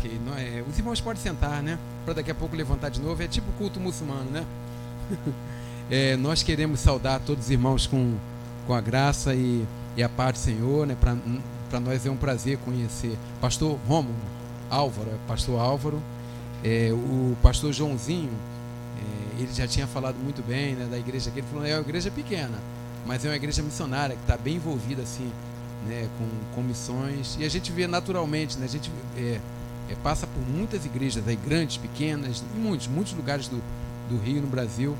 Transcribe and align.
Ok, 0.00 0.18
é, 0.38 0.64
os 0.66 0.78
irmãos 0.78 0.98
podem 0.98 1.22
sentar, 1.22 1.62
né? 1.62 1.78
Para 2.06 2.14
daqui 2.14 2.30
a 2.30 2.34
pouco 2.34 2.56
levantar 2.56 2.88
de 2.88 2.98
novo. 3.02 3.22
É 3.22 3.28
tipo 3.28 3.52
culto 3.58 3.78
muçulmano, 3.78 4.30
né? 4.30 4.46
é, 5.90 6.16
nós 6.16 6.42
queremos 6.42 6.80
saudar 6.80 7.20
todos 7.20 7.44
os 7.44 7.50
irmãos 7.50 7.86
com, 7.86 8.14
com 8.66 8.72
a 8.72 8.80
graça 8.80 9.34
e, 9.34 9.62
e 9.98 10.02
a 10.02 10.08
paz 10.08 10.32
do 10.32 10.38
Senhor, 10.38 10.86
né? 10.86 10.96
Para 10.98 11.80
nós 11.80 12.06
é 12.06 12.10
um 12.10 12.16
prazer 12.16 12.56
conhecer 12.64 13.14
Pastor 13.42 13.78
Romulo 13.86 14.14
Álvaro, 14.70 15.10
é 15.10 15.18
Pastor 15.28 15.60
Álvaro, 15.60 16.02
é, 16.64 16.90
o 16.92 17.36
Pastor 17.42 17.70
Joãozinho. 17.70 18.32
É, 18.96 19.42
ele 19.42 19.52
já 19.52 19.66
tinha 19.66 19.86
falado 19.86 20.16
muito 20.16 20.42
bem 20.42 20.76
né, 20.76 20.88
da 20.90 20.98
igreja 20.98 21.28
aqui. 21.28 21.40
Ele 21.40 21.46
falou: 21.46 21.66
é 21.66 21.74
uma 21.74 21.82
igreja 21.82 22.10
pequena, 22.10 22.58
mas 23.06 23.22
é 23.26 23.28
uma 23.28 23.36
igreja 23.36 23.62
missionária 23.62 24.16
que 24.16 24.22
está 24.22 24.38
bem 24.38 24.56
envolvida 24.56 25.02
assim, 25.02 25.30
né, 25.86 26.08
com, 26.16 26.54
com 26.54 26.62
missões. 26.62 27.36
E 27.38 27.44
a 27.44 27.50
gente 27.50 27.70
vê 27.70 27.86
naturalmente, 27.86 28.56
né, 28.56 28.64
a 28.64 28.68
gente 28.68 28.90
é, 29.14 29.38
é, 29.90 29.94
passa 30.02 30.26
por 30.26 30.40
muitas 30.48 30.84
igrejas 30.86 31.26
aí, 31.26 31.36
grandes, 31.36 31.76
pequenas, 31.76 32.44
em 32.54 32.58
muitos, 32.58 32.86
muitos 32.86 33.12
lugares 33.12 33.48
do, 33.48 33.62
do 34.08 34.18
Rio, 34.18 34.40
no 34.40 34.48
Brasil, 34.48 34.96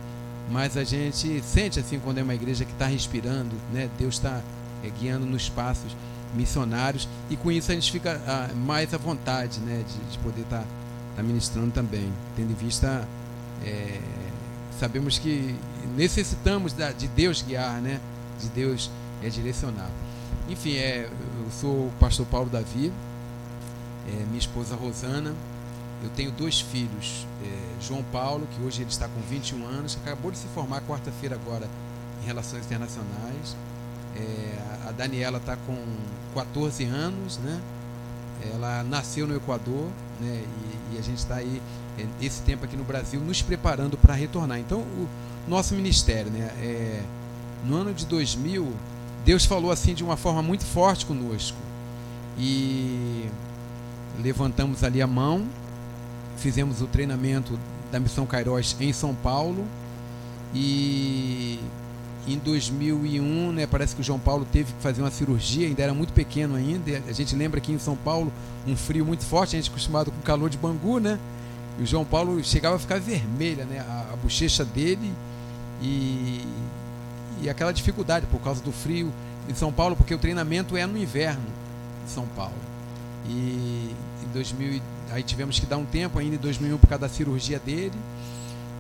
mas 0.51 0.77
a 0.77 0.83
gente 0.83 1.41
sente 1.43 1.79
assim 1.79 2.01
quando 2.01 2.19
é 2.19 2.23
uma 2.23 2.35
igreja 2.35 2.65
que 2.65 2.73
está 2.73 2.87
respirando, 2.87 3.55
né, 3.73 3.89
Deus 3.99 4.15
está 4.15 4.43
é, 4.83 4.91
guiando 4.91 5.25
nos 5.25 5.49
passos 5.49 5.97
missionários. 6.35 7.09
E 7.29 7.37
com 7.37 7.53
isso 7.53 7.71
a 7.71 7.75
gente 7.75 7.91
fica 7.91 8.21
ah, 8.27 8.51
mais 8.55 8.93
à 8.93 8.99
vontade 8.99 9.61
né, 9.61 9.85
de, 9.87 10.11
de 10.11 10.19
poder 10.19 10.43
estar 10.43 10.61
tá, 10.61 10.67
tá 11.17 11.23
ministrando 11.23 11.71
também, 11.71 12.13
tendo 12.37 12.51
em 12.51 12.55
vista 12.55 13.07
é, 13.65 14.01
sabemos 14.79 15.19
que 15.19 15.55
necessitamos 15.97 16.73
da, 16.73 16.91
de 16.91 17.07
Deus 17.09 17.43
guiar, 17.43 17.81
né, 17.81 18.01
de 18.41 18.49
Deus 18.49 18.91
é, 19.23 19.29
direcionar. 19.29 19.91
Enfim, 20.49 20.75
é, 20.75 21.05
eu 21.05 21.51
sou 21.53 21.71
o 21.87 21.93
pastor 22.01 22.27
Paulo 22.27 22.49
Davi, 22.49 22.93
é, 24.11 24.25
minha 24.27 24.39
esposa 24.39 24.75
Rosana. 24.75 25.35
Eu 26.03 26.09
tenho 26.11 26.31
dois 26.31 26.61
filhos, 26.61 27.27
é, 27.45 27.83
João 27.83 28.03
Paulo, 28.05 28.47
que 28.55 28.63
hoje 28.63 28.83
ele 28.83 28.91
está 28.91 29.07
com 29.07 29.21
21 29.21 29.67
anos, 29.67 29.99
acabou 30.03 30.31
de 30.31 30.39
se 30.39 30.47
formar 30.49 30.81
quarta-feira 30.83 31.35
agora 31.35 31.69
em 32.23 32.27
Relações 32.27 32.65
Internacionais. 32.65 33.57
É, 34.17 34.89
a 34.89 34.93
Daniela 34.93 35.39
está 35.39 35.57
com 35.57 35.77
14 36.35 36.85
anos, 36.85 37.39
né? 37.39 37.61
Ela 38.55 38.83
nasceu 38.83 39.27
no 39.27 39.37
Equador, 39.37 39.89
né? 40.19 40.43
E, 40.93 40.97
e 40.97 40.99
a 40.99 41.03
gente 41.03 41.19
está 41.19 41.37
aí 41.37 41.61
é, 41.99 42.07
esse 42.25 42.41
tempo 42.43 42.65
aqui 42.65 42.77
no 42.77 42.85
Brasil 42.85 43.21
nos 43.21 43.43
preparando 43.43 43.99
para 43.99 44.15
retornar. 44.15 44.59
Então, 44.59 44.81
o 44.81 45.09
nosso 45.47 45.75
ministério, 45.75 46.31
né? 46.31 46.51
É, 46.61 47.03
no 47.65 47.77
ano 47.77 47.93
de 47.93 48.07
2000, 48.07 48.73
Deus 49.25 49.45
falou 49.45 49.71
assim 49.71 49.93
de 49.93 50.03
uma 50.03 50.17
forma 50.17 50.43
muito 50.43 50.65
forte 50.65 51.05
conosco 51.05 51.59
e 52.39 53.29
levantamos 54.19 54.83
ali 54.83 55.03
a 55.03 55.07
mão, 55.07 55.47
fizemos 56.37 56.81
o 56.81 56.87
treinamento 56.87 57.59
da 57.91 58.01
Missão 58.01 58.27
Cairós 58.27 58.77
em 58.81 58.93
São 58.93 59.15
Paulo 59.15 59.67
e 60.55 61.59
em 62.27 62.39
2001, 62.39 63.53
né, 63.53 63.67
parece 63.67 63.95
que 63.95 64.01
o 64.01 64.05
João 64.05 64.19
Paulo 64.19 64.47
teve 64.51 64.73
que 64.73 64.83
fazer 64.83 65.03
uma 65.03 65.11
cirurgia, 65.11 65.67
ainda 65.67 65.83
era 65.83 65.95
muito 65.95 66.13
pequeno 66.13 66.55
ainda. 66.55 67.03
A 67.09 67.13
gente 67.13 67.35
lembra 67.35 67.61
que 67.61 67.73
em 67.73 67.79
São 67.79 67.97
Paulo 67.97 68.33
um 68.67 68.77
frio 68.77 69.05
muito 69.05 69.25
forte, 69.25 69.57
a 69.57 69.59
gente 69.59 69.71
acostumado 69.71 70.11
com 70.11 70.19
o 70.19 70.23
calor 70.23 70.51
de 70.51 70.59
Bangu, 70.59 70.99
né? 70.99 71.19
E 71.79 71.83
o 71.83 71.87
João 71.87 72.05
Paulo 72.05 72.43
chegava 72.45 72.77
a 72.77 72.79
ficar 72.79 73.01
vermelha, 73.01 73.65
né, 73.65 73.81
a, 73.81 74.13
a 74.13 74.17
bochecha 74.17 74.65
dele 74.65 75.13
e, 75.81 76.45
e 77.43 77.49
aquela 77.49 77.73
dificuldade 77.73 78.27
por 78.27 78.41
causa 78.41 78.63
do 78.63 78.71
frio 78.71 79.11
em 79.49 79.55
São 79.55 79.73
Paulo, 79.73 79.97
porque 79.97 80.15
o 80.15 80.19
treinamento 80.19 80.77
é 80.77 80.87
no 80.87 80.99
inverno 80.99 81.47
em 82.05 82.09
São 82.09 82.27
Paulo. 82.37 82.70
E 83.27 83.95
em 84.23 84.33
2000, 84.33 84.81
aí 85.11 85.23
tivemos 85.23 85.59
que 85.59 85.67
dar 85.67 85.77
um 85.77 85.85
tempo 85.85 86.19
ainda 86.19 86.37
em 86.37 86.39
2001 86.39 86.79
por 86.79 86.89
causa 86.89 87.03
da 87.03 87.09
cirurgia 87.09 87.59
dele. 87.59 87.95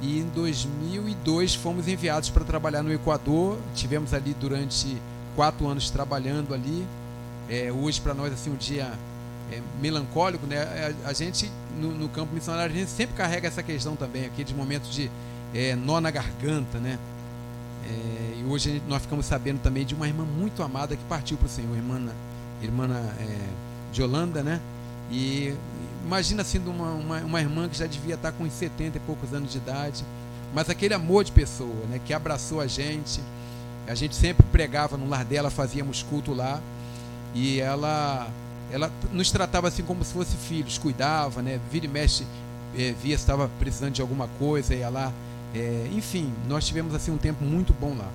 E 0.02 0.18
em 0.20 0.28
2002 0.34 1.54
fomos 1.54 1.86
enviados 1.86 2.30
para 2.30 2.44
trabalhar 2.44 2.82
no 2.82 2.92
Equador. 2.92 3.58
Tivemos 3.74 4.14
ali 4.14 4.34
durante 4.38 4.96
quatro 5.36 5.66
anos 5.66 5.90
trabalhando 5.90 6.54
ali. 6.54 6.86
É, 7.48 7.70
hoje 7.72 8.00
para 8.00 8.14
nós 8.14 8.32
assim 8.32 8.50
um 8.50 8.56
dia 8.56 8.92
é, 9.52 9.60
melancólico, 9.80 10.46
né? 10.46 10.94
A, 11.04 11.08
a 11.08 11.12
gente 11.12 11.50
no, 11.78 11.90
no, 11.92 12.08
campo 12.08 12.32
missionário 12.32 12.74
a 12.74 12.78
gente 12.78 12.90
sempre 12.90 13.16
carrega 13.16 13.48
essa 13.48 13.62
questão 13.62 13.96
também, 13.96 14.24
aqueles 14.24 14.52
momentos 14.52 14.92
de 14.92 15.10
é, 15.52 15.74
nó 15.74 16.00
na 16.00 16.10
garganta, 16.10 16.78
né? 16.78 16.98
É, 17.86 18.40
e 18.40 18.44
hoje 18.48 18.80
nós 18.86 19.02
ficamos 19.02 19.26
sabendo 19.26 19.60
também 19.60 19.84
de 19.84 19.94
uma 19.94 20.06
irmã 20.06 20.24
muito 20.24 20.62
amada 20.62 20.96
que 20.96 21.02
partiu 21.04 21.36
para 21.36 21.46
o 21.46 21.48
Senhor, 21.48 21.74
irmã, 21.74 22.00
irmã 22.62 22.86
é, 23.18 23.38
de 23.92 24.02
Holanda, 24.02 24.42
né? 24.42 24.60
E 25.10 25.54
imagina 26.04 26.44
sendo 26.44 26.70
uma, 26.70 26.92
uma, 26.92 27.18
uma, 27.18 27.40
irmã 27.40 27.68
que 27.68 27.76
já 27.76 27.86
devia 27.86 28.14
estar 28.14 28.32
com 28.32 28.44
uns 28.44 28.52
70 28.52 28.96
e 28.96 29.00
poucos 29.00 29.34
anos 29.34 29.50
de 29.50 29.58
idade, 29.58 30.04
mas 30.54 30.70
aquele 30.70 30.94
amor 30.94 31.24
de 31.24 31.32
pessoa, 31.32 31.86
né, 31.88 32.00
que 32.04 32.12
abraçou 32.12 32.60
a 32.60 32.66
gente. 32.66 33.20
A 33.86 33.94
gente 33.94 34.14
sempre 34.14 34.46
pregava 34.52 34.96
no 34.96 35.08
lar 35.08 35.24
dela, 35.24 35.50
fazíamos 35.50 36.02
culto 36.02 36.32
lá, 36.32 36.60
e 37.34 37.60
ela 37.60 38.30
ela 38.72 38.90
nos 39.12 39.32
tratava 39.32 39.66
assim 39.66 39.82
como 39.82 40.04
se 40.04 40.12
fosse 40.12 40.36
filhos, 40.36 40.78
cuidava, 40.78 41.42
né, 41.42 41.58
vira 41.72 41.86
e 41.86 41.88
mexe, 41.88 42.24
é, 42.76 42.92
via 42.92 43.16
se 43.16 43.22
estava 43.22 43.50
precisando 43.58 43.92
de 43.92 44.00
alguma 44.00 44.28
coisa, 44.38 44.74
ia 44.74 44.88
lá. 44.88 45.12
É, 45.52 45.88
enfim, 45.92 46.32
nós 46.48 46.64
tivemos 46.64 46.94
assim 46.94 47.10
um 47.10 47.18
tempo 47.18 47.42
muito 47.44 47.74
bom 47.74 47.96
lá. 47.96 48.08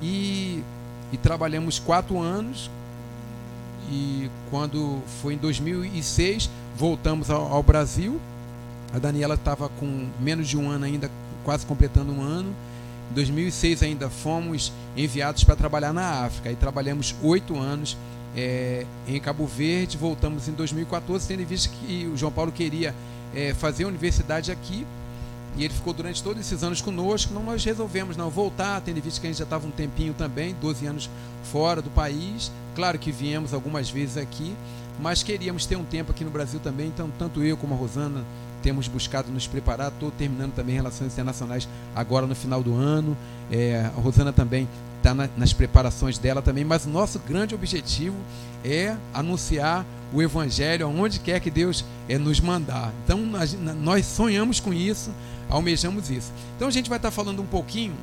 E, 0.00 0.64
e 1.12 1.16
trabalhamos 1.16 1.78
quatro 1.78 2.20
anos 2.20 2.68
e 3.90 4.30
quando 4.50 5.00
foi 5.20 5.34
em 5.34 5.38
2006 5.38 6.50
voltamos 6.76 7.30
ao, 7.30 7.52
ao 7.52 7.62
Brasil. 7.62 8.20
A 8.92 8.98
Daniela 8.98 9.34
estava 9.34 9.68
com 9.68 10.08
menos 10.20 10.48
de 10.48 10.56
um 10.56 10.70
ano 10.70 10.84
ainda, 10.84 11.10
quase 11.44 11.64
completando 11.64 12.12
um 12.12 12.22
ano. 12.22 12.54
Em 13.10 13.14
2006 13.14 13.82
ainda 13.82 14.10
fomos 14.10 14.72
enviados 14.96 15.44
para 15.44 15.56
trabalhar 15.56 15.92
na 15.92 16.24
África. 16.24 16.50
E 16.50 16.56
trabalhamos 16.56 17.14
oito 17.22 17.58
anos 17.58 17.96
é, 18.36 18.86
em 19.08 19.18
Cabo 19.20 19.46
Verde. 19.46 19.96
Voltamos 19.96 20.48
em 20.48 20.52
2014, 20.52 21.26
tendo 21.26 21.42
em 21.42 21.46
vista 21.46 21.70
que 21.70 22.06
o 22.06 22.16
João 22.16 22.32
Paulo 22.32 22.52
queria 22.52 22.94
é, 23.34 23.54
fazer 23.54 23.84
a 23.84 23.88
universidade 23.88 24.52
aqui. 24.52 24.86
E 25.56 25.64
ele 25.64 25.74
ficou 25.74 25.92
durante 25.92 26.22
todos 26.22 26.40
esses 26.40 26.62
anos 26.62 26.80
conosco. 26.80 27.32
Não, 27.32 27.42
nós 27.42 27.64
resolvemos 27.64 28.16
não 28.16 28.30
voltar, 28.30 28.80
tendo 28.80 28.98
em 28.98 29.00
vista 29.00 29.20
que 29.20 29.26
a 29.26 29.30
gente 29.30 29.38
já 29.38 29.44
estava 29.44 29.66
um 29.66 29.70
tempinho 29.70 30.14
também, 30.14 30.54
12 30.60 30.86
anos 30.86 31.10
fora 31.44 31.82
do 31.82 31.90
país. 31.90 32.50
Claro 32.74 32.98
que 32.98 33.12
viemos 33.12 33.52
algumas 33.52 33.90
vezes 33.90 34.16
aqui, 34.16 34.54
mas 34.98 35.22
queríamos 35.22 35.66
ter 35.66 35.76
um 35.76 35.84
tempo 35.84 36.10
aqui 36.10 36.24
no 36.24 36.30
Brasil 36.30 36.58
também. 36.60 36.88
Então, 36.88 37.10
tanto 37.18 37.42
eu 37.42 37.56
como 37.56 37.74
a 37.74 37.76
Rosana 37.76 38.24
temos 38.62 38.88
buscado 38.88 39.30
nos 39.30 39.46
preparar. 39.46 39.88
Estou 39.88 40.10
terminando 40.10 40.54
também 40.54 40.74
relações 40.74 41.12
internacionais 41.12 41.68
agora 41.94 42.26
no 42.26 42.34
final 42.34 42.62
do 42.62 42.74
ano. 42.74 43.16
É, 43.50 43.90
a 43.94 44.00
Rosana 44.00 44.32
também 44.32 44.66
está 45.02 45.14
na, 45.14 45.28
nas 45.36 45.52
preparações 45.52 46.18
dela 46.18 46.40
também. 46.40 46.64
Mas 46.64 46.86
nosso 46.86 47.18
grande 47.18 47.54
objetivo 47.54 48.16
é 48.64 48.96
anunciar 49.12 49.84
o 50.12 50.22
Evangelho 50.22 50.86
aonde 50.86 51.18
quer 51.18 51.40
que 51.40 51.50
Deus 51.50 51.84
é, 52.08 52.18
nos 52.18 52.40
mandar. 52.40 52.92
Então, 53.04 53.18
nós, 53.80 54.06
sonhamos 54.06 54.60
com 54.60 54.72
isso 54.72 55.10
almejamos 55.52 56.10
isso. 56.10 56.32
Então 56.56 56.66
a 56.66 56.70
gente 56.70 56.88
vai 56.88 56.98
estar 56.98 57.10
falando 57.10 57.42
um 57.42 57.46
pouquinho 57.46 57.94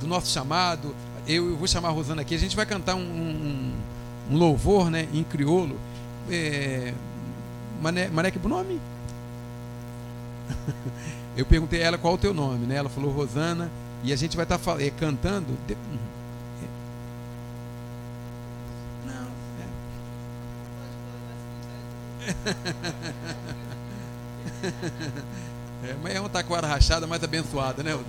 do 0.00 0.06
nosso 0.06 0.30
chamado. 0.30 0.94
Eu, 1.26 1.50
eu 1.50 1.56
vou 1.56 1.68
chamar 1.68 1.88
a 1.88 1.92
Rosana 1.92 2.22
aqui. 2.22 2.34
A 2.34 2.38
gente 2.38 2.56
vai 2.56 2.66
cantar 2.66 2.96
um, 2.96 3.00
um, 3.00 3.72
um 4.30 4.36
louvor 4.36 4.90
né, 4.90 5.08
em 5.12 5.22
crioulo. 5.22 5.78
É, 6.30 6.92
Mané, 7.80 8.08
Mané, 8.08 8.30
que 8.30 8.38
nome? 8.46 8.80
Eu 11.36 11.44
perguntei 11.44 11.82
a 11.82 11.86
ela 11.86 11.98
qual 11.98 12.14
o 12.14 12.18
teu 12.18 12.32
nome, 12.32 12.66
né? 12.66 12.76
Ela 12.76 12.88
falou 12.88 13.12
Rosana. 13.12 13.70
E 14.02 14.12
a 14.12 14.16
gente 14.16 14.36
vai 14.36 14.44
estar 14.44 14.58
é, 14.80 14.90
cantando. 14.90 15.46
Não. 19.04 19.26
É. 24.62 25.86
É, 25.86 25.94
mas 26.02 26.14
é 26.14 26.20
uma 26.20 26.28
taquara 26.28 26.66
rachada 26.66 27.06
mais 27.06 27.22
abençoada, 27.22 27.82
né, 27.82 27.92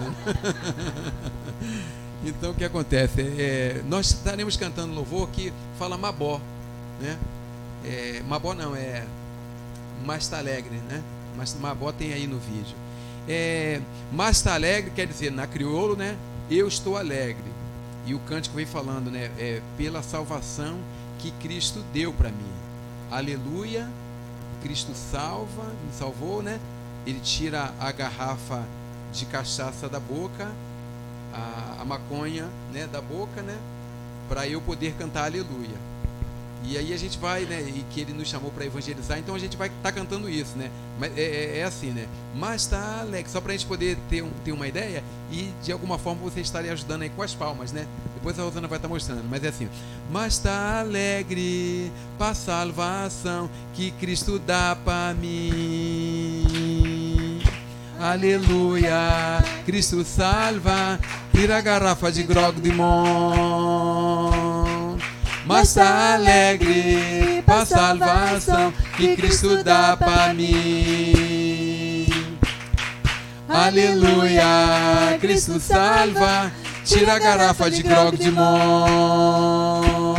Então 2.24 2.52
o 2.52 2.54
que 2.56 2.64
acontece? 2.66 3.22
É, 3.38 3.82
nós 3.88 4.08
estaremos 4.08 4.58
cantando 4.58 4.94
louvor 4.94 5.30
que 5.30 5.54
fala 5.78 5.98
Mabó, 5.98 6.42
né? 7.00 7.18
É, 7.86 8.24
Mabó 8.28 8.56
não, 8.56 8.76
é 8.76 9.06
Mas 10.04 10.24
está 10.24 10.40
alegre, 10.40 10.82
né? 10.90 11.04
Mas 11.38 11.54
Mabó 11.60 11.92
tem 11.92 12.14
aí 12.14 12.26
no 12.26 12.40
vídeo. 12.40 12.76
É, 13.28 13.80
Mas 14.12 14.38
está 14.38 14.56
alegre 14.56 14.92
quer 14.96 15.06
dizer, 15.06 15.32
na 15.32 15.46
crioulo, 15.46 15.96
né? 15.96 16.18
Eu 16.50 16.68
estou 16.68 16.98
alegre. 16.98 17.46
E 18.06 18.16
o 18.16 18.20
cântico 18.20 18.56
vem 18.56 18.66
falando, 18.66 19.12
né? 19.12 19.30
É, 19.38 19.62
pela 19.78 20.02
salvação 20.02 20.80
que 21.20 21.30
Cristo 21.32 21.84
deu 21.94 22.12
para 22.12 22.30
mim. 22.30 22.52
Aleluia. 23.12 23.88
Cristo 24.62 24.94
salva, 24.94 25.64
me 25.64 25.94
salvou, 25.94 26.42
né? 26.42 26.60
ele 27.08 27.22
tira 27.22 27.74
a 27.80 27.90
garrafa 27.92 28.66
de 29.14 29.26
cachaça 29.26 29.88
da 29.88 30.00
boca, 30.00 30.52
a, 31.34 31.82
a 31.82 31.86
maconha 31.86 32.50
né, 32.74 32.86
da 32.86 33.00
boca, 33.00 33.42
né, 33.42 33.58
para 34.28 34.46
eu 34.46 34.62
poder 34.62 34.94
cantar 34.96 35.24
aleluia. 35.24 35.78
E 36.64 36.78
aí 36.78 36.94
a 36.94 36.98
gente 36.98 37.18
vai, 37.18 37.46
né? 37.46 37.62
E 37.62 37.86
que 37.92 38.02
ele 38.02 38.14
nos 38.14 38.28
chamou 38.28 38.52
para 38.52 38.66
evangelizar, 38.66 39.18
então 39.18 39.34
a 39.36 39.40
gente 39.40 39.56
vai 39.56 39.68
estar 39.68 39.82
tá 39.84 39.92
cantando 39.92 40.30
isso, 40.30 40.58
né? 40.58 40.70
Mas 41.00 41.18
é, 41.18 41.22
é, 41.22 41.60
é, 41.60 41.64
assim, 41.64 41.92
né? 41.92 42.08
Mas 42.36 42.66
tá, 42.66 43.00
Alex, 43.02 43.32
só 43.32 43.40
para 43.40 43.54
a 43.54 43.56
gente 43.56 43.66
poder 43.66 43.98
ter, 44.10 44.22
um, 44.22 44.30
ter 44.44 44.52
uma 44.52 44.68
ideia 44.68 45.04
e 45.32 45.54
de 45.64 45.72
alguma 45.72 45.98
forma 45.98 46.22
você 46.22 46.42
estaria 46.42 46.74
ajudando 46.74 47.04
aí 47.04 47.10
com 47.10 47.22
as 47.22 47.34
palmas, 47.34 47.72
né? 47.72 47.88
Depois 48.16 48.38
a 48.40 48.44
Rosana 48.44 48.68
vai 48.68 48.78
estar 48.78 48.88
tá 48.88 48.94
mostrando, 48.94 49.24
mas 49.30 49.44
é 49.44 49.48
assim: 49.50 49.70
Mas 50.12 50.38
tá 50.40 50.80
alegre 50.80 51.92
para 52.18 52.34
salvação 52.34 53.50
que 53.74 53.92
Cristo 53.92 54.40
dá 54.40 54.76
para 54.76 55.14
mim. 55.14 56.48
Aleluia, 58.00 59.44
Cristo 59.66 60.04
salva, 60.04 61.00
tira 61.34 61.58
a 61.58 61.62
garrafa 61.62 62.12
de 62.12 62.22
grog 62.22 62.62
de 62.62 62.72
mão. 62.72 63.47
Mas 65.48 65.74
tá 65.74 66.16
alegre 66.16 67.42
para 67.46 67.66
salvação 67.66 68.74
que 68.98 69.16
Cristo 69.16 69.64
dá 69.64 69.96
para 69.96 70.34
mim. 70.34 72.06
Aleluia, 73.48 75.18
Cristo 75.22 75.58
salva, 75.58 76.52
tira 76.84 77.14
a 77.14 77.20
garrafa 77.20 77.72
de 77.72 77.82
grog 77.82 78.18
de 78.18 78.30
mão. 78.30 80.16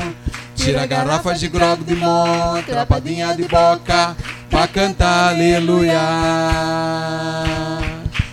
Tira 0.57 0.85
a 0.85 0.87
garrafa 0.87 1.35
de 1.35 1.47
grog 1.49 1.85
de 1.85 1.95
mão, 1.95 2.63
trapadinha 2.63 3.37
de 3.37 3.43
boca, 3.43 4.17
pra 4.49 4.67
cantar 4.67 5.35
aleluia. 5.35 6.01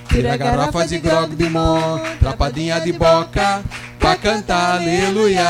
Tira 0.07 0.33
a 0.33 0.37
garrafa 0.37 0.87
de 0.87 0.97
grog 0.97 1.35
de 1.35 1.49
mão, 1.49 2.01
trapadinha 2.21 2.79
de 2.79 2.93
boca, 2.93 3.61
pra 4.05 4.15
cantar 4.17 4.75
aleluia. 4.75 5.43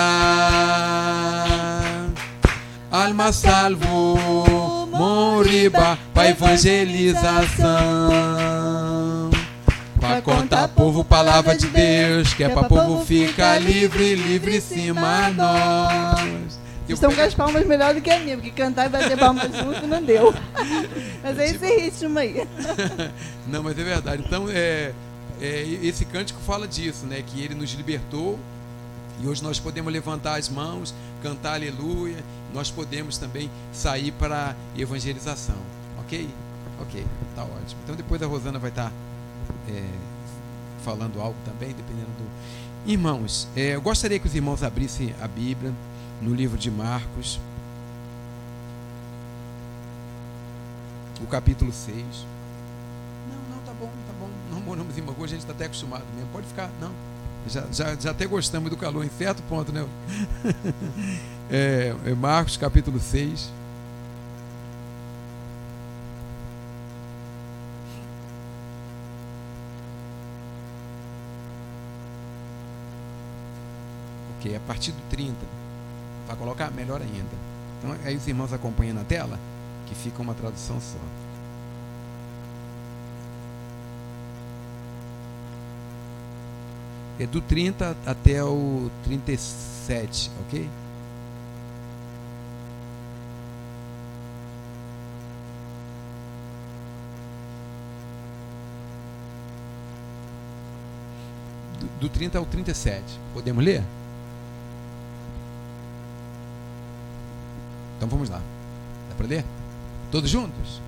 Alma 2.90 3.34
salvo, 3.34 4.88
moriba, 4.88 6.00
pra 6.14 6.30
evangelização. 6.30 9.30
Pra 10.00 10.22
contar 10.22 10.70
povo 10.70 11.04
palavra 11.04 11.58
de 11.58 11.68
Deus, 11.68 12.34
que 12.34 12.46
é 12.46 12.50
pra 12.50 12.64
povo 12.64 13.04
ficar 13.04 13.60
livre, 13.60 14.16
livre 14.16 14.62
cima 14.62 15.30
nós. 15.32 16.58
Estão 16.88 17.12
com 17.12 17.22
as 17.22 17.34
palmas 17.34 17.66
melhor 17.66 17.94
do 17.94 18.00
que 18.00 18.12
a 18.12 18.20
minha, 18.20 18.38
porque 18.38 18.52
cantar 18.52 18.86
e 18.88 18.90
bater 18.90 19.18
palmas 19.18 19.54
junto 19.54 19.86
não 19.86 20.02
deu. 20.02 20.34
Mas 21.22 21.40
é 21.40 21.46
esse 21.48 21.82
ritmo 21.82 22.20
aí. 22.20 22.48
Não, 23.48 23.64
mas 23.64 23.78
é 23.78 23.84
verdade. 23.84 24.24
Então, 24.26 24.48
é, 24.50 24.92
é, 25.42 25.64
esse 25.84 26.06
cântico 26.06 26.40
fala 26.42 26.68
disso, 26.68 27.06
né? 27.06 27.22
Que 27.22 27.42
ele 27.42 27.56
nos 27.56 27.72
libertou 27.74 28.40
e 29.22 29.28
hoje 29.28 29.42
nós 29.44 29.60
podemos 29.60 29.92
levantar 29.92 30.38
as 30.38 30.50
mãos, 30.50 30.94
cantar 31.22 31.56
aleluia. 31.56 32.24
Nós 32.54 32.70
podemos 32.70 33.18
também 33.18 33.50
sair 33.74 34.12
para 34.12 34.56
evangelização. 34.78 35.58
Ok? 36.00 36.30
Ok, 36.82 37.06
tá 37.36 37.44
ótimo. 37.44 37.80
Então 37.84 37.96
depois 37.96 38.22
a 38.22 38.28
Rosana 38.28 38.60
vai 38.60 38.70
estar 38.70 38.92
é, 39.70 39.84
falando 40.84 41.22
algo 41.22 41.38
também, 41.46 41.70
dependendo 41.70 42.10
do. 42.18 42.90
Irmãos, 42.90 43.48
é, 43.56 43.76
eu 43.76 43.82
gostaria 43.82 44.20
que 44.20 44.28
os 44.28 44.36
irmãos 44.36 44.62
abrissem 44.62 45.16
a 45.22 45.28
Bíblia 45.28 45.74
no 46.22 46.36
livro 46.36 46.58
de 46.58 46.70
Marcos, 46.70 47.40
o 51.22 51.28
capítulo 51.28 51.72
6. 51.72 52.35
Em 54.74 55.02
Bangu, 55.02 55.24
a 55.24 55.28
gente 55.28 55.40
está 55.40 55.54
até 55.54 55.66
acostumado 55.66 56.04
mesmo. 56.16 56.30
Pode 56.32 56.48
ficar, 56.48 56.70
não. 56.80 56.92
Já, 57.48 57.64
já, 57.72 57.96
já 57.96 58.12
até 58.12 58.26
gostamos 58.26 58.70
do 58.70 58.78
calor 58.78 59.06
em 59.06 59.10
certo 59.10 59.44
ponto, 59.44 59.72
né? 59.72 59.86
é, 61.52 61.94
é 62.06 62.16
Marcos 62.16 62.58
capítulo 62.58 63.00
6. 63.00 63.52
Ok, 74.40 74.56
a 74.56 74.60
partir 74.62 74.92
do 74.92 75.02
30. 75.10 75.36
Para 76.26 76.36
colocar 76.36 76.72
melhor 76.72 77.02
ainda. 77.02 77.56
Então 77.78 77.96
aí 78.04 78.16
os 78.16 78.28
irmãos 78.28 78.52
acompanham 78.52 78.96
na 78.96 79.04
tela, 79.04 79.40
que 79.86 79.94
fica 79.94 80.22
uma 80.22 80.34
tradução 80.34 80.80
só. 80.82 80.98
É 87.18 87.26
do 87.26 87.40
30 87.40 87.96
até 88.06 88.44
o 88.44 88.92
37, 89.06 90.30
ok? 90.42 90.70
Do, 101.80 101.88
do 102.02 102.10
30 102.10 102.38
ao 102.38 102.46
37. 102.46 103.02
Podemos 103.34 103.64
ler? 103.64 103.82
Então 107.96 108.10
vamos 108.10 108.30
lá. 108.30 108.42
Dá 109.10 109.16
para 109.16 109.28
ler? 109.28 109.46
Todos 110.12 110.30
juntos? 110.30 110.82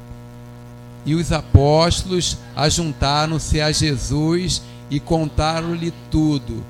E 1.06 1.16
os 1.16 1.32
apóstolos 1.32 2.38
ajuntaram-se 2.54 3.62
a 3.62 3.72
Jesus 3.72 4.62
e 4.90 5.00
contaram-lhe 5.00 5.94
tudo, 6.10 6.64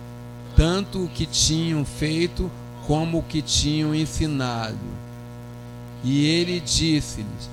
tanto 0.56 1.06
o 1.06 1.10
que 1.10 1.26
tinham 1.26 1.86
feito 1.86 2.50
como 2.86 3.20
o 3.20 3.24
que 3.24 3.42
tinham 3.42 3.94
ensinado. 3.94 4.78
E 6.04 6.26
ele 6.26 6.60
disse-lhes: 6.60 7.50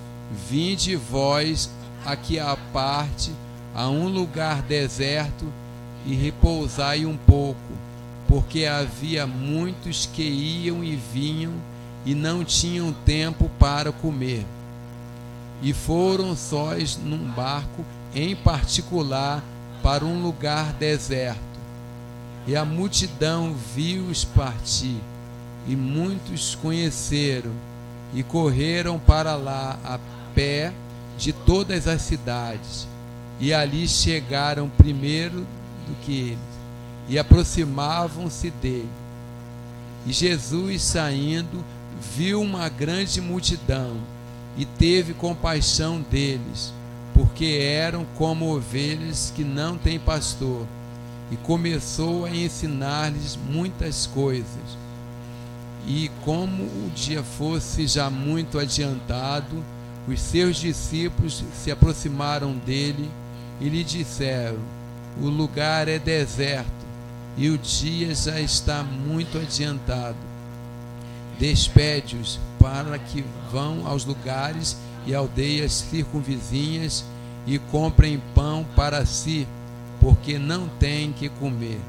Vinde 0.49 0.96
vós 0.96 1.70
aqui 2.05 2.38
à 2.38 2.56
parte, 2.72 3.32
a 3.75 3.88
um 3.88 4.08
lugar 4.08 4.62
deserto, 4.62 5.46
e 6.06 6.14
repousai 6.14 7.06
um 7.06 7.17
pouco, 7.17 7.58
porque 8.28 8.64
havia 8.67 9.26
muitos 9.26 10.06
que 10.06 10.22
iam 10.22 10.84
e 10.84 10.96
vinham 10.96 11.52
e 12.05 12.14
não 12.14 12.44
tinham 12.44 12.93
tempo 13.05 13.50
para 13.58 13.90
comer. 13.90 14.44
E 15.62 15.72
foram 15.72 16.37
sós 16.37 16.99
num 17.02 17.31
barco 17.31 17.84
em 18.14 18.37
particular 18.37 19.43
para 19.84 20.02
um 20.02 20.22
lugar 20.22 20.72
deserto. 20.72 21.38
E 22.46 22.56
a 22.56 22.64
multidão 22.64 23.54
viu-os 23.75 24.25
partir, 24.25 24.98
e 25.69 25.76
muitos 25.76 26.54
conheceram, 26.54 27.52
e 28.14 28.22
correram 28.22 28.98
para 28.98 29.36
lá 29.36 29.78
a 29.84 29.98
pé 30.34 30.72
de 31.19 31.34
todas 31.34 31.86
as 31.86 32.00
cidades, 32.00 32.88
e 33.38 33.53
ali 33.53 33.86
chegaram 33.86 34.70
primeiro 34.70 35.46
do 35.86 35.94
que 36.00 36.19
eles, 36.31 36.38
e 37.06 37.19
aproximavam-se 37.19 38.50
dele. 38.50 38.88
E 40.06 40.14
Jesus, 40.14 40.81
saindo, 40.82 41.62
viu 42.17 42.41
uma 42.41 42.70
grande 42.70 43.20
multidão 43.20 43.98
e 44.56 44.64
teve 44.64 45.12
compaixão 45.12 46.00
deles, 46.00 46.72
porque 47.14 47.58
eram 47.62 48.04
como 48.16 48.54
ovelhas 48.54 49.32
que 49.34 49.42
não 49.42 49.78
têm 49.78 49.98
pastor, 49.98 50.66
e 51.30 51.36
começou 51.38 52.26
a 52.26 52.30
ensinar-lhes 52.30 53.38
muitas 53.50 54.06
coisas. 54.06 54.78
E 55.86 56.10
como 56.22 56.64
o 56.64 56.90
dia 56.94 57.22
fosse 57.22 57.86
já 57.86 58.10
muito 58.10 58.58
adiantado, 58.58 59.64
os 60.06 60.20
seus 60.20 60.56
discípulos 60.56 61.42
se 61.54 61.70
aproximaram 61.70 62.54
dele 62.54 63.10
e 63.60 63.68
lhe 63.70 63.82
disseram: 63.82 64.58
O 65.20 65.28
lugar 65.28 65.88
é 65.88 65.98
deserto 65.98 66.84
e 67.36 67.48
o 67.48 67.56
dia 67.56 68.14
já 68.14 68.38
está 68.40 68.82
muito 68.82 69.38
adiantado 69.38 70.34
despede-os 71.38 72.38
para 72.58 72.98
que 72.98 73.24
vão 73.50 73.86
aos 73.86 74.04
lugares 74.04 74.76
e 75.06 75.15
aldeias 75.15 75.73
circunvizinhas 75.73 77.05
e 77.46 77.58
comprem 77.58 78.23
pão 78.34 78.65
para 78.75 79.05
si, 79.05 79.46
porque 80.01 80.39
não 80.39 80.69
têm 80.69 81.13
que 81.13 81.29
comer. 81.29 81.81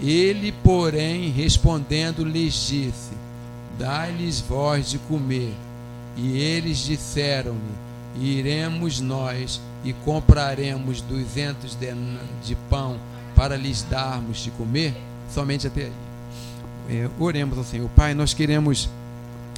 Ele, 0.00 0.52
porém, 0.62 1.30
respondendo, 1.30 2.24
lhes 2.24 2.54
disse: 2.54 3.12
Dai-lhes 3.78 4.40
voz 4.40 4.90
de 4.90 4.98
comer. 4.98 5.54
E 6.16 6.38
eles 6.38 6.78
disseram-lhe: 6.78 7.58
Iremos 8.20 9.00
nós 9.00 9.60
e 9.84 9.92
compraremos 9.92 11.00
duzentos 11.00 11.74
de, 11.74 11.88
de 12.44 12.54
pão 12.68 12.98
para 13.34 13.56
lhes 13.56 13.82
darmos 13.82 14.38
de 14.38 14.50
comer? 14.50 14.94
Somente 15.32 15.66
até 15.66 15.84
aí 15.84 16.06
é, 16.88 17.08
oremos 17.18 17.58
ao 17.58 17.64
Senhor. 17.64 17.88
Pai, 17.90 18.14
nós 18.14 18.32
queremos 18.32 18.88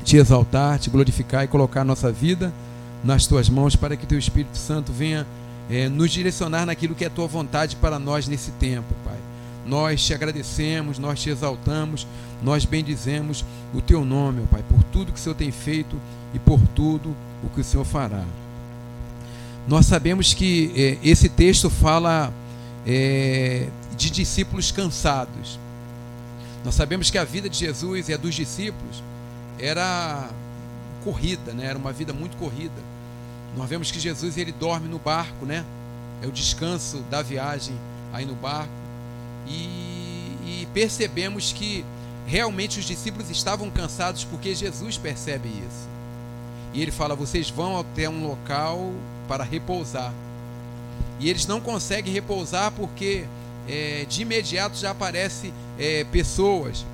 te 0.08 0.16
exaltar, 0.16 0.78
te 0.78 0.88
glorificar 0.88 1.44
e 1.44 1.48
colocar 1.48 1.82
a 1.82 1.84
nossa 1.84 2.10
vida 2.10 2.50
nas 3.04 3.26
tuas 3.26 3.50
mãos 3.50 3.76
para 3.76 3.94
que 3.94 4.06
teu 4.06 4.18
Espírito 4.18 4.56
Santo 4.56 4.90
venha 4.90 5.26
é, 5.68 5.86
nos 5.86 6.10
direcionar 6.10 6.64
naquilo 6.64 6.94
que 6.94 7.04
é 7.04 7.08
a 7.08 7.10
tua 7.10 7.26
vontade 7.26 7.76
para 7.76 7.98
nós 7.98 8.26
nesse 8.26 8.50
tempo, 8.52 8.94
Pai. 9.04 9.18
nós 9.66 10.02
te 10.02 10.14
agradecemos, 10.14 10.98
nós 10.98 11.20
te 11.20 11.28
exaltamos, 11.28 12.06
nós 12.42 12.64
bendizemos 12.64 13.44
o 13.74 13.82
teu 13.82 14.02
nome, 14.02 14.46
Pai, 14.50 14.64
por 14.66 14.82
tudo 14.84 15.12
que 15.12 15.18
o 15.18 15.22
Senhor 15.22 15.34
tem 15.34 15.52
feito 15.52 16.00
e 16.32 16.38
por 16.38 16.58
tudo 16.74 17.14
o 17.44 17.50
que 17.50 17.60
o 17.60 17.64
Senhor 17.64 17.84
fará. 17.84 18.24
Nós 19.68 19.84
sabemos 19.84 20.32
que 20.32 20.72
é, 20.74 21.06
esse 21.06 21.28
texto 21.28 21.68
fala 21.68 22.32
é, 22.86 23.68
de 23.94 24.08
discípulos 24.08 24.72
cansados. 24.72 25.60
Nós 26.64 26.74
sabemos 26.74 27.10
que 27.10 27.18
a 27.18 27.24
vida 27.24 27.46
de 27.50 27.58
Jesus 27.58 28.08
e 28.08 28.14
a 28.14 28.16
dos 28.16 28.34
discípulos 28.34 29.02
era 29.58 30.28
corrida, 31.04 31.52
né? 31.52 31.66
Era 31.66 31.78
uma 31.78 31.92
vida 31.92 32.12
muito 32.12 32.36
corrida. 32.36 32.82
Nós 33.56 33.68
vemos 33.68 33.90
que 33.90 33.98
Jesus 33.98 34.36
ele 34.36 34.52
dorme 34.52 34.88
no 34.88 34.98
barco, 34.98 35.46
né? 35.46 35.64
É 36.22 36.26
o 36.26 36.32
descanso 36.32 36.98
da 37.10 37.22
viagem 37.22 37.74
aí 38.12 38.24
no 38.24 38.34
barco. 38.34 38.72
E, 39.46 40.36
e 40.44 40.68
percebemos 40.72 41.52
que 41.52 41.84
realmente 42.26 42.78
os 42.78 42.84
discípulos 42.84 43.30
estavam 43.30 43.70
cansados 43.70 44.24
porque 44.24 44.54
Jesus 44.54 44.98
percebe 44.98 45.48
isso. 45.48 45.88
E 46.72 46.82
ele 46.82 46.90
fala: 46.90 47.14
vocês 47.14 47.50
vão 47.50 47.78
até 47.78 48.08
um 48.08 48.26
local 48.26 48.92
para 49.26 49.44
repousar. 49.44 50.12
E 51.18 51.28
eles 51.28 51.46
não 51.46 51.60
conseguem 51.60 52.12
repousar 52.12 52.70
porque 52.72 53.24
é, 53.68 54.06
de 54.08 54.22
imediato 54.22 54.76
já 54.76 54.90
aparece 54.90 55.52
é, 55.78 56.04
pessoas, 56.04 56.84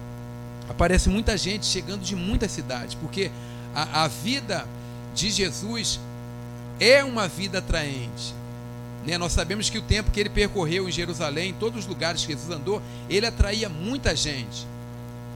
aparece 0.69 1.09
muita 1.09 1.37
gente 1.37 1.67
chegando 1.67 2.03
de 2.03 2.17
muitas 2.17 2.51
cidades, 2.53 2.95
porque 2.95 3.31
a, 3.75 4.05
a 4.05 4.09
vida 4.09 4.67
de 5.15 5.31
Jesus 5.31 6.01
é 6.81 7.05
uma 7.05 7.29
vida 7.29 7.59
atraente. 7.59 8.35
Né? 9.07 9.19
Nós 9.19 9.33
sabemos 9.33 9.69
que 9.69 9.79
o 9.79 9.83
tempo 9.83 10.11
que 10.11 10.19
ele 10.19 10.31
percorreu 10.31 10.89
em 10.89 10.93
Jerusalém, 10.93 11.51
em 11.51 11.55
todos 11.55 11.81
os 11.81 11.87
lugares 11.87 12.25
que 12.25 12.33
Jesus 12.33 12.51
andou, 12.51 12.83
ele 13.09 13.27
atraía 13.27 13.69
muita 13.69 14.17
gente. 14.17 14.67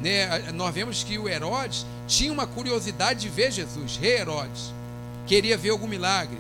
Né? 0.01 0.51
Nós 0.53 0.75
vemos 0.75 1.03
que 1.03 1.19
o 1.19 1.29
Herodes 1.29 1.85
tinha 2.07 2.33
uma 2.33 2.47
curiosidade 2.47 3.21
de 3.21 3.29
ver 3.29 3.53
Jesus, 3.53 3.97
rei 3.97 4.19
Herodes, 4.19 4.73
queria 5.27 5.57
ver 5.57 5.71
algum 5.71 5.87
milagre. 5.87 6.39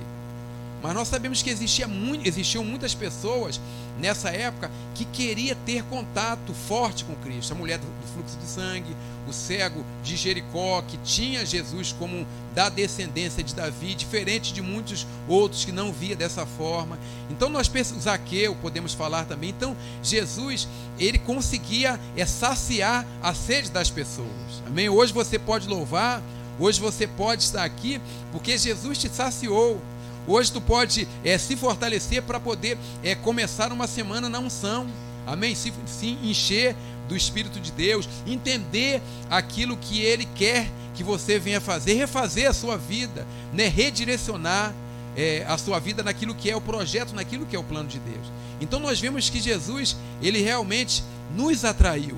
Mas 0.83 0.95
nós 0.95 1.09
sabemos 1.09 1.43
que 1.43 1.51
existia 1.51 1.89
muito, 1.89 2.27
existiam 2.27 2.65
muitas 2.65 2.95
pessoas 2.95 3.61
nessa 3.99 4.31
época 4.31 4.71
que 4.95 5.05
queria 5.05 5.55
ter 5.67 5.83
contato 5.85 6.55
forte 6.55 7.05
com 7.05 7.15
Cristo. 7.17 7.53
A 7.53 7.57
mulher 7.57 7.79
do 7.79 7.87
fluxo 8.15 8.37
de 8.39 8.47
sangue, 8.47 8.97
o 9.29 9.33
cego 9.33 9.85
de 10.03 10.17
Jericó, 10.17 10.83
que 10.83 10.97
tinha 10.99 11.45
Jesus 11.45 11.93
como 11.93 12.27
da 12.55 12.69
descendência 12.69 13.43
de 13.43 13.55
Davi, 13.55 13.95
diferente 13.95 14.53
de 14.53 14.63
muitos 14.63 15.07
outros 15.27 15.65
que 15.65 15.73
não 15.73 15.93
via 15.93 16.17
dessa 16.17 16.47
forma. 16.47 16.99
Então 17.31 17.49
nós 17.49 17.69
pensamos, 17.69 18.05
Zaqueu, 18.05 18.55
podemos 18.57 18.95
falar 18.95 19.25
também. 19.25 19.51
Então 19.51 19.77
Jesus, 20.03 20.69
ele 20.99 21.19
conseguia 21.19 21.99
é, 22.17 22.25
saciar 22.25 23.07
a 23.23 23.35
sede 23.35 23.71
das 23.71 23.91
pessoas. 23.91 24.63
Amém? 24.67 24.89
Hoje 24.89 25.13
você 25.13 25.39
pode 25.39 25.69
louvar, 25.69 26.23
hoje 26.59 26.81
você 26.81 27.07
pode 27.07 27.43
estar 27.43 27.65
aqui, 27.65 28.01
porque 28.33 28.57
Jesus 28.57 28.99
te 28.99 29.09
saciou. 29.09 29.81
Hoje 30.29 30.53
tu 30.53 30.61
pode 30.61 31.09
é, 31.25 31.39
se 31.39 31.57
fortalecer 31.57 32.23
para 32.23 32.39
poder 32.39 32.77
é, 33.03 33.15
começar 33.15 33.73
uma 33.73 33.87
semana 33.87 34.29
na 34.29 34.39
unção. 34.39 34.87
Amém? 35.27 35.55
Se, 35.55 35.73
se 35.87 36.19
encher 36.23 36.77
do 37.09 37.17
Espírito 37.17 37.59
de 37.59 37.73
Deus, 37.73 38.07
entender 38.27 39.01
aquilo 39.31 39.75
que 39.77 40.03
Ele 40.03 40.29
quer 40.37 40.71
que 40.95 41.03
você 41.03 41.39
venha 41.39 41.61
fazer, 41.61 41.95
refazer 41.95 42.51
a 42.51 42.53
sua 42.53 42.77
vida, 42.77 43.27
né? 43.55 43.69
redirecionar 43.69 44.75
é, 45.17 45.45
a 45.49 45.57
sua 45.57 45.79
vida 45.79 46.03
naquilo 46.03 46.35
que 46.35 46.51
é 46.51 46.57
o 46.57 46.61
projeto, 46.61 47.15
naquilo 47.15 47.47
que 47.47 47.57
é 47.57 47.59
o 47.59 47.65
plano 47.65 47.89
de 47.89 47.99
Deus. 47.99 48.27
Então 48.61 48.79
nós 48.79 49.01
vemos 49.01 49.31
que 49.31 49.41
Jesus, 49.41 49.97
Ele 50.21 50.43
realmente 50.43 51.03
nos 51.35 51.65
atraiu, 51.65 52.17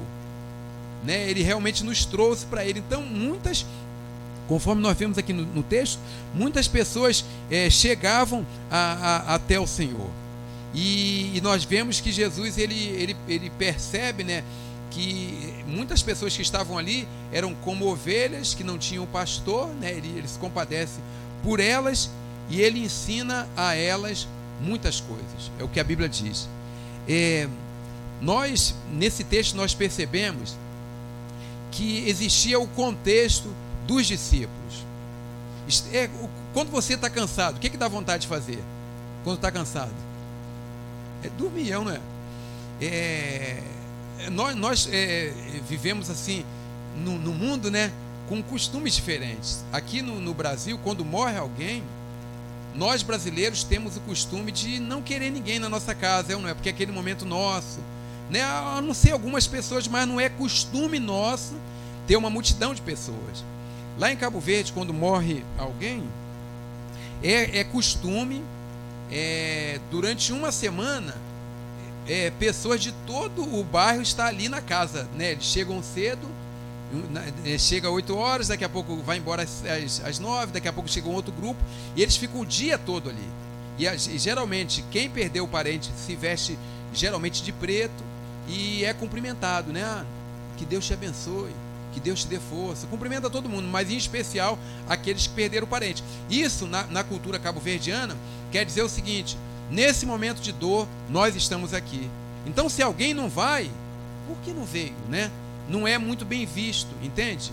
né? 1.05 1.29
Ele 1.29 1.43
realmente 1.43 1.85
nos 1.85 2.05
trouxe 2.05 2.47
para 2.47 2.64
Ele. 2.64 2.79
Então 2.79 3.02
muitas 3.02 3.64
Conforme 4.50 4.83
nós 4.83 4.99
vemos 4.99 5.16
aqui 5.16 5.33
no, 5.33 5.47
no 5.47 5.62
texto, 5.62 6.00
muitas 6.35 6.66
pessoas 6.66 7.25
é, 7.49 7.71
chegavam 7.71 8.45
a, 8.69 8.78
a, 9.28 9.35
até 9.37 9.61
o 9.61 9.66
Senhor. 9.66 10.11
E, 10.75 11.37
e, 11.37 11.40
nós 11.40 11.62
vemos 11.62 12.00
que 12.00 12.11
Jesus 12.11 12.59
ele, 12.59 12.75
ele, 12.75 13.16
ele 13.28 13.49
percebe 13.50 14.25
né, 14.25 14.42
que 14.90 15.54
muitas 15.69 16.02
pessoas 16.02 16.35
que 16.35 16.42
estavam 16.42 16.76
ali 16.76 17.07
eram 17.33 17.54
como 17.54 17.87
ovelhas 17.87 18.52
que 18.52 18.64
não 18.64 18.76
tinham 18.76 19.07
pastor, 19.07 19.69
né, 19.80 19.92
ele, 19.92 20.09
ele 20.19 20.26
se 20.26 20.37
compadece 20.40 20.99
por 21.45 21.61
elas 21.61 22.11
e 22.49 22.61
ele 22.61 22.80
ensina 22.80 23.49
a 23.57 23.76
elas 23.76 24.26
muitas 24.61 25.00
coisas. 25.00 25.52
É 25.61 25.62
o 25.62 25.69
que 25.69 25.78
a 25.78 25.85
Bíblia 25.85 26.09
diz. 26.09 26.49
É, 27.09 27.49
nós, 28.21 28.75
nesse 28.92 29.23
texto, 29.23 29.54
nós 29.54 29.75
percebemos 29.75 30.57
que 31.71 32.09
existia 32.09 32.59
o 32.59 32.66
contexto 32.66 33.49
dos 33.91 34.07
discípulos. 34.07 34.87
É, 35.93 36.09
quando 36.55 36.71
você 36.71 36.95
está 36.95 37.11
cansado, 37.11 37.57
o 37.57 37.61
que, 37.61 37.69
que 37.69 37.77
dá 37.77 37.89
vontade 37.89 38.23
de 38.23 38.29
fazer? 38.29 38.63
Quando 39.25 39.37
está 39.37 39.51
cansado? 39.51 39.93
É 41.25 41.29
dormir, 41.31 41.73
não 41.73 41.91
é? 41.91 42.01
é 42.81 43.63
nós 44.31 44.55
nós 44.55 44.89
é, 44.93 45.33
vivemos 45.69 46.09
assim 46.09 46.45
no, 46.97 47.19
no, 47.19 47.33
mundo, 47.33 47.69
né? 47.71 47.91
Com 48.29 48.41
costumes 48.43 48.95
diferentes. 48.95 49.65
Aqui 49.73 50.03
no, 50.03 50.21
no 50.21 50.33
Brasil, 50.33 50.79
quando 50.85 51.05
morre 51.05 51.37
alguém, 51.37 51.83
nós 52.75 53.03
brasileiros 53.03 53.65
temos 53.65 53.97
o 53.97 54.01
costume 54.03 54.53
de 54.53 54.79
não 54.79 55.03
querer 55.03 55.31
ninguém 55.31 55.59
na 55.59 55.69
nossa 55.69 55.97
casa, 55.97 56.39
não 56.39 56.49
é? 56.49 56.55
Porque 56.55 56.69
é 56.69 56.73
aquele 56.73 56.93
momento 56.93 57.27
nosso. 57.27 57.81
Né? 58.31 58.43
A 58.43 58.81
não 58.81 58.95
ser 58.95 59.11
algumas 59.11 59.49
pessoas, 59.49 59.89
mas 59.89 60.07
não 60.07 60.21
é 60.21 60.29
costume 60.29 61.01
nosso 61.01 61.55
ter 62.07 62.17
uma 62.17 62.31
multidão 62.31 62.73
de 62.73 62.83
pessoas. 62.83 63.45
Lá 64.00 64.11
em 64.11 64.16
Cabo 64.16 64.40
Verde, 64.40 64.73
quando 64.73 64.95
morre 64.95 65.45
alguém, 65.59 66.02
é, 67.23 67.59
é 67.59 67.64
costume, 67.64 68.42
é, 69.12 69.78
durante 69.90 70.33
uma 70.33 70.50
semana, 70.50 71.14
é, 72.09 72.30
pessoas 72.30 72.80
de 72.80 72.92
todo 73.07 73.42
o 73.42 73.62
bairro 73.62 74.00
estão 74.00 74.25
ali 74.25 74.49
na 74.49 74.62
casa. 74.62 75.07
Né? 75.14 75.33
Eles 75.33 75.45
chegam 75.45 75.83
cedo, 75.83 76.26
é, 77.45 77.59
chega 77.59 77.88
às 77.88 77.95
8 77.95 78.16
horas, 78.16 78.49
daqui 78.49 78.64
a 78.64 78.71
pouco 78.71 78.97
vai 79.02 79.19
embora 79.19 79.42
às, 79.42 79.62
às, 79.66 80.02
às 80.02 80.19
9, 80.19 80.52
daqui 80.52 80.66
a 80.66 80.73
pouco 80.73 80.88
chega 80.88 81.07
um 81.07 81.12
outro 81.12 81.30
grupo, 81.30 81.61
e 81.95 82.00
eles 82.00 82.16
ficam 82.16 82.40
o 82.40 82.47
dia 82.47 82.78
todo 82.78 83.11
ali. 83.11 83.28
E, 83.78 83.85
e 83.85 84.19
geralmente, 84.19 84.83
quem 84.90 85.11
perdeu 85.11 85.45
o 85.45 85.49
parente 85.49 85.92
se 85.95 86.16
veste 86.16 86.59
geralmente 86.95 87.42
de 87.42 87.52
preto 87.52 88.02
e 88.49 88.83
é 88.83 88.95
cumprimentado, 88.95 89.71
né? 89.75 89.85
Ah, 89.85 90.07
que 90.57 90.64
Deus 90.64 90.87
te 90.87 90.95
abençoe 90.95 91.52
que 91.93 92.01
Deus 92.01 92.23
te 92.23 92.29
dê 92.29 92.39
força. 92.39 92.87
Cumprimenta 92.87 93.29
todo 93.29 93.49
mundo, 93.49 93.69
mas 93.69 93.91
em 93.91 93.97
especial 93.97 94.59
aqueles 94.89 95.27
que 95.27 95.35
perderam 95.35 95.67
o 95.67 95.71
parente. 95.71 96.03
Isso, 96.29 96.67
na, 96.67 96.85
na 96.85 97.05
cultura 97.05 97.39
cabo-verdiana, 97.39 98.17
quer 98.51 98.65
dizer 98.65 98.83
o 98.83 98.89
seguinte: 98.89 99.37
nesse 99.71 100.07
momento 100.07 100.41
de 100.41 100.53
dor, 100.53 100.89
nós 101.09 101.37
estamos 101.37 101.75
aqui. 101.75 102.09
Então, 102.47 102.69
se 102.69 102.83
alguém 102.83 103.13
não 103.15 103.29
vai, 103.29 103.71
por 104.27 104.37
que 104.39 104.53
não 104.53 104.65
veio, 104.65 104.95
né? 105.09 105.31
Não 105.69 105.87
é 105.87 105.99
muito 105.99 106.25
bem 106.25 106.47
visto, 106.47 106.91
entende? 107.03 107.53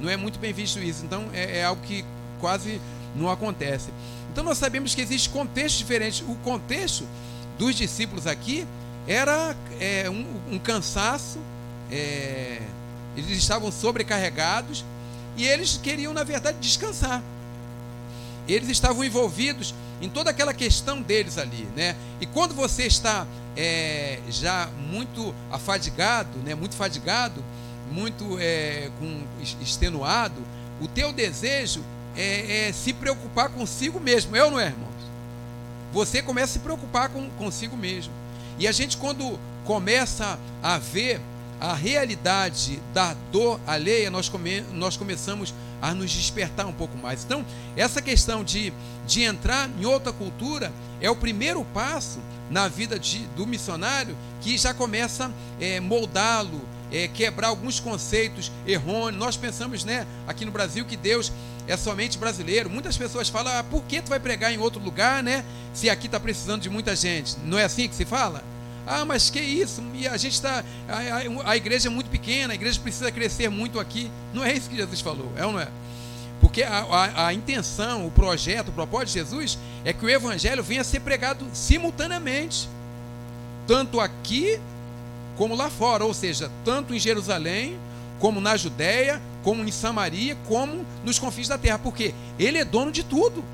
Não 0.00 0.10
é 0.10 0.16
muito 0.16 0.38
bem 0.38 0.52
visto 0.52 0.78
isso. 0.78 1.04
Então, 1.04 1.28
é, 1.32 1.58
é 1.58 1.64
algo 1.64 1.80
que 1.82 2.04
quase 2.40 2.80
não 3.14 3.30
acontece. 3.30 3.90
Então, 4.32 4.42
nós 4.42 4.58
sabemos 4.58 4.94
que 4.94 5.00
existe 5.00 5.30
contextos 5.30 5.78
diferentes. 5.78 6.22
O 6.26 6.34
contexto 6.36 7.06
dos 7.58 7.74
discípulos 7.74 8.26
aqui 8.26 8.66
era 9.06 9.56
é, 9.78 10.10
um, 10.10 10.26
um 10.54 10.58
cansaço. 10.58 11.38
É, 11.90 12.60
eles 13.16 13.30
estavam 13.38 13.70
sobrecarregados 13.70 14.84
e 15.36 15.46
eles 15.46 15.78
queriam, 15.82 16.12
na 16.12 16.24
verdade, 16.24 16.58
descansar. 16.60 17.22
Eles 18.46 18.68
estavam 18.68 19.04
envolvidos 19.04 19.74
em 20.00 20.08
toda 20.08 20.30
aquela 20.30 20.52
questão 20.52 21.00
deles 21.00 21.38
ali, 21.38 21.66
né? 21.74 21.96
E 22.20 22.26
quando 22.26 22.54
você 22.54 22.84
está 22.84 23.26
é, 23.56 24.18
já 24.28 24.68
muito 24.90 25.34
afadigado, 25.50 26.38
né? 26.38 26.54
Muito 26.54 26.74
fadigado, 26.74 27.42
muito 27.90 28.38
é, 28.38 28.90
com, 28.98 29.22
extenuado, 29.60 30.42
o 30.80 30.88
teu 30.88 31.12
desejo 31.12 31.82
é, 32.16 32.68
é, 32.68 32.72
se 32.72 32.92
preocupar 32.92 33.48
consigo 33.48 33.98
mesmo, 33.98 34.36
eu 34.36 34.50
não 34.50 34.60
é, 34.60 34.66
irmãos? 34.66 34.94
Você 35.92 36.20
começa 36.20 36.46
a 36.46 36.52
se 36.54 36.58
preocupar 36.58 37.08
com, 37.08 37.30
consigo 37.30 37.76
mesmo. 37.76 38.12
E 38.58 38.66
a 38.68 38.72
gente, 38.72 38.96
quando 38.96 39.38
começa 39.64 40.38
a 40.62 40.78
ver 40.78 41.20
a 41.64 41.72
realidade 41.72 42.78
da 42.92 43.14
dor 43.32 43.58
alheia, 43.66 44.10
nós, 44.10 44.28
come, 44.28 44.60
nós 44.72 44.98
começamos 44.98 45.54
a 45.80 45.94
nos 45.94 46.10
despertar 46.10 46.66
um 46.66 46.72
pouco 46.72 46.96
mais. 46.98 47.24
Então, 47.24 47.44
essa 47.74 48.02
questão 48.02 48.44
de, 48.44 48.70
de 49.06 49.22
entrar 49.22 49.70
em 49.80 49.86
outra 49.86 50.12
cultura 50.12 50.70
é 51.00 51.08
o 51.08 51.16
primeiro 51.16 51.64
passo 51.72 52.18
na 52.50 52.68
vida 52.68 52.98
de, 52.98 53.20
do 53.28 53.46
missionário 53.46 54.14
que 54.42 54.58
já 54.58 54.74
começa 54.74 55.26
a 55.26 55.64
é, 55.64 55.80
moldá-lo, 55.80 56.60
é, 56.92 57.08
quebrar 57.08 57.48
alguns 57.48 57.80
conceitos 57.80 58.52
errôneos. 58.66 59.16
Nós 59.18 59.36
pensamos, 59.38 59.84
né, 59.84 60.06
aqui 60.26 60.44
no 60.44 60.52
Brasil, 60.52 60.84
que 60.84 60.98
Deus 60.98 61.32
é 61.66 61.78
somente 61.78 62.18
brasileiro. 62.18 62.68
Muitas 62.68 62.98
pessoas 62.98 63.30
falam, 63.30 63.56
ah, 63.56 63.64
por 63.64 63.82
que 63.84 64.02
tu 64.02 64.10
vai 64.10 64.20
pregar 64.20 64.52
em 64.52 64.58
outro 64.58 64.82
lugar, 64.82 65.22
né? 65.22 65.42
Se 65.72 65.88
aqui 65.88 66.06
está 66.06 66.20
precisando 66.20 66.60
de 66.60 66.68
muita 66.68 66.94
gente. 66.94 67.38
Não 67.42 67.58
é 67.58 67.64
assim 67.64 67.88
que 67.88 67.94
se 67.94 68.04
fala? 68.04 68.44
Ah, 68.86 69.04
mas 69.04 69.30
que 69.30 69.40
isso? 69.40 69.82
E 69.94 70.06
a 70.06 70.16
gente 70.16 70.34
está. 70.34 70.62
A, 70.88 70.94
a, 70.94 71.50
a, 71.52 71.56
igreja 71.56 71.88
é 71.88 71.90
muito 71.90 72.10
pequena, 72.10 72.52
a 72.52 72.54
igreja 72.54 72.78
precisa 72.80 73.10
crescer 73.10 73.48
muito 73.48 73.80
aqui. 73.80 74.10
Não 74.32 74.44
é 74.44 74.52
isso 74.52 74.68
que 74.68 74.76
Jesus 74.76 75.00
falou, 75.00 75.32
é 75.36 75.46
ou 75.46 75.52
não 75.52 75.60
é? 75.60 75.68
Porque 76.40 76.62
a, 76.62 77.26
a, 77.26 77.32
intenção, 77.32 78.06
o 78.06 78.10
projeto, 78.10 78.68
o 78.68 78.72
propósito 78.72 79.08
de 79.08 79.14
Jesus 79.14 79.58
é 79.84 79.92
que 79.92 80.04
o 80.04 80.10
evangelho 80.10 80.62
venha 80.62 80.82
a 80.82 80.84
ser 80.84 81.00
pregado 81.00 81.46
simultaneamente, 81.54 82.68
tanto 83.66 83.98
aqui 83.98 84.60
como 85.36 85.54
lá 85.54 85.70
fora, 85.70 86.04
ou 86.04 86.12
seja, 86.12 86.50
tanto 86.64 86.94
em 86.94 86.98
Jerusalém, 86.98 87.78
como 88.18 88.40
na 88.40 88.56
Judéia, 88.56 89.20
como 89.42 89.64
em 89.64 89.70
Samaria, 89.70 90.36
como 90.46 90.84
nos 91.04 91.18
confins 91.18 91.48
da 91.48 91.58
terra, 91.58 91.78
porque 91.78 92.14
ele 92.38 92.58
é 92.58 92.64
dono 92.64 92.92
de 92.92 93.02
tudo. 93.02 93.44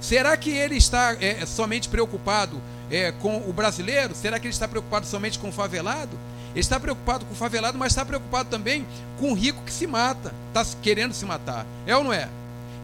Será 0.00 0.36
que 0.36 0.50
ele 0.50 0.76
está 0.76 1.16
é, 1.20 1.46
somente 1.46 1.88
preocupado 1.88 2.60
é, 2.92 3.10
com 3.10 3.38
o 3.38 3.52
brasileiro? 3.52 4.14
Será 4.14 4.38
que 4.38 4.46
ele 4.46 4.52
está 4.52 4.68
preocupado 4.68 5.06
somente 5.06 5.38
com 5.38 5.48
o 5.48 5.52
favelado? 5.52 6.16
Ele 6.50 6.60
está 6.60 6.78
preocupado 6.78 7.24
com 7.24 7.32
o 7.32 7.36
favelado, 7.36 7.78
mas 7.78 7.92
está 7.92 8.04
preocupado 8.04 8.50
também 8.50 8.86
com 9.18 9.32
o 9.32 9.34
rico 9.34 9.62
que 9.62 9.72
se 9.72 9.86
mata, 9.86 10.34
está 10.48 10.64
querendo 10.82 11.14
se 11.14 11.24
matar. 11.24 11.66
É 11.86 11.96
ou 11.96 12.04
não 12.04 12.12
é? 12.12 12.28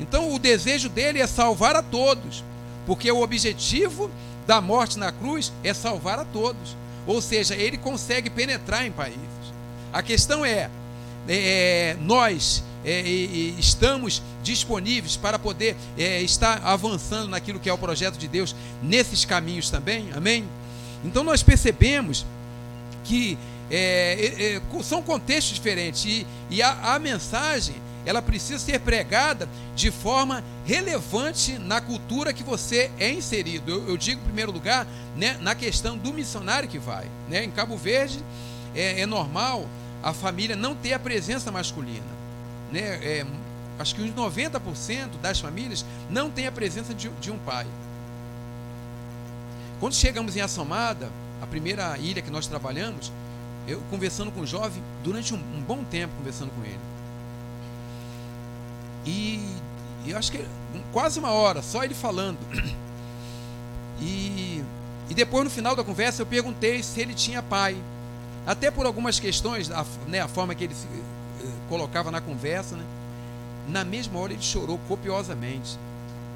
Então 0.01 0.33
o 0.35 0.39
desejo 0.39 0.89
dele 0.89 1.21
é 1.21 1.27
salvar 1.27 1.77
a 1.77 1.83
todos, 1.83 2.43
porque 2.87 3.13
o 3.13 3.21
objetivo 3.21 4.11
da 4.47 4.63
morte 4.63 4.99
na 4.99 5.13
cruz 5.13 5.53
é 5.63 5.75
salvar 5.75 6.19
a 6.19 6.25
todos. 6.25 6.75
Ou 7.07 7.21
seja, 7.21 7.55
ele 7.55 7.77
consegue 7.77 8.31
penetrar 8.31 8.87
em 8.87 8.93
países. 8.93 9.19
A 9.93 10.03
questão 10.03 10.45
é, 10.45 10.71
é 11.29 11.97
nós 12.01 12.63
é, 12.85 13.01
estamos 13.59 14.23
disponíveis 14.43 15.17
para 15.17 15.39
poder 15.39 15.77
é, 15.97 16.21
estar 16.23 16.61
avançando 16.65 17.29
naquilo 17.29 17.59
que 17.59 17.69
é 17.69 17.73
o 17.73 17.79
projeto 17.79 18.17
de 18.17 18.29
Deus 18.29 18.55
nesses 18.83 19.25
caminhos 19.25 19.71
também, 19.71 20.11
amém? 20.15 20.49
Então 21.05 21.23
nós 21.23 21.43
percebemos 21.43 22.25
que 23.05 23.39
é, 23.71 24.57
é, 24.57 24.83
são 24.83 25.03
contextos 25.03 25.55
diferentes 25.55 26.05
e, 26.05 26.27
e 26.51 26.63
a, 26.63 26.95
a, 26.95 26.99
mensagem 26.99 27.77
ela 28.07 28.23
precisa 28.23 28.59
ser 28.59 28.81
pregada 28.81 29.47
de 29.77 29.91
forma 29.91 30.43
relevante 30.65 31.59
na 31.59 31.81
cultura 31.81 32.33
que 32.33 32.43
você 32.43 32.91
é 32.99 33.13
inserido. 33.13 33.71
Eu, 33.71 33.89
eu 33.89 33.97
digo, 33.97 34.21
em 34.23 34.25
primeiro 34.25 34.51
lugar, 34.51 34.87
né, 35.15 35.37
na 35.43 35.55
questão 35.55 35.99
do 35.99 36.13
missionário 36.13 36.69
que 36.69 36.79
vai. 36.79 37.07
Né? 37.29 37.45
Em 37.45 37.51
Cabo 37.51 37.77
Verde 37.77 38.25
é, 38.75 39.03
é 39.03 39.07
normal 39.07 39.69
a 40.03 40.15
família 40.15 40.57
não 40.57 40.75
ter 40.75 40.95
a 40.95 40.99
presença 40.99 41.51
masculina 41.51 42.19
né, 42.73 42.81
é, 42.81 43.27
acho 43.79 43.95
que 43.95 44.03
uns 44.03 44.13
90% 44.13 45.21
das 45.21 45.41
famílias 45.41 45.85
não 46.11 46.31
tem 46.31 46.47
a 46.47 46.53
presença 46.53 46.93
de, 46.93 47.09
de, 47.09 47.31
um 47.31 47.39
pai. 47.39 47.67
Quando 49.81 49.95
chegamos 49.95 50.37
em 50.37 50.41
Assomada, 50.41 51.11
a 51.41 51.47
primeira 51.47 51.97
ilha 51.99 52.21
que 52.21 52.31
nós 52.31 52.47
trabalhamos, 52.47 53.13
eu 53.67 53.81
conversando 53.91 54.33
com 54.33 54.41
o 54.41 54.47
jovem 54.47 54.83
durante 55.05 55.35
um, 55.35 55.39
um 55.39 55.61
bom 55.61 55.85
tempo 55.85 56.15
conversando 56.17 56.51
com 56.51 56.65
ele. 56.65 56.81
E, 59.07 59.41
e 60.07 60.15
acho 60.15 60.33
que 60.33 60.45
quase 60.93 61.19
uma 61.19 61.31
hora, 61.31 61.63
só 61.63 61.85
ele 61.85 61.95
falando. 61.95 62.39
E, 64.01 64.63
e 65.11 65.15
depois 65.15 65.43
no 65.43 65.51
final 65.51 65.75
da 65.75 65.83
conversa 65.83 66.23
eu 66.23 66.27
perguntei 66.27 66.85
se 66.85 67.01
ele 67.01 67.15
tinha 67.15 67.43
pai. 67.43 67.77
Até 68.47 68.71
por 68.71 68.87
algumas 68.87 69.19
questões, 69.19 69.73
a, 69.73 69.85
né, 70.07 70.21
a 70.21 70.29
forma 70.29 70.55
que 70.55 70.63
ele 70.63 70.75
colocava 71.69 72.11
na 72.11 72.21
conversa, 72.21 72.77
né? 72.77 72.85
na 73.69 73.85
mesma 73.85 74.19
hora 74.19 74.33
ele 74.33 74.43
chorou 74.43 74.79
copiosamente. 74.89 75.79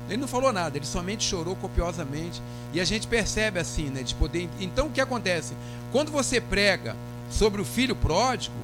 Ele 0.09 0.21
não 0.21 0.29
falou 0.29 0.53
nada, 0.53 0.77
ele 0.77 0.87
somente 0.87 1.25
chorou 1.25 1.57
copiosamente. 1.57 2.43
E 2.73 2.81
a 2.81 2.85
gente 2.85 3.07
percebe 3.07 3.59
assim, 3.59 3.89
né? 3.89 4.03
De 4.03 4.15
poder. 4.15 4.49
Então 4.61 4.89
o 4.89 4.91
que 4.91 5.01
acontece? 5.01 5.55
Quando 5.91 6.11
você 6.11 6.41
prega 6.41 6.97
sobre 7.31 7.61
o 7.61 7.65
filho 7.65 7.97
pródigo, 7.97 8.55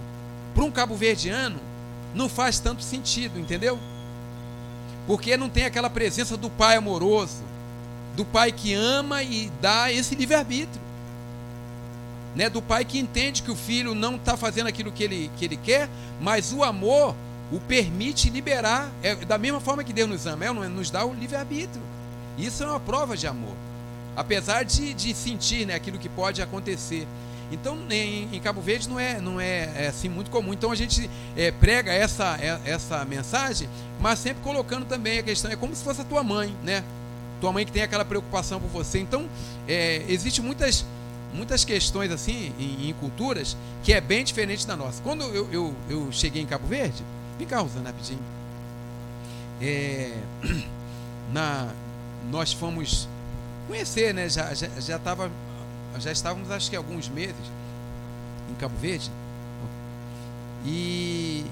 para 0.55 0.65
um 0.65 0.71
cabo-verdiano, 0.71 1.59
não 2.15 2.29
faz 2.29 2.59
tanto 2.59 2.83
sentido, 2.83 3.39
entendeu? 3.39 3.79
Porque 5.07 5.37
não 5.37 5.49
tem 5.49 5.65
aquela 5.65 5.89
presença 5.89 6.37
do 6.37 6.51
pai 6.51 6.77
amoroso, 6.77 7.43
do 8.17 8.25
pai 8.25 8.53
que 8.53 8.75
ama 8.75 9.23
e 9.23 9.51
dá 9.61 9.93
esse 9.93 10.15
livre-arbítrio 10.15 10.88
né, 12.39 12.49
do 12.49 12.63
pai 12.63 12.85
que 12.85 13.01
entende 13.01 13.43
que 13.43 13.51
o 13.51 13.57
filho 13.57 13.97
não 13.97 14.15
está 14.15 14.37
fazendo 14.37 14.69
aquilo 14.69 14.93
que 14.93 15.03
ele, 15.03 15.29
que 15.37 15.45
ele 15.45 15.57
quer, 15.57 15.89
mas 16.21 16.53
o 16.53 16.63
amor 16.63 17.17
o 17.51 17.59
permite 17.59 18.31
liberar, 18.31 18.93
é, 19.03 19.17
da 19.17 19.37
mesma 19.37 19.59
forma 19.59 19.83
que 19.83 19.93
Deus 19.93 20.09
nos 20.09 20.25
ama, 20.25 20.45
é, 20.45 20.53
nos 20.53 20.89
dá 20.89 21.05
o 21.05 21.13
livre-arbítrio. 21.13 21.83
Isso 22.39 22.63
é 22.63 22.67
uma 22.67 22.79
prova 22.79 23.17
de 23.17 23.27
amor, 23.27 23.57
apesar 24.15 24.63
de, 24.63 24.95
de 24.95 25.13
sentir 25.15 25.67
né, 25.67 25.75
aquilo 25.75 25.99
que 25.99 26.09
pode 26.09 26.41
acontecer. 26.41 27.09
Então, 27.51 27.77
em, 27.91 28.29
em, 28.33 28.39
Cabo 28.39 28.61
Verde 28.61 28.89
não 28.89 29.01
é, 29.01 29.21
não 29.21 29.41
é, 29.41 29.73
é, 29.75 29.87
assim 29.89 30.09
muito 30.09 30.31
comum. 30.31 30.53
Então 30.53 30.71
a 30.71 30.77
gente 30.77 31.11
é, 31.37 31.51
prega 31.51 31.93
essa, 31.93 32.39
é, 32.41 32.61
essa 32.65 33.05
mensagem, 33.05 33.69
mas 33.99 34.21
sempre 34.21 34.45
colocando 34.45 34.85
também 34.87 35.19
a 35.19 35.25
questão, 35.25 35.51
é 35.51 35.57
como 35.57 35.75
se 35.75 35.83
fosse 35.83 36.03
a 36.03 36.05
tua 36.05 36.23
mãe, 36.23 36.55
né? 36.63 36.85
Tua 37.41 37.53
mãe 37.53 37.67
que 37.67 37.73
tem 37.73 37.83
aquela 37.83 38.05
preocupação 38.05 38.61
por 38.61 38.69
você. 38.69 39.01
Então, 39.01 39.29
é, 39.67 40.05
existe 40.09 40.41
muitas 40.41 40.85
muitas 41.33 41.65
questões 41.65 42.11
assim 42.11 42.53
em, 42.59 42.89
em, 42.89 42.95
culturas 42.95 43.57
que 43.83 43.93
é 43.93 44.01
bem 44.01 44.25
diferente 44.25 44.67
da 44.67 44.77
nossa. 44.77 45.03
Quando 45.03 45.25
eu, 45.25 45.49
eu, 45.53 45.75
eu 45.89 46.13
cheguei 46.13 46.43
em 46.43 46.47
Cabo 46.47 46.67
Verde, 46.67 47.03
vem 47.39 47.47
cá, 47.47 47.61
Rosana, 47.61 47.91
rapidinho. 47.91 48.21
É, 49.61 50.17
na, 51.33 51.69
nós 52.31 52.53
fomos 52.53 53.09
conhecer, 53.67 54.15
né? 54.15 54.29
Já, 54.29 54.55
já, 54.55 54.69
já, 54.79 54.99
tava, 54.99 55.31
já 55.99 56.13
estávamos 56.13 56.51
acho 56.51 56.71
que 56.71 56.77
alguns 56.77 57.09
meses 57.09 57.37
em 58.51 58.55
Cabo 58.55 58.77
Verde. 58.79 59.11
E, 60.65 61.45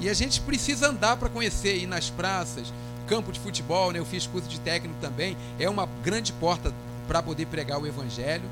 e 0.00 0.08
a 0.08 0.14
gente 0.14 0.40
precisa 0.40 0.88
andar 0.88 1.16
para 1.16 1.28
conhecer, 1.28 1.76
ir 1.76 1.86
nas 1.86 2.10
praças, 2.10 2.72
campo 3.06 3.32
de 3.32 3.40
futebol, 3.40 3.92
né? 3.92 3.98
Eu 3.98 4.06
fiz 4.06 4.26
curso 4.26 4.48
de 4.48 4.60
técnico 4.60 4.98
também. 5.00 5.36
É 5.58 5.68
uma 5.68 5.88
grande 6.02 6.32
porta 6.32 6.72
para 7.06 7.22
poder 7.22 7.46
pregar 7.46 7.80
o 7.80 7.86
evangelho. 7.86 8.48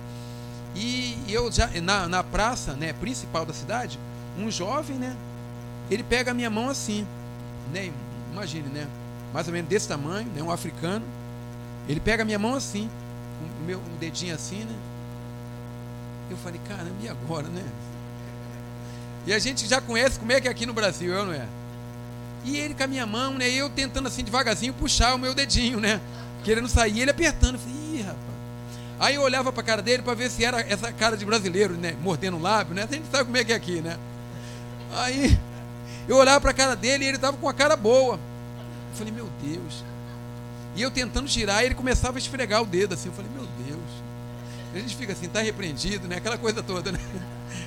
E 0.74 1.16
eu 1.28 1.50
já 1.52 1.68
na, 1.80 2.08
na 2.08 2.22
praça, 2.24 2.72
né, 2.74 2.92
principal 2.92 3.46
da 3.46 3.52
cidade, 3.52 3.98
um 4.38 4.50
jovem, 4.50 4.96
né, 4.96 5.16
ele 5.90 6.02
pega 6.02 6.32
a 6.32 6.34
minha 6.34 6.50
mão 6.50 6.68
assim, 6.68 7.06
né, 7.72 7.92
imagine, 8.32 8.68
né, 8.68 8.88
mais 9.32 9.46
ou 9.46 9.52
menos 9.52 9.68
desse 9.68 9.87
tamanho, 9.87 10.28
né, 10.34 10.42
um 10.42 10.50
africano. 10.50 11.04
Ele 11.88 12.00
pega 12.00 12.22
a 12.22 12.26
minha 12.26 12.38
mão 12.38 12.54
assim, 12.54 12.88
o 13.60 13.64
meu 13.64 13.78
um 13.78 13.96
dedinho 13.98 14.34
assim, 14.34 14.64
né? 14.64 14.74
Eu 16.30 16.37
falei, 16.38 16.60
caramba, 16.66 16.96
e 17.02 17.08
agora, 17.08 17.46
né? 17.48 17.62
E 19.26 19.32
a 19.32 19.38
gente 19.38 19.66
já 19.66 19.80
conhece 19.80 20.18
como 20.18 20.32
é 20.32 20.40
que 20.40 20.48
é 20.48 20.50
aqui 20.50 20.64
no 20.66 20.72
Brasil, 20.72 21.12
eu 21.12 21.26
não 21.26 21.32
é? 21.32 21.46
E 22.44 22.56
ele 22.56 22.74
com 22.74 22.84
a 22.84 22.87
minha 22.87 23.06
mão, 23.06 23.34
né? 23.34 23.48
Eu 23.50 23.70
tentando 23.70 24.06
assim 24.08 24.22
devagarzinho 24.22 24.72
puxar 24.74 25.14
o 25.14 25.18
meu 25.18 25.34
dedinho, 25.34 25.80
né? 25.80 26.00
Querendo 26.42 26.68
sair, 26.68 27.00
ele 27.00 27.10
apertando. 27.10 27.54
Eu 27.54 27.60
falei, 27.60 27.76
ih, 27.94 28.02
rapaz. 28.02 28.34
Aí 28.98 29.16
eu 29.16 29.22
olhava 29.22 29.52
para 29.52 29.62
a 29.62 29.64
cara 29.64 29.83
dele 29.83 30.02
para 30.02 30.14
ver 30.14 30.30
se 30.30 30.44
era 30.44 30.61
essa 30.61 30.92
cara 30.92 31.16
de 31.16 31.24
brasileiro, 31.24 31.74
né? 31.74 31.96
Mordendo 32.02 32.37
o 32.37 32.40
lábio, 32.40 32.74
né? 32.74 32.87
A 32.88 32.92
gente 32.92 33.07
sabe 33.11 33.24
como 33.24 33.37
é 33.37 33.44
que 33.44 33.52
é 33.52 33.57
aqui, 33.57 33.80
né? 33.80 33.98
Aí 34.92 35.38
eu 36.09 36.16
olhava 36.16 36.40
para 36.40 36.50
a 36.50 36.54
cara 36.54 36.76
dele 36.76 37.04
e 37.04 37.09
ele 37.09 37.16
estava 37.16 37.37
com 37.37 37.48
a 37.48 37.54
cara 37.54 37.76
boa. 37.76 38.14
Eu 38.14 38.96
falei, 38.96 39.12
meu 39.12 39.28
Deus. 39.42 39.85
E 40.76 40.83
eu 40.83 40.90
tentando 40.90 41.28
tirar, 41.28 41.64
ele 41.64 41.74
começava 41.74 42.16
a 42.16 42.20
esfregar 42.20 42.62
o 42.62 42.66
dedo 42.66 42.94
assim. 42.94 43.09
Eu 43.09 43.14
falei, 43.14 43.30
meu 43.35 43.46
Deus. 43.66 44.04
A 44.74 44.78
gente 44.78 44.96
fica 44.96 45.12
assim, 45.12 45.28
tá 45.28 45.40
repreendido, 45.40 46.09
né? 46.09 46.16
Aquela 46.16 46.37
coisa 46.37 46.62
toda, 46.62 46.90
né? 46.92 46.98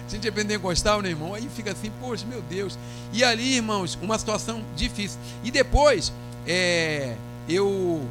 A 0.05 0.09
gente 0.09 0.27
é 0.27 0.31
pentecostal, 0.31 1.01
né, 1.01 1.09
irmão? 1.09 1.33
Aí 1.33 1.49
fica 1.55 1.71
assim, 1.71 1.91
poxa, 2.01 2.25
meu 2.25 2.41
Deus. 2.41 2.77
E 3.13 3.23
ali, 3.23 3.55
irmãos, 3.55 3.97
uma 4.01 4.17
situação 4.17 4.61
difícil. 4.75 5.17
E 5.43 5.51
depois, 5.51 6.11
é, 6.45 7.15
eu 7.47 8.05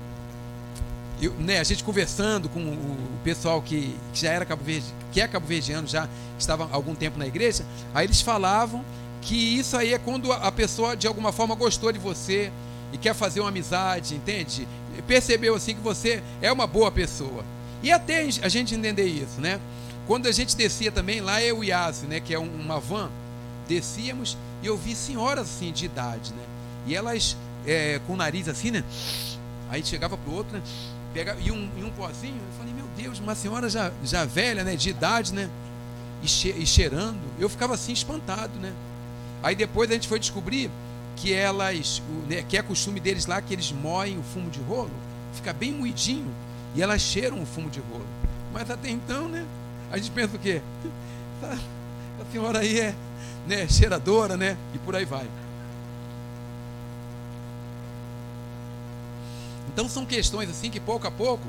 eu, 1.20 1.32
né, 1.34 1.58
a 1.58 1.64
gente 1.64 1.82
conversando 1.82 2.48
com 2.48 2.60
o 2.60 2.98
pessoal 3.24 3.62
que, 3.62 3.94
que 4.12 4.20
já 4.20 4.30
era 4.30 4.44
Cabo 4.44 4.62
Verde, 4.64 4.86
que 5.12 5.20
é 5.20 5.26
Cabo 5.26 5.46
Verdeano, 5.46 5.86
já 5.86 6.08
estava 6.38 6.64
há 6.64 6.74
algum 6.74 6.94
tempo 6.94 7.18
na 7.18 7.26
igreja, 7.26 7.64
aí 7.94 8.06
eles 8.06 8.20
falavam 8.20 8.84
que 9.22 9.34
isso 9.58 9.76
aí 9.76 9.92
é 9.94 9.98
quando 9.98 10.32
a 10.32 10.52
pessoa 10.52 10.96
de 10.96 11.06
alguma 11.06 11.32
forma 11.32 11.54
gostou 11.54 11.90
de 11.90 11.98
você 11.98 12.52
e 12.92 12.98
quer 12.98 13.14
fazer 13.14 13.40
uma 13.40 13.48
amizade, 13.48 14.14
entende? 14.14 14.68
Percebeu 15.06 15.54
assim 15.54 15.74
que 15.74 15.80
você 15.80 16.22
é 16.40 16.52
uma 16.52 16.66
boa 16.66 16.92
pessoa. 16.92 17.44
E 17.82 17.90
até 17.90 18.28
a 18.42 18.48
gente 18.48 18.74
entender 18.74 19.06
isso, 19.06 19.40
né? 19.40 19.60
Quando 20.06 20.28
a 20.28 20.32
gente 20.32 20.56
descia 20.56 20.92
também, 20.92 21.20
lá 21.20 21.40
é 21.40 21.52
o 21.52 21.64
Iase, 21.64 22.06
né, 22.06 22.20
que 22.20 22.32
é 22.32 22.38
uma 22.38 22.78
van, 22.78 23.10
descíamos 23.68 24.38
e 24.62 24.66
eu 24.66 24.76
vi 24.76 24.94
senhoras 24.94 25.48
assim 25.48 25.72
de 25.72 25.84
idade, 25.84 26.32
né? 26.32 26.44
E 26.86 26.94
elas 26.94 27.36
é, 27.66 28.00
com 28.06 28.12
o 28.12 28.16
nariz 28.16 28.48
assim, 28.48 28.70
né? 28.70 28.84
Aí 29.68 29.84
chegava 29.84 30.16
pro 30.16 30.32
outro, 30.32 30.56
né? 30.56 30.62
E, 31.40 31.50
um, 31.50 31.68
e 31.76 31.84
um 31.84 31.90
pozinho, 31.90 32.36
eu 32.36 32.58
falei, 32.58 32.74
meu 32.74 32.86
Deus, 32.96 33.18
uma 33.18 33.34
senhora 33.34 33.68
já, 33.68 33.90
já 34.04 34.24
velha, 34.24 34.62
né, 34.62 34.76
de 34.76 34.90
idade, 34.90 35.32
né, 35.32 35.48
e, 36.22 36.28
che, 36.28 36.50
e 36.50 36.66
cheirando, 36.66 37.20
eu 37.38 37.48
ficava 37.48 37.74
assim 37.74 37.92
espantado, 37.92 38.58
né. 38.58 38.72
Aí 39.42 39.54
depois 39.54 39.90
a 39.90 39.94
gente 39.94 40.08
foi 40.08 40.18
descobrir 40.18 40.70
que 41.16 41.32
elas, 41.32 42.02
né, 42.28 42.42
que 42.42 42.56
é 42.56 42.62
costume 42.62 43.00
deles 43.00 43.26
lá, 43.26 43.40
que 43.40 43.54
eles 43.54 43.72
moem 43.72 44.18
o 44.18 44.22
fumo 44.22 44.50
de 44.50 44.60
rolo, 44.60 44.90
fica 45.32 45.52
bem 45.52 45.72
moidinho, 45.72 46.32
e 46.74 46.82
elas 46.82 47.00
cheiram 47.00 47.42
o 47.42 47.46
fumo 47.46 47.70
de 47.70 47.80
rolo. 47.80 48.06
Mas 48.52 48.70
até 48.70 48.90
então, 48.90 49.28
né? 49.28 49.46
A 49.90 49.96
gente 49.96 50.10
pensa 50.10 50.36
o 50.36 50.38
quê? 50.38 50.60
A 51.42 52.32
senhora 52.32 52.60
aí 52.60 52.80
é 52.80 52.94
né, 53.46 53.68
cheiradora, 53.68 54.36
né? 54.36 54.56
E 54.74 54.78
por 54.78 54.96
aí 54.96 55.04
vai. 55.04 55.26
Então 59.76 59.90
são 59.90 60.06
questões 60.06 60.48
assim 60.48 60.70
que 60.70 60.80
pouco 60.80 61.06
a 61.06 61.10
pouco 61.10 61.44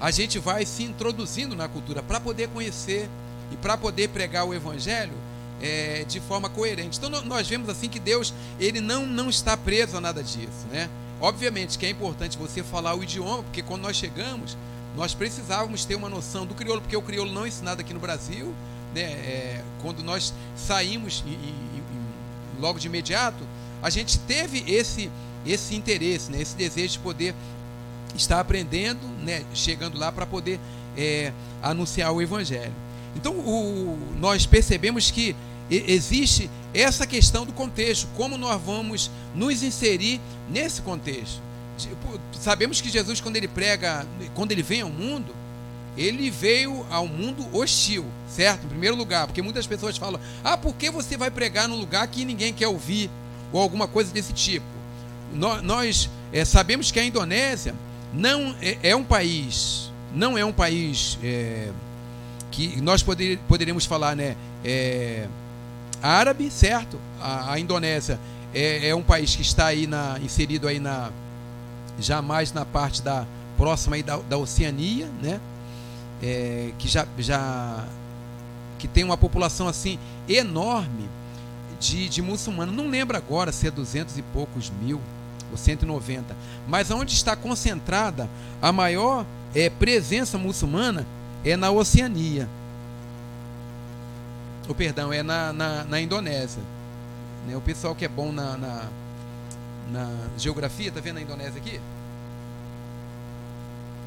a 0.00 0.10
gente 0.10 0.38
vai 0.38 0.64
se 0.64 0.84
introduzindo 0.84 1.54
na 1.54 1.68
cultura 1.68 2.02
para 2.02 2.18
poder 2.18 2.48
conhecer 2.48 3.10
e 3.52 3.56
para 3.56 3.76
poder 3.76 4.08
pregar 4.08 4.46
o 4.46 4.54
evangelho 4.54 5.12
é, 5.60 6.02
de 6.08 6.18
forma 6.18 6.48
coerente. 6.48 6.96
Então 6.96 7.10
nós 7.10 7.46
vemos 7.46 7.68
assim 7.68 7.90
que 7.90 8.00
Deus 8.00 8.32
ele 8.58 8.80
não 8.80 9.04
não 9.04 9.28
está 9.28 9.54
preso 9.54 9.98
a 9.98 10.00
nada 10.00 10.22
disso, 10.22 10.66
né? 10.72 10.88
Obviamente 11.20 11.78
que 11.78 11.84
é 11.84 11.90
importante 11.90 12.38
você 12.38 12.62
falar 12.62 12.94
o 12.94 13.02
idioma, 13.02 13.42
porque 13.42 13.62
quando 13.62 13.82
nós 13.82 13.96
chegamos 13.98 14.56
nós 14.96 15.12
precisávamos 15.12 15.84
ter 15.84 15.94
uma 15.94 16.08
noção 16.08 16.46
do 16.46 16.54
crioulo, 16.54 16.80
porque 16.80 16.96
o 16.96 17.02
crioulo 17.02 17.30
não 17.30 17.44
é 17.44 17.48
ensinado 17.48 17.82
aqui 17.82 17.92
no 17.92 18.00
Brasil, 18.00 18.54
né? 18.94 19.02
É, 19.02 19.62
quando 19.82 20.02
nós 20.02 20.32
saímos 20.56 21.22
e, 21.26 21.32
e, 21.32 21.32
e, 21.32 21.82
logo 22.58 22.78
de 22.78 22.86
imediato, 22.86 23.46
a 23.82 23.90
gente 23.90 24.18
teve 24.20 24.64
esse 24.66 25.10
esse 25.46 25.74
interesse, 25.74 26.30
né? 26.30 26.40
esse 26.40 26.56
desejo 26.56 26.94
de 26.94 26.98
poder 26.98 27.34
estar 28.14 28.40
aprendendo, 28.40 29.00
né? 29.22 29.44
chegando 29.54 29.98
lá 29.98 30.10
para 30.10 30.26
poder 30.26 30.58
é, 30.96 31.32
anunciar 31.62 32.12
o 32.12 32.20
evangelho. 32.20 32.74
Então, 33.14 33.32
o, 33.32 33.98
nós 34.18 34.46
percebemos 34.46 35.10
que 35.10 35.34
existe 35.70 36.50
essa 36.72 37.06
questão 37.06 37.44
do 37.44 37.52
contexto, 37.52 38.06
como 38.16 38.36
nós 38.36 38.60
vamos 38.60 39.10
nos 39.34 39.62
inserir 39.62 40.20
nesse 40.48 40.82
contexto. 40.82 41.40
Sabemos 42.32 42.80
que 42.80 42.88
Jesus, 42.88 43.20
quando 43.20 43.36
ele 43.36 43.48
prega, 43.48 44.06
quando 44.34 44.52
ele 44.52 44.62
vem 44.62 44.82
ao 44.82 44.90
mundo, 44.90 45.34
ele 45.96 46.30
veio 46.30 46.86
ao 46.90 47.08
mundo 47.08 47.46
hostil, 47.56 48.04
certo? 48.28 48.64
Em 48.64 48.68
primeiro 48.68 48.96
lugar, 48.96 49.26
porque 49.26 49.42
muitas 49.42 49.66
pessoas 49.66 49.96
falam: 49.96 50.20
ah, 50.44 50.56
por 50.56 50.74
que 50.74 50.90
você 50.90 51.16
vai 51.16 51.30
pregar 51.30 51.68
num 51.68 51.78
lugar 51.78 52.06
que 52.08 52.24
ninguém 52.24 52.52
quer 52.52 52.68
ouvir? 52.68 53.10
Ou 53.52 53.60
alguma 53.60 53.88
coisa 53.88 54.12
desse 54.12 54.32
tipo. 54.32 54.75
Nós, 55.32 55.62
nós 55.62 56.10
é, 56.32 56.44
sabemos 56.44 56.90
que 56.90 56.98
a 56.98 57.04
Indonésia 57.04 57.74
não 58.12 58.54
é, 58.60 58.78
é, 58.82 58.96
um 58.96 59.04
país, 59.04 59.90
não 60.14 60.36
é 60.36 60.44
um 60.44 60.52
país 60.52 61.18
é, 61.22 61.70
que 62.50 62.80
nós 62.80 63.02
poder, 63.02 63.38
poderíamos 63.48 63.84
falar, 63.84 64.16
né? 64.16 64.36
É, 64.64 65.28
árabe, 66.02 66.50
certo? 66.50 66.98
A, 67.20 67.52
a 67.52 67.60
Indonésia 67.60 68.18
é, 68.54 68.88
é, 68.88 68.94
um 68.94 69.02
país 69.02 69.36
que 69.36 69.42
está 69.42 69.66
aí 69.66 69.86
na, 69.86 70.18
inserido 70.22 70.66
aí 70.66 70.78
na 70.80 71.10
jamais 71.98 72.52
na 72.52 72.64
parte 72.64 73.02
da 73.02 73.26
próxima 73.56 73.96
aí 73.96 74.02
da, 74.02 74.16
da 74.16 74.36
Oceania, 74.36 75.08
né? 75.22 75.40
É, 76.22 76.72
que 76.78 76.88
já, 76.88 77.06
já 77.18 77.84
que 78.78 78.88
tem 78.88 79.04
uma 79.04 79.18
população 79.18 79.68
assim 79.68 79.98
enorme 80.28 81.08
de, 81.78 82.08
de 82.08 82.22
muçulmanos. 82.22 82.74
Não 82.74 82.88
lembro 82.88 83.16
agora 83.16 83.52
se 83.52 83.66
é 83.66 83.70
200 83.70 84.16
e 84.16 84.22
poucos 84.22 84.70
mil 84.82 85.00
ou 85.50 85.56
190, 85.56 86.36
mas 86.66 86.90
onde 86.90 87.12
está 87.12 87.36
concentrada 87.36 88.28
a 88.60 88.72
maior 88.72 89.24
é, 89.54 89.70
presença 89.70 90.36
muçulmana 90.36 91.06
é 91.44 91.56
na 91.56 91.70
Oceania. 91.70 92.48
O 94.68 94.74
perdão, 94.74 95.12
é 95.12 95.22
na, 95.22 95.52
na, 95.52 95.84
na 95.84 96.00
Indonésia. 96.00 96.62
Né? 97.46 97.56
O 97.56 97.60
pessoal 97.60 97.94
que 97.94 98.04
é 98.04 98.08
bom 98.08 98.32
na, 98.32 98.56
na, 98.56 98.88
na 99.90 100.10
geografia, 100.36 100.90
tá 100.90 101.00
vendo 101.00 101.18
a 101.18 101.22
Indonésia 101.22 101.60
aqui? 101.60 101.80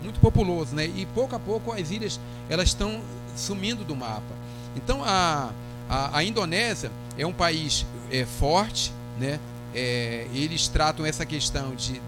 Muito 0.04 0.20
populoso, 0.20 0.76
né? 0.76 0.86
E 0.86 1.06
pouco 1.14 1.36
a 1.36 1.40
pouco 1.40 1.72
as 1.72 1.92
ilhas 1.92 2.20
elas 2.50 2.70
estão 2.70 3.02
sumindo 3.36 3.84
do 3.84 3.96
mapa. 3.96 4.34
Então 4.76 5.04
a, 5.04 5.52
a, 5.90 6.18
a 6.18 6.24
Indonésia 6.24 6.92
é 7.18 7.26
um 7.26 7.34
país 7.34 7.86
é, 8.12 8.26
forte, 8.26 8.94
né? 9.20 9.40
É, 9.74 10.28
eles 10.34 10.68
tratam 10.68 11.06
essa 11.06 11.26
questão 11.26 11.76
de 11.76 12.02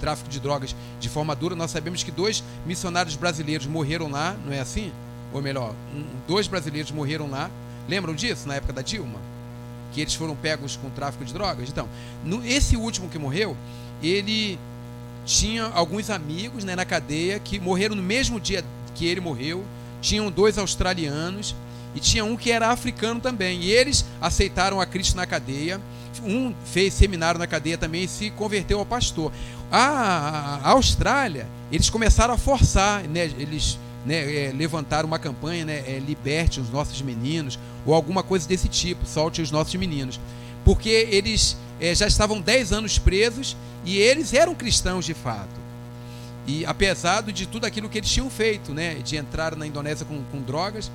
tráfico 0.00 0.28
de 0.28 0.40
drogas 0.40 0.74
de 0.98 1.08
forma 1.08 1.36
dura. 1.36 1.54
Nós 1.54 1.70
sabemos 1.70 2.02
que 2.02 2.10
dois 2.10 2.42
missionários 2.66 3.14
brasileiros 3.16 3.66
morreram 3.66 4.10
lá, 4.10 4.36
não 4.44 4.52
é 4.52 4.60
assim? 4.60 4.92
Ou 5.32 5.40
melhor, 5.40 5.74
um, 5.94 6.04
dois 6.26 6.46
brasileiros 6.46 6.90
morreram 6.90 7.30
lá. 7.30 7.50
Lembram 7.88 8.14
disso 8.14 8.48
na 8.48 8.54
época 8.54 8.72
da 8.72 8.82
Dilma? 8.82 9.18
Que 9.92 10.00
eles 10.00 10.14
foram 10.14 10.34
pegos 10.34 10.76
com 10.76 10.90
tráfico 10.90 11.24
de 11.24 11.32
drogas? 11.32 11.68
Então, 11.68 11.88
no, 12.24 12.44
esse 12.44 12.76
último 12.76 13.08
que 13.08 13.18
morreu, 13.18 13.56
ele 14.02 14.58
tinha 15.24 15.64
alguns 15.66 16.10
amigos 16.10 16.64
né, 16.64 16.74
na 16.74 16.84
cadeia 16.84 17.38
que 17.38 17.60
morreram 17.60 17.94
no 17.94 18.02
mesmo 18.02 18.40
dia 18.40 18.64
que 18.94 19.06
ele 19.06 19.20
morreu. 19.20 19.64
Tinham 20.00 20.30
dois 20.30 20.56
australianos 20.58 21.54
e 21.94 22.00
tinha 22.00 22.24
um 22.24 22.36
que 22.36 22.50
era 22.50 22.68
africano 22.68 23.20
também. 23.20 23.60
E 23.60 23.70
eles 23.70 24.04
aceitaram 24.20 24.80
a 24.80 24.86
Cristo 24.86 25.16
na 25.16 25.26
cadeia. 25.26 25.80
Um 26.24 26.54
fez 26.64 26.94
seminário 26.94 27.38
na 27.38 27.46
cadeia 27.46 27.78
também 27.78 28.04
e 28.04 28.08
se 28.08 28.30
converteu 28.30 28.78
ao 28.78 28.86
pastor. 28.86 29.32
A, 29.70 30.60
a 30.62 30.70
Austrália, 30.70 31.46
eles 31.70 31.88
começaram 31.88 32.34
a 32.34 32.38
forçar, 32.38 33.04
né? 33.04 33.30
eles 33.38 33.78
né, 34.04 34.46
é, 34.46 34.52
levantaram 34.52 35.06
uma 35.06 35.18
campanha, 35.18 35.64
né, 35.64 35.78
é, 35.86 35.98
liberte 35.98 36.60
os 36.60 36.70
nossos 36.70 37.00
meninos, 37.02 37.58
ou 37.86 37.94
alguma 37.94 38.22
coisa 38.22 38.48
desse 38.48 38.68
tipo, 38.68 39.06
solte 39.06 39.40
os 39.40 39.50
nossos 39.50 39.74
meninos. 39.74 40.20
Porque 40.64 40.88
eles 40.88 41.56
é, 41.80 41.94
já 41.94 42.06
estavam 42.06 42.40
10 42.40 42.72
anos 42.72 42.98
presos 42.98 43.56
e 43.84 43.98
eles 43.98 44.34
eram 44.34 44.54
cristãos 44.54 45.04
de 45.04 45.14
fato. 45.14 45.60
E 46.46 46.64
apesar 46.66 47.22
de 47.22 47.46
tudo 47.46 47.64
aquilo 47.66 47.88
que 47.88 47.98
eles 47.98 48.10
tinham 48.10 48.28
feito, 48.30 48.74
né, 48.74 48.94
de 48.96 49.16
entrar 49.16 49.54
na 49.56 49.66
Indonésia 49.66 50.04
com, 50.04 50.22
com 50.24 50.40
drogas, 50.40 50.90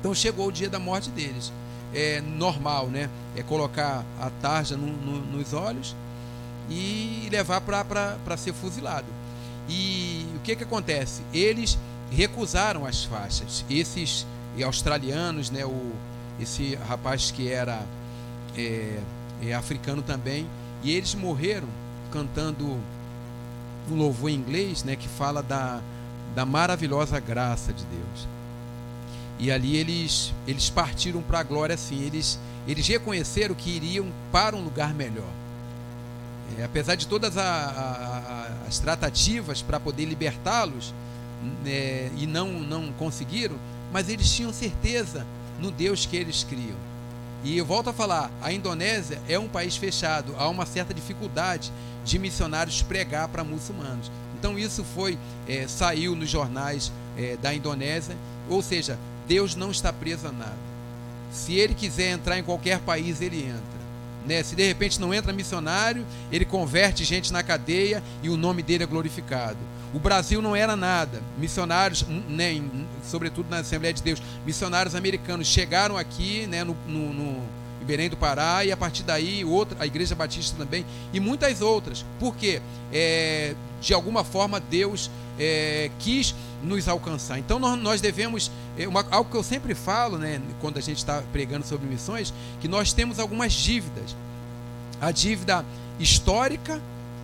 então 0.00 0.14
chegou 0.14 0.48
o 0.48 0.52
dia 0.52 0.68
da 0.68 0.78
morte 0.78 1.10
deles. 1.10 1.52
É 1.94 2.20
normal, 2.20 2.86
né? 2.88 3.08
É 3.36 3.42
colocar 3.42 4.04
a 4.20 4.30
tarja 4.40 4.76
no, 4.76 4.86
no, 4.86 5.20
nos 5.20 5.52
olhos 5.52 5.94
e 6.68 7.28
levar 7.30 7.60
para 7.60 8.36
ser 8.36 8.52
fuzilado. 8.52 9.06
E 9.68 10.26
o 10.36 10.40
que, 10.40 10.56
que 10.56 10.64
acontece? 10.64 11.22
Eles 11.32 11.78
recusaram 12.10 12.86
as 12.86 13.04
faixas. 13.04 13.64
Esses 13.68 14.26
australianos, 14.64 15.50
né, 15.50 15.64
o, 15.64 15.92
esse 16.40 16.74
rapaz 16.76 17.30
que 17.30 17.50
era 17.50 17.82
é, 18.56 19.00
é, 19.42 19.54
africano 19.54 20.02
também, 20.02 20.46
e 20.82 20.92
eles 20.92 21.14
morreram 21.14 21.68
cantando 22.10 22.78
um 23.90 23.96
louvor 23.96 24.30
em 24.30 24.34
inglês 24.34 24.84
né, 24.84 24.96
que 24.96 25.08
fala 25.08 25.42
da, 25.42 25.80
da 26.34 26.44
maravilhosa 26.44 27.18
graça 27.18 27.72
de 27.72 27.84
Deus. 27.84 28.28
E 29.38 29.50
ali 29.50 29.76
eles, 29.76 30.32
eles 30.46 30.70
partiram 30.70 31.22
para 31.22 31.40
a 31.40 31.42
glória 31.42 31.74
assim. 31.74 32.02
Eles, 32.02 32.38
eles 32.66 32.86
reconheceram 32.86 33.54
que 33.54 33.70
iriam 33.70 34.12
para 34.30 34.56
um 34.56 34.62
lugar 34.62 34.94
melhor. 34.94 35.30
É, 36.58 36.64
apesar 36.64 36.94
de 36.94 37.06
todas 37.06 37.36
a, 37.36 37.42
a, 37.42 37.44
a, 37.44 38.68
as 38.68 38.78
tratativas 38.78 39.62
para 39.62 39.80
poder 39.80 40.04
libertá-los, 40.04 40.92
né, 41.64 42.10
e 42.16 42.26
não, 42.26 42.52
não 42.52 42.92
conseguiram, 42.92 43.56
mas 43.92 44.08
eles 44.08 44.30
tinham 44.30 44.52
certeza 44.52 45.26
no 45.60 45.70
Deus 45.70 46.06
que 46.06 46.16
eles 46.16 46.44
criam. 46.44 46.76
E 47.44 47.56
eu 47.56 47.64
volto 47.64 47.90
a 47.90 47.92
falar: 47.92 48.30
a 48.40 48.52
Indonésia 48.52 49.20
é 49.28 49.38
um 49.38 49.48
país 49.48 49.76
fechado, 49.76 50.34
há 50.38 50.48
uma 50.48 50.66
certa 50.66 50.94
dificuldade 50.94 51.72
de 52.04 52.18
missionários 52.18 52.82
pregar 52.82 53.28
para 53.28 53.44
muçulmanos. 53.44 54.10
Então 54.38 54.58
isso 54.58 54.84
foi 54.84 55.18
é, 55.48 55.66
saiu 55.66 56.14
nos 56.14 56.28
jornais 56.28 56.92
é, 57.16 57.36
da 57.36 57.54
Indonésia, 57.54 58.16
ou 58.48 58.62
seja, 58.62 58.98
Deus 59.26 59.54
não 59.54 59.70
está 59.70 59.92
preso 59.92 60.28
a 60.28 60.32
nada. 60.32 60.72
Se 61.30 61.54
ele 61.54 61.74
quiser 61.74 62.10
entrar 62.10 62.38
em 62.38 62.42
qualquer 62.42 62.78
país, 62.80 63.20
ele 63.20 63.42
entra. 63.42 63.82
Né? 64.26 64.42
Se 64.42 64.54
de 64.54 64.66
repente 64.66 65.00
não 65.00 65.12
entra 65.12 65.32
missionário, 65.32 66.06
ele 66.30 66.44
converte 66.44 67.04
gente 67.04 67.32
na 67.32 67.42
cadeia 67.42 68.02
e 68.22 68.28
o 68.28 68.36
nome 68.36 68.62
dele 68.62 68.84
é 68.84 68.86
glorificado. 68.86 69.58
O 69.92 69.98
Brasil 69.98 70.40
não 70.40 70.56
era 70.56 70.76
nada. 70.76 71.22
Missionários, 71.38 72.06
né, 72.28 72.62
sobretudo 73.04 73.50
na 73.50 73.58
Assembleia 73.58 73.92
de 73.92 74.02
Deus, 74.02 74.22
missionários 74.46 74.94
americanos 74.94 75.46
chegaram 75.46 75.98
aqui 75.98 76.46
né, 76.46 76.64
no, 76.64 76.76
no, 76.86 77.12
no 77.12 77.42
em 77.88 78.08
do 78.08 78.16
Pará, 78.16 78.64
e 78.64 78.70
a 78.70 78.76
partir 78.76 79.02
daí 79.02 79.44
outra, 79.44 79.76
a 79.80 79.86
Igreja 79.86 80.14
Batista 80.14 80.56
também, 80.56 80.86
e 81.12 81.18
muitas 81.18 81.60
outras. 81.60 82.04
Por 82.18 82.36
quê? 82.36 82.62
É, 82.92 83.54
de 83.82 83.92
alguma 83.92 84.24
forma 84.24 84.60
Deus 84.60 85.10
é, 85.38 85.90
quis 85.98 86.34
nos 86.62 86.88
alcançar. 86.88 87.38
Então 87.38 87.58
nós, 87.58 88.00
devemos, 88.00 88.50
é 88.78 88.86
uma, 88.86 89.04
algo 89.10 89.30
que 89.30 89.36
eu 89.36 89.42
sempre 89.42 89.74
falo, 89.74 90.16
né, 90.16 90.40
quando 90.60 90.78
a 90.78 90.80
gente 90.80 90.98
está 90.98 91.22
pregando 91.32 91.66
sobre 91.66 91.86
missões, 91.86 92.32
que 92.60 92.68
nós 92.68 92.92
temos 92.92 93.18
algumas 93.18 93.52
dívidas. 93.52 94.16
A 95.00 95.10
dívida 95.10 95.64
histórica, 95.98 96.80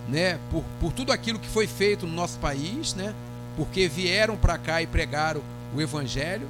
né, 0.09 0.37
por, 0.51 0.63
por 0.79 0.91
tudo 0.91 1.11
aquilo 1.11 1.39
que 1.39 1.47
foi 1.47 1.65
feito 1.65 2.05
no 2.05 2.13
nosso 2.13 2.37
país, 2.39 2.93
né, 2.93 3.15
porque 3.55 3.87
vieram 3.87 4.35
para 4.35 4.57
cá 4.57 4.81
e 4.81 4.87
pregaram 4.87 5.41
o 5.73 5.81
Evangelho. 5.81 6.47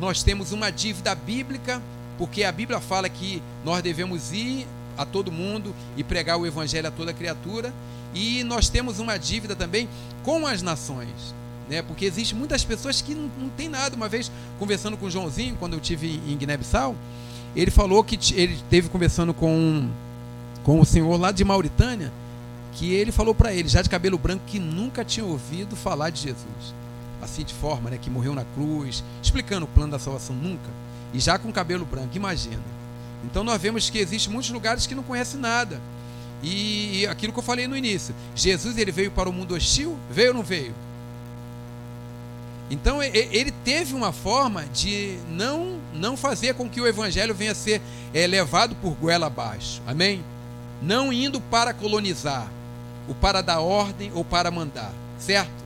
Nós 0.00 0.22
temos 0.22 0.52
uma 0.52 0.70
dívida 0.70 1.14
bíblica, 1.14 1.82
porque 2.16 2.42
a 2.42 2.52
Bíblia 2.52 2.80
fala 2.80 3.08
que 3.08 3.42
nós 3.64 3.82
devemos 3.82 4.32
ir 4.32 4.66
a 4.96 5.04
todo 5.04 5.30
mundo 5.30 5.74
e 5.96 6.02
pregar 6.02 6.38
o 6.38 6.46
Evangelho 6.46 6.88
a 6.88 6.90
toda 6.90 7.12
criatura. 7.12 7.72
E 8.14 8.44
nós 8.44 8.68
temos 8.68 8.98
uma 8.98 9.16
dívida 9.18 9.56
também 9.56 9.88
com 10.22 10.46
as 10.46 10.62
nações. 10.62 11.34
né? 11.68 11.82
Porque 11.82 12.04
existe 12.04 12.34
muitas 12.34 12.64
pessoas 12.64 13.00
que 13.00 13.14
não, 13.14 13.30
não 13.38 13.48
tem 13.48 13.68
nada. 13.68 13.96
Uma 13.96 14.08
vez 14.08 14.30
conversando 14.58 14.96
com 14.96 15.06
o 15.06 15.10
Joãozinho, 15.10 15.56
quando 15.58 15.74
eu 15.74 15.80
tive 15.80 16.20
em 16.26 16.36
Guiné-Bissau, 16.36 16.94
ele 17.56 17.70
falou 17.70 18.02
que 18.04 18.18
ele 18.34 18.58
teve 18.70 18.88
conversando 18.88 19.32
com 19.34 19.88
com 20.62 20.80
o 20.80 20.84
senhor 20.84 21.18
lá 21.18 21.32
de 21.32 21.44
Mauritânia, 21.44 22.12
que 22.74 22.92
ele 22.92 23.10
falou 23.10 23.34
para 23.34 23.52
ele, 23.52 23.68
já 23.68 23.82
de 23.82 23.90
cabelo 23.90 24.16
branco, 24.16 24.44
que 24.46 24.60
nunca 24.60 25.04
tinha 25.04 25.26
ouvido 25.26 25.74
falar 25.74 26.10
de 26.10 26.20
Jesus. 26.20 26.74
Assim 27.20 27.42
de 27.42 27.52
forma, 27.52 27.90
né, 27.90 27.98
que 28.00 28.08
morreu 28.08 28.32
na 28.34 28.44
cruz, 28.44 29.02
explicando 29.20 29.64
o 29.64 29.68
plano 29.68 29.90
da 29.90 29.98
salvação 29.98 30.36
nunca. 30.36 30.70
E 31.12 31.18
já 31.18 31.36
com 31.38 31.52
cabelo 31.52 31.84
branco, 31.84 32.16
imagina. 32.16 32.62
Então 33.24 33.42
nós 33.42 33.60
vemos 33.60 33.90
que 33.90 33.98
existem 33.98 34.32
muitos 34.32 34.50
lugares 34.50 34.86
que 34.86 34.94
não 34.94 35.02
conhecem 35.02 35.40
nada. 35.40 35.80
E 36.42 37.06
aquilo 37.06 37.32
que 37.32 37.38
eu 37.38 37.42
falei 37.42 37.68
no 37.68 37.76
início, 37.76 38.14
Jesus 38.34 38.76
ele 38.76 38.90
veio 38.90 39.10
para 39.10 39.28
o 39.28 39.32
mundo 39.32 39.54
hostil, 39.54 39.96
veio 40.10 40.28
ou 40.28 40.34
não 40.34 40.42
veio? 40.42 40.74
Então 42.70 43.02
ele 43.02 43.52
teve 43.64 43.94
uma 43.94 44.12
forma 44.12 44.64
de 44.72 45.18
não 45.28 45.78
não 45.92 46.16
fazer 46.16 46.54
com 46.54 46.68
que 46.68 46.80
o 46.80 46.86
evangelho 46.86 47.34
venha 47.34 47.52
a 47.52 47.54
ser 47.54 47.82
é, 48.14 48.26
levado 48.26 48.74
por 48.76 48.94
goela 48.94 49.26
abaixo. 49.26 49.82
Amém? 49.86 50.24
Não 50.80 51.12
indo 51.12 51.40
para 51.40 51.74
colonizar, 51.74 52.50
ou 53.06 53.14
para 53.14 53.42
dar 53.42 53.60
ordem 53.60 54.10
ou 54.14 54.24
para 54.24 54.50
mandar, 54.50 54.92
certo? 55.18 55.62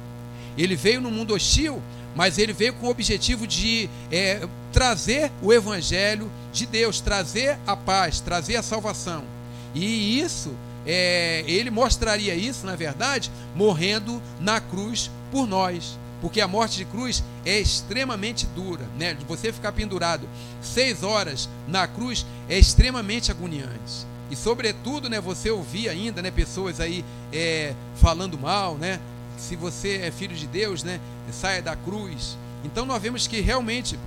Ele 0.58 0.74
veio 0.74 1.00
no 1.00 1.10
mundo 1.10 1.34
hostil, 1.34 1.80
mas 2.14 2.38
ele 2.38 2.52
veio 2.52 2.74
com 2.74 2.86
o 2.86 2.90
objetivo 2.90 3.46
de 3.46 3.88
é, 4.10 4.46
trazer 4.72 5.30
o 5.42 5.52
evangelho 5.52 6.30
de 6.52 6.66
Deus, 6.66 7.00
trazer 7.00 7.58
a 7.66 7.76
paz, 7.76 8.20
trazer 8.20 8.56
a 8.56 8.62
salvação. 8.62 9.35
E 9.76 10.18
isso, 10.18 10.54
é, 10.86 11.44
ele 11.46 11.70
mostraria 11.70 12.34
isso, 12.34 12.64
na 12.64 12.74
verdade, 12.74 13.30
morrendo 13.54 14.22
na 14.40 14.58
cruz 14.58 15.10
por 15.30 15.46
nós 15.46 15.98
porque 16.20 16.40
a 16.40 16.48
morte 16.48 16.78
de 16.78 16.84
cruz 16.84 17.22
é 17.44 17.58
extremamente 17.58 18.46
dura, 18.46 18.88
né? 18.98 19.16
Você 19.28 19.52
ficar 19.52 19.72
pendurado 19.72 20.28
seis 20.62 21.02
horas 21.02 21.48
na 21.68 21.86
cruz 21.86 22.24
é 22.48 22.58
extremamente 22.58 23.30
agoniante. 23.30 24.06
E 24.30 24.34
sobretudo, 24.34 25.08
né, 25.08 25.20
você 25.20 25.50
ouvir 25.50 25.88
ainda, 25.88 26.20
né, 26.20 26.30
pessoas 26.30 26.80
aí 26.80 27.04
é, 27.32 27.74
falando 27.96 28.38
mal, 28.38 28.76
né? 28.76 28.98
Se 29.36 29.54
você 29.54 29.98
é 29.98 30.10
filho 30.10 30.34
de 30.34 30.46
Deus, 30.46 30.82
né, 30.82 31.00
saia 31.30 31.62
da 31.62 31.76
cruz. 31.76 32.36
Então 32.64 32.86
nós 32.86 33.00
vemos 33.00 33.26
que 33.26 33.40
realmente 33.40 33.98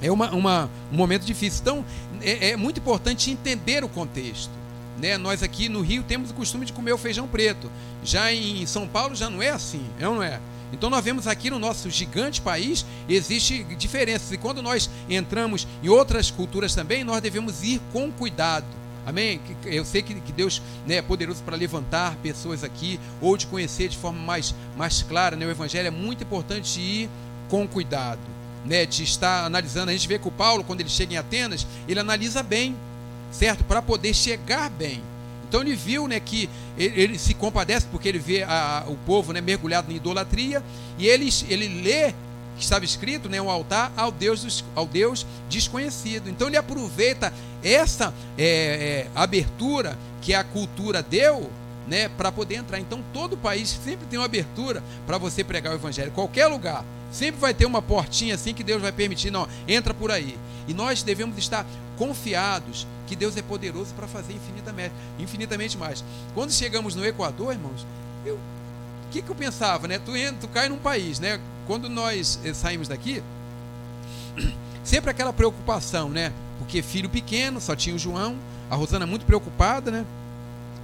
é 0.00 0.12
uma, 0.12 0.30
uma 0.32 0.70
um 0.92 0.96
momento 0.96 1.24
difícil. 1.24 1.60
Então 1.62 1.84
é, 2.20 2.50
é 2.50 2.56
muito 2.56 2.78
importante 2.78 3.30
entender 3.30 3.82
o 3.82 3.88
contexto. 3.88 4.57
Né? 4.98 5.16
Nós 5.16 5.42
aqui 5.42 5.68
no 5.68 5.80
Rio 5.80 6.02
temos 6.02 6.30
o 6.30 6.34
costume 6.34 6.66
de 6.66 6.72
comer 6.72 6.92
o 6.92 6.98
feijão 6.98 7.28
preto. 7.28 7.70
Já 8.02 8.32
em 8.32 8.66
São 8.66 8.86
Paulo 8.86 9.14
já 9.14 9.30
não 9.30 9.42
é 9.42 9.50
assim, 9.50 9.84
é 9.98 10.08
ou 10.08 10.16
não 10.16 10.22
é? 10.22 10.40
Então 10.72 10.90
nós 10.90 11.02
vemos 11.02 11.26
aqui 11.26 11.48
no 11.50 11.58
nosso 11.58 11.88
gigante 11.88 12.40
país 12.40 12.84
existe 13.08 13.64
diferenças 13.76 14.32
e 14.32 14.36
quando 14.36 14.62
nós 14.62 14.90
entramos 15.08 15.66
em 15.82 15.88
outras 15.88 16.30
culturas 16.30 16.74
também 16.74 17.04
nós 17.04 17.22
devemos 17.22 17.62
ir 17.62 17.80
com 17.92 18.10
cuidado. 18.10 18.66
Amém? 19.06 19.40
Eu 19.64 19.86
sei 19.86 20.02
que 20.02 20.12
Deus 20.32 20.60
né, 20.86 20.96
é 20.96 21.02
poderoso 21.02 21.42
para 21.42 21.56
levantar 21.56 22.14
pessoas 22.16 22.62
aqui 22.62 23.00
ou 23.22 23.38
de 23.38 23.46
conhecer 23.46 23.88
de 23.88 23.96
forma 23.96 24.20
mais, 24.20 24.54
mais 24.76 25.00
clara. 25.00 25.34
Né? 25.34 25.46
O 25.46 25.50
Evangelho 25.50 25.88
é 25.88 25.90
muito 25.90 26.24
importante 26.24 26.78
ir 26.78 27.08
com 27.48 27.66
cuidado, 27.66 28.20
né? 28.66 28.84
de 28.84 29.04
estar 29.04 29.46
analisando. 29.46 29.88
A 29.88 29.94
gente 29.94 30.06
vê 30.06 30.18
que 30.18 30.28
o 30.28 30.30
Paulo, 30.30 30.62
quando 30.62 30.80
ele 30.80 30.90
chega 30.90 31.14
em 31.14 31.16
Atenas, 31.16 31.66
ele 31.88 31.98
analisa 31.98 32.42
bem, 32.42 32.76
certo? 33.30 33.64
Para 33.64 33.82
poder 33.82 34.14
chegar 34.14 34.70
bem. 34.70 35.02
Então 35.48 35.62
ele 35.62 35.74
viu 35.74 36.06
né, 36.06 36.20
que 36.20 36.48
ele, 36.76 37.00
ele 37.00 37.18
se 37.18 37.34
compadece 37.34 37.86
porque 37.90 38.08
ele 38.08 38.18
vê 38.18 38.42
a, 38.42 38.84
o 38.86 38.96
povo 38.96 39.32
né, 39.32 39.40
mergulhado 39.40 39.90
em 39.90 39.96
idolatria 39.96 40.62
e 40.98 41.06
ele, 41.06 41.28
ele 41.48 41.82
lê 41.82 42.12
que 42.56 42.64
estava 42.64 42.84
escrito, 42.84 43.28
né, 43.28 43.40
um 43.40 43.48
altar 43.48 43.92
ao 43.96 44.10
Deus, 44.10 44.64
ao 44.74 44.84
Deus 44.84 45.24
desconhecido. 45.48 46.28
Então 46.28 46.48
ele 46.48 46.56
aproveita 46.56 47.32
essa 47.62 48.12
é, 48.36 49.06
é, 49.06 49.06
abertura 49.14 49.96
que 50.20 50.34
a 50.34 50.44
cultura 50.44 51.02
deu 51.02 51.50
né, 51.88 52.08
para 52.08 52.30
poder 52.30 52.56
entrar. 52.56 52.78
Então 52.78 53.02
todo 53.12 53.36
país 53.36 53.68
sempre 53.82 54.06
tem 54.06 54.18
uma 54.18 54.26
abertura 54.26 54.82
para 55.06 55.18
você 55.18 55.42
pregar 55.42 55.72
o 55.72 55.76
evangelho, 55.76 56.12
qualquer 56.12 56.46
lugar. 56.46 56.84
Sempre 57.10 57.40
vai 57.40 57.54
ter 57.54 57.64
uma 57.64 57.80
portinha 57.80 58.34
assim 58.34 58.52
que 58.52 58.62
Deus 58.62 58.82
vai 58.82 58.92
permitir, 58.92 59.30
não, 59.30 59.48
entra 59.66 59.94
por 59.94 60.10
aí. 60.10 60.38
E 60.66 60.74
nós 60.74 61.02
devemos 61.02 61.38
estar 61.38 61.66
confiados 61.96 62.86
que 63.06 63.16
Deus 63.16 63.36
é 63.36 63.42
poderoso 63.42 63.94
para 63.94 64.06
fazer 64.06 64.34
infinitamente, 64.34 64.94
infinitamente 65.18 65.78
mais. 65.78 66.04
Quando 66.34 66.52
chegamos 66.52 66.94
no 66.94 67.04
Equador, 67.04 67.52
irmãos, 67.52 67.86
eu, 68.24 68.34
o 68.34 69.10
que, 69.10 69.22
que 69.22 69.30
eu 69.30 69.34
pensava, 69.34 69.88
né? 69.88 69.98
Tu, 69.98 70.14
entra, 70.14 70.36
tu 70.42 70.48
cai 70.48 70.68
num 70.68 70.76
país, 70.76 71.18
né? 71.18 71.40
Quando 71.66 71.88
nós 71.88 72.38
eh, 72.44 72.52
saímos 72.52 72.88
daqui, 72.88 73.22
sempre 74.84 75.10
aquela 75.10 75.32
preocupação, 75.32 76.10
né? 76.10 76.32
Porque 76.58 76.82
filho 76.82 77.08
pequeno, 77.08 77.60
só 77.60 77.74
tinha 77.74 77.96
o 77.96 77.98
João, 77.98 78.36
a 78.70 78.76
Rosana 78.76 79.06
muito 79.06 79.24
preocupada, 79.24 79.90
né? 79.90 80.04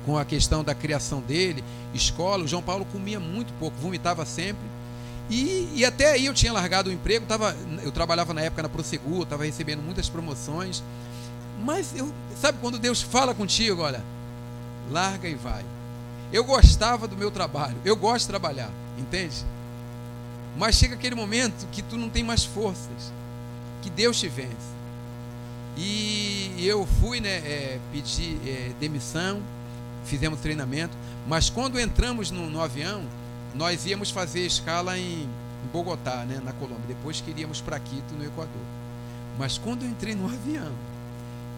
Com 0.05 0.19
a 0.19 0.25
questão 0.25 0.63
da 0.63 0.75
criação 0.75 1.21
dele, 1.21 1.65
escola. 1.95 2.45
O 2.45 2.49
João 2.49 2.63
Paulo 2.63 2.87
comia 2.93 3.19
muito 3.19 3.53
pouco, 3.55 3.77
vomitava 3.79 4.25
sempre. 4.27 4.63
E, 5.31 5.71
e, 5.75 5.85
até 5.85 6.13
aí 6.13 6.27
eu 6.27 6.35
tinha 6.35 6.53
largado 6.53 6.91
o 6.91 6.93
emprego, 6.93 7.25
tava, 7.25 7.57
eu 7.83 7.91
trabalhava 7.91 8.35
na 8.35 8.43
época 8.43 8.63
na 8.63 8.69
Prosegur, 8.69 9.23
estava 9.23 9.45
recebendo 9.45 9.83
muitas 9.83 10.09
promoções. 10.09 10.83
Mas 11.65 11.97
eu, 11.97 12.13
sabe 12.39 12.59
quando 12.61 12.79
Deus 12.79 13.01
fala 13.01 13.35
contigo, 13.35 13.81
olha, 13.81 14.03
larga 14.91 15.29
e 15.29 15.35
vai. 15.35 15.65
Eu 16.33 16.45
gostava 16.45 17.09
do 17.09 17.17
meu 17.17 17.31
trabalho, 17.31 17.77
eu 17.85 17.97
gosto 17.97 18.23
de 18.23 18.29
trabalhar, 18.29 18.71
entende? 18.99 19.37
Mas 20.57 20.77
chega 20.77 20.95
aquele 20.95 21.15
momento 21.15 21.67
que 21.73 21.81
tu 21.83 21.97
não 21.97 22.11
tem 22.11 22.23
mais 22.23 22.45
forças, 22.45 23.13
que 23.83 23.89
Deus 23.89 24.19
te 24.19 24.29
vence. 24.29 24.75
E 25.77 26.55
eu 26.59 26.87
fui, 27.01 27.21
né, 27.21 27.37
é, 27.37 27.81
pedir 27.93 28.39
é, 28.47 28.73
demissão, 28.79 29.43
fizemos 30.05 30.41
treinamento, 30.41 30.97
mas 31.27 31.51
quando 31.51 31.79
entramos 31.79 32.31
no, 32.31 32.49
no 32.51 32.61
avião, 32.61 33.03
nós 33.55 33.87
íamos 33.87 34.11
fazer 34.11 34.41
escala 34.41 34.99
em, 34.99 35.29
Bogotá, 35.73 36.25
né, 36.25 36.41
na 36.45 36.53
Colômbia. 36.53 36.85
Depois 36.89 37.21
queríamos 37.21 37.61
para 37.61 37.79
Quito, 37.79 38.15
no 38.15 38.25
Equador. 38.25 38.63
Mas 39.39 39.59
quando 39.59 39.83
eu 39.85 39.89
entrei 39.89 40.15
no 40.15 40.27
avião 40.33 40.73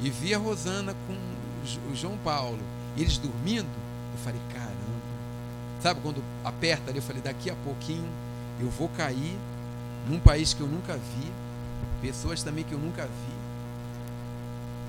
e 0.00 0.10
vi 0.10 0.34
a 0.34 0.38
Rosana 0.38 0.94
com 1.06 1.14
o 1.90 1.96
João 1.96 2.16
Paulo, 2.18 2.58
eles 2.96 3.18
dormindo, 3.18 3.66
eu 3.66 4.18
falei, 4.24 4.40
caramba. 4.52 4.76
Sabe 5.82 6.00
quando 6.00 6.22
aperta 6.44 6.90
ali, 6.90 6.98
eu 6.98 7.02
falei, 7.02 7.22
daqui 7.22 7.50
a 7.50 7.54
pouquinho 7.56 8.08
eu 8.60 8.70
vou 8.70 8.88
cair 8.88 9.36
num 10.08 10.18
país 10.18 10.54
que 10.54 10.60
eu 10.60 10.66
nunca 10.66 10.94
vi, 10.94 11.32
pessoas 12.00 12.42
também 12.42 12.64
que 12.64 12.72
eu 12.72 12.78
nunca 12.78 13.04
vi. 13.04 13.36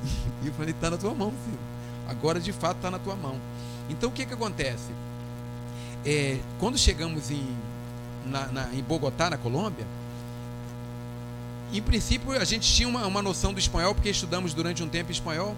E 0.44 0.48
eu 0.48 0.54
falei, 0.54 0.74
está 0.74 0.92
na 0.92 0.98
tua 0.98 1.14
mão, 1.14 1.34
filho. 1.44 1.60
Agora 2.08 2.40
de 2.40 2.52
fato 2.52 2.78
está 2.78 2.92
na 2.92 3.00
tua 3.00 3.16
mão. 3.16 3.40
Então 3.90 4.10
o 4.10 4.12
que, 4.12 4.26
que 4.26 4.34
acontece? 4.34 4.92
é, 6.08 6.38
quando 6.58 6.78
chegamos 6.78 7.30
em, 7.30 7.46
na, 8.26 8.48
na, 8.48 8.74
em 8.74 8.82
Bogotá, 8.82 9.30
na 9.30 9.38
Colômbia, 9.38 9.86
em 11.74 11.82
princípio 11.82 12.32
a 12.32 12.46
gente 12.46 12.72
tinha 12.74 12.88
uma, 12.88 13.06
uma 13.06 13.22
noção 13.22 13.54
do 13.54 13.60
espanhol, 13.60 13.94
porque 13.94 14.10
estudamos 14.10 14.54
durante 14.54 14.82
um 14.82 14.88
tempo 14.88 15.12
espanhol. 15.12 15.54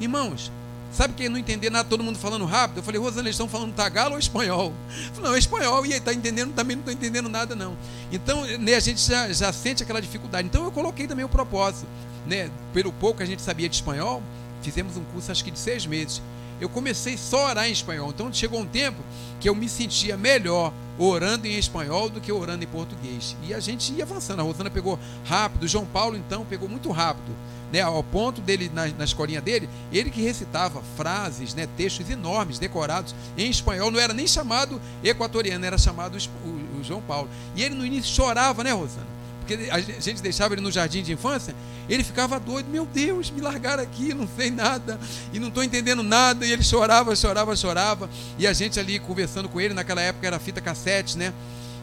Irmãos, 0.00 0.50
sabe 0.92 1.14
que 1.14 1.28
não 1.28 1.38
entender 1.38 1.70
nada, 1.70 1.88
todo 1.88 2.02
mundo 2.02 2.18
falando 2.18 2.44
rápido? 2.44 2.78
Eu 2.78 2.82
falei, 2.82 3.00
Rosana, 3.00 3.22
eles 3.22 3.34
estão 3.34 3.48
falando 3.48 3.72
tagalo 3.72 4.14
ou 4.14 4.18
espanhol? 4.18 4.72
falei, 5.14 5.30
não, 5.30 5.36
é 5.36 5.38
espanhol, 5.38 5.86
e 5.86 5.92
aí 5.92 5.98
está 5.98 6.12
entendendo, 6.12 6.52
também 6.52 6.74
não 6.74 6.80
estou 6.80 6.92
entendendo 6.92 7.28
nada, 7.28 7.54
não. 7.54 7.76
Então, 8.10 8.44
né, 8.58 8.74
a 8.74 8.80
gente 8.80 9.00
já, 9.00 9.32
já 9.32 9.52
sente 9.52 9.84
aquela 9.84 10.00
dificuldade. 10.00 10.48
Então 10.48 10.64
eu 10.64 10.72
coloquei 10.72 11.06
também 11.06 11.24
o 11.24 11.28
propósito. 11.28 11.86
Né, 12.26 12.50
pelo 12.72 12.90
pouco 12.90 13.18
que 13.18 13.22
a 13.22 13.26
gente 13.26 13.42
sabia 13.42 13.68
de 13.68 13.76
espanhol, 13.76 14.22
fizemos 14.64 14.96
um 14.96 15.04
curso 15.04 15.30
acho 15.30 15.44
que 15.44 15.50
de 15.50 15.58
seis 15.58 15.86
meses 15.86 16.22
eu 16.60 16.68
comecei 16.68 17.16
só 17.16 17.46
a 17.46 17.50
orar 17.50 17.68
em 17.68 17.72
espanhol. 17.72 18.10
Então 18.10 18.32
chegou 18.32 18.60
um 18.60 18.66
tempo 18.66 19.02
que 19.40 19.48
eu 19.48 19.54
me 19.54 19.68
sentia 19.68 20.16
melhor 20.16 20.72
orando 20.98 21.46
em 21.46 21.58
espanhol 21.58 22.08
do 22.08 22.20
que 22.20 22.32
orando 22.32 22.64
em 22.64 22.68
português. 22.68 23.36
E 23.42 23.52
a 23.52 23.60
gente 23.60 23.92
ia 23.92 24.04
avançando. 24.04 24.40
A 24.40 24.42
Rosana 24.42 24.70
pegou 24.70 24.98
rápido, 25.24 25.64
o 25.64 25.68
João 25.68 25.84
Paulo 25.84 26.16
então 26.16 26.44
pegou 26.44 26.68
muito 26.68 26.90
rápido. 26.90 27.34
Né, 27.72 27.80
ao 27.80 28.04
ponto 28.04 28.40
dele, 28.40 28.70
na, 28.72 28.86
na 28.86 29.02
escolinha 29.02 29.40
dele, 29.40 29.68
ele 29.90 30.08
que 30.08 30.22
recitava 30.22 30.80
frases, 30.96 31.54
né, 31.54 31.66
textos 31.76 32.08
enormes, 32.08 32.56
decorados 32.56 33.12
em 33.36 33.50
espanhol, 33.50 33.90
não 33.90 33.98
era 33.98 34.14
nem 34.14 34.28
chamado 34.28 34.80
equatoriano, 35.02 35.64
era 35.64 35.76
chamado 35.76 36.16
o, 36.44 36.78
o 36.78 36.84
João 36.84 37.02
Paulo. 37.02 37.28
E 37.56 37.64
ele 37.64 37.74
no 37.74 37.84
início 37.84 38.14
chorava, 38.14 38.62
né, 38.62 38.70
Rosana? 38.70 39.13
Porque 39.44 39.68
a 39.70 39.78
gente 39.78 40.22
deixava 40.22 40.54
ele 40.54 40.62
no 40.62 40.72
jardim 40.72 41.02
de 41.02 41.12
infância, 41.12 41.54
ele 41.88 42.02
ficava 42.02 42.40
doido, 42.40 42.68
meu 42.70 42.86
Deus, 42.86 43.30
me 43.30 43.42
largaram 43.42 43.82
aqui, 43.82 44.14
não 44.14 44.26
sei 44.26 44.50
nada, 44.50 44.98
e 45.32 45.38
não 45.38 45.48
estou 45.48 45.62
entendendo 45.62 46.02
nada, 46.02 46.46
e 46.46 46.52
ele 46.52 46.64
chorava, 46.64 47.14
chorava, 47.14 47.54
chorava, 47.54 48.08
e 48.38 48.46
a 48.46 48.52
gente 48.54 48.80
ali 48.80 48.98
conversando 48.98 49.48
com 49.48 49.60
ele, 49.60 49.74
naquela 49.74 50.00
época 50.00 50.26
era 50.26 50.38
fita 50.38 50.60
cassete, 50.62 51.18
né? 51.18 51.32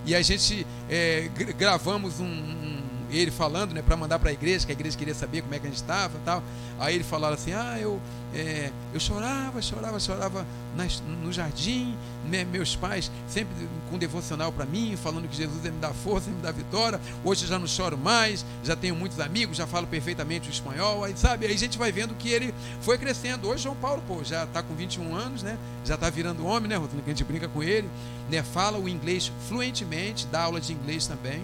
E 0.03 0.15
a 0.15 0.21
gente 0.23 0.65
é, 0.89 1.29
gravamos 1.55 2.19
um, 2.19 2.25
um 2.25 2.80
ele 3.17 3.31
falando, 3.31 3.73
né, 3.73 3.81
para 3.81 3.97
mandar 3.97 4.19
para 4.19 4.29
a 4.29 4.33
igreja, 4.33 4.65
que 4.65 4.71
a 4.71 4.75
igreja 4.75 4.97
queria 4.97 5.15
saber 5.15 5.41
como 5.41 5.53
é 5.53 5.59
que 5.59 5.67
a 5.67 5.69
gente 5.69 5.79
estava, 5.79 6.17
tal. 6.23 6.43
Aí 6.79 6.95
ele 6.95 7.03
falava 7.03 7.35
assim: 7.35 7.53
"Ah, 7.53 7.77
eu 7.79 7.99
é, 8.33 8.71
eu 8.93 8.99
chorava, 8.99 9.61
chorava, 9.61 9.99
chorava 9.99 10.47
nas, 10.75 11.01
no 11.01 11.33
jardim, 11.33 11.97
né, 12.25 12.45
meus 12.45 12.77
pais 12.77 13.11
sempre 13.27 13.53
com 13.89 13.97
devocional 13.97 14.53
para 14.53 14.65
mim, 14.65 14.95
falando 14.95 15.27
que 15.27 15.35
Jesus 15.35 15.65
ia 15.65 15.71
me 15.71 15.79
dar 15.79 15.93
força, 15.93 16.29
ia 16.29 16.35
me 16.35 16.41
dar 16.41 16.53
vitória. 16.53 16.99
Hoje 17.25 17.45
já 17.45 17.59
não 17.59 17.67
choro 17.67 17.97
mais, 17.97 18.45
já 18.63 18.75
tenho 18.75 18.95
muitos 18.95 19.19
amigos, 19.19 19.57
já 19.57 19.67
falo 19.67 19.85
perfeitamente 19.85 20.47
o 20.47 20.51
espanhol, 20.51 21.03
aí 21.03 21.13
sabe? 21.17 21.45
Aí 21.45 21.53
a 21.53 21.57
gente 21.57 21.77
vai 21.77 21.91
vendo 21.91 22.15
que 22.15 22.29
ele 22.29 22.53
foi 22.81 22.97
crescendo. 22.97 23.49
Hoje 23.49 23.63
João 23.63 23.75
Paulo, 23.75 24.01
pô, 24.07 24.23
já 24.23 24.45
está 24.45 24.63
com 24.63 24.73
21 24.75 25.13
anos, 25.13 25.43
né? 25.43 25.57
Já 25.83 25.95
está 25.95 26.09
virando 26.09 26.45
homem, 26.45 26.69
né, 26.69 26.77
Rotino, 26.77 27.01
que 27.01 27.09
a 27.09 27.13
gente 27.13 27.25
brinca 27.25 27.49
com 27.49 27.61
ele, 27.61 27.89
né? 28.29 28.41
Fala 28.43 28.77
o 28.77 28.87
inglês 28.87 29.29
fluentemente, 29.49 30.25
dá 30.27 30.43
aula 30.43 30.61
de 30.61 30.71
inglês 30.71 31.05
também, 31.05 31.43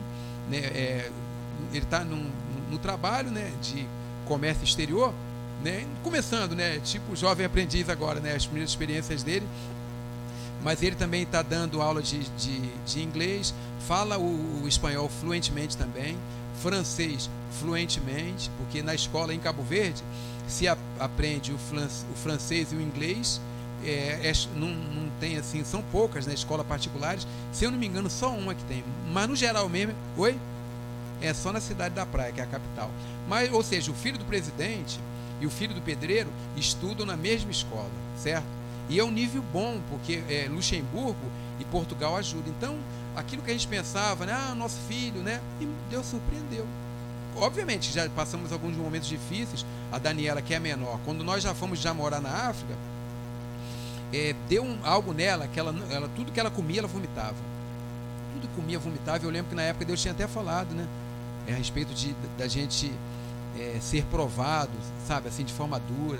né? 0.50 0.58
É, 0.58 1.12
ele 1.72 1.86
está 1.86 2.04
no 2.04 2.78
trabalho, 2.78 3.32
né, 3.32 3.52
de 3.62 3.88
comércio 4.26 4.64
exterior, 4.64 5.14
né? 5.64 5.86
Começando, 6.04 6.56
né? 6.56 6.80
Tipo 6.80 7.16
jovem 7.16 7.46
aprendiz 7.46 7.90
agora, 7.90 8.20
né? 8.20 8.36
As 8.36 8.46
primeiras 8.46 8.70
experiências 8.70 9.24
dele. 9.24 9.48
Mas 10.64 10.82
ele 10.82 10.96
também 10.96 11.24
está 11.24 11.42
dando 11.42 11.82
aula 11.82 12.02
de, 12.02 12.20
de, 12.30 12.60
de 12.86 13.02
inglês, 13.02 13.54
fala 13.88 14.18
o, 14.18 14.64
o, 14.64 14.68
espanhol 14.68 15.08
fluentemente 15.08 15.78
também, 15.78 16.18
francês 16.62 17.30
fluentemente, 17.60 18.50
porque 18.58 18.82
na 18.82 18.94
escola 18.94 19.34
em 19.34 19.40
Cabo 19.40 19.64
Verde 19.64 20.04
se 20.48 20.68
a, 20.68 20.76
aprende 21.00 21.54
o, 21.54 21.58
flan, 21.58 21.88
o, 22.12 22.16
francês 22.16 22.72
e 22.72 22.76
o 22.76 22.82
inglês. 22.82 23.40
É, 23.86 24.32
é, 24.32 24.34
não, 24.56 24.70
não 24.70 25.10
tem 25.20 25.38
assim, 25.38 25.64
são 25.64 25.84
poucas 25.92 26.26
na 26.26 26.30
né, 26.32 26.36
escola 26.36 26.64
particulares. 26.64 27.28
Se 27.54 27.64
eu 27.64 27.72
não 27.72 27.78
me 27.78 27.86
engano, 27.86 28.10
só 28.10 28.32
uma 28.32 28.56
que 28.56 28.64
tem. 28.64 28.84
Mas 29.12 29.30
no 29.30 29.36
geral 29.36 29.70
mesmo, 29.70 29.94
oi? 30.18 30.38
É 31.22 31.34
só 31.34 31.52
na 31.52 31.60
cidade 31.60 31.96
da 31.96 32.06
praia, 32.06 32.32
que 32.32 32.40
é 32.40 32.44
a 32.44 32.48
capital. 32.48 32.92
Mas, 33.28 33.52
ou 33.52 33.64
seja, 33.64 33.92
o 33.92 33.96
filho 33.96 34.18
do 34.18 34.26
presidente 34.26 35.00
e 35.40 35.46
o 35.46 35.50
filho 35.50 35.74
do 35.74 35.82
pedreiro 35.82 36.30
estudam 36.56 37.06
na 37.06 37.18
mesma 37.18 37.52
escola, 37.52 37.90
certo? 38.18 38.46
E 38.90 39.00
é 39.00 39.04
um 39.04 39.12
nível 39.12 39.44
bom, 39.52 39.82
porque 39.90 40.24
é, 40.30 40.48
Luxemburgo 40.50 41.32
e 41.60 41.66
Portugal 41.66 42.16
ajudam. 42.16 42.54
Então, 42.58 42.78
aquilo 43.16 43.42
que 43.42 43.50
a 43.52 43.54
gente 43.54 43.68
pensava, 43.68 44.26
né? 44.26 44.34
Ah, 44.34 44.56
nosso 44.56 44.78
filho, 44.88 45.22
né? 45.22 45.42
E 45.60 45.68
Deus 45.90 46.06
surpreendeu. 46.06 46.66
Obviamente, 47.36 47.92
já 47.92 48.10
passamos 48.10 48.52
alguns 48.52 48.76
momentos 48.76 49.08
difíceis. 49.08 49.66
A 49.92 49.98
Daniela, 49.98 50.42
que 50.42 50.54
é 50.54 50.60
menor, 50.60 51.00
quando 51.06 51.24
nós 51.24 51.44
já 51.44 51.54
fomos 51.54 51.80
já 51.80 51.94
morar 51.94 52.22
na 52.22 52.50
África, 52.50 52.74
é, 54.14 54.34
deu 54.48 54.64
um, 54.64 54.78
algo 54.84 55.14
nela 55.14 55.48
que 55.48 55.60
ela, 55.60 55.76
ela, 55.90 56.10
tudo 56.16 56.32
que 56.32 56.40
ela 56.40 56.50
comia, 56.50 56.80
ela 56.80 56.88
vomitava. 56.88 57.36
Tudo 58.34 58.48
comia, 58.56 58.80
vomitava. 58.80 59.26
Eu 59.26 59.30
lembro 59.30 59.50
que 59.50 59.56
na 59.56 59.64
época 59.64 59.86
Deus 59.86 60.02
tinha 60.02 60.14
até 60.14 60.28
falado, 60.28 60.74
né? 60.74 60.88
É, 61.48 61.54
a 61.54 61.56
respeito 61.56 61.94
de, 61.94 62.16
da 62.38 62.48
gente 62.48 62.92
é, 63.58 63.78
ser 63.82 64.04
provado, 64.06 64.72
sabe, 65.08 65.30
assim, 65.30 65.44
de 65.44 65.54
forma 65.54 65.80
dura. 65.80 66.20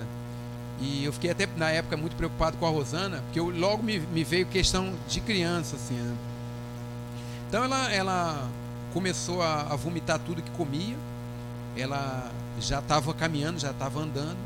E 0.80 1.04
eu 1.04 1.12
fiquei 1.12 1.30
até 1.30 1.46
na 1.56 1.70
época 1.70 1.96
muito 1.96 2.16
preocupado 2.16 2.56
com 2.56 2.66
a 2.66 2.70
Rosana, 2.70 3.20
porque 3.22 3.38
eu, 3.38 3.50
logo 3.50 3.82
me, 3.82 3.98
me 3.98 4.24
veio 4.24 4.46
questão 4.46 4.94
de 5.08 5.20
criança, 5.20 5.76
assim. 5.76 5.94
Né? 5.94 6.16
Então 7.48 7.64
ela, 7.64 7.92
ela 7.92 8.48
começou 8.92 9.42
a, 9.42 9.62
a 9.62 9.76
vomitar 9.76 10.18
tudo 10.18 10.42
que 10.42 10.50
comia, 10.52 10.96
ela 11.76 12.30
já 12.60 12.78
estava 12.78 13.12
caminhando, 13.12 13.58
já 13.58 13.70
estava 13.70 14.00
andando, 14.00 14.38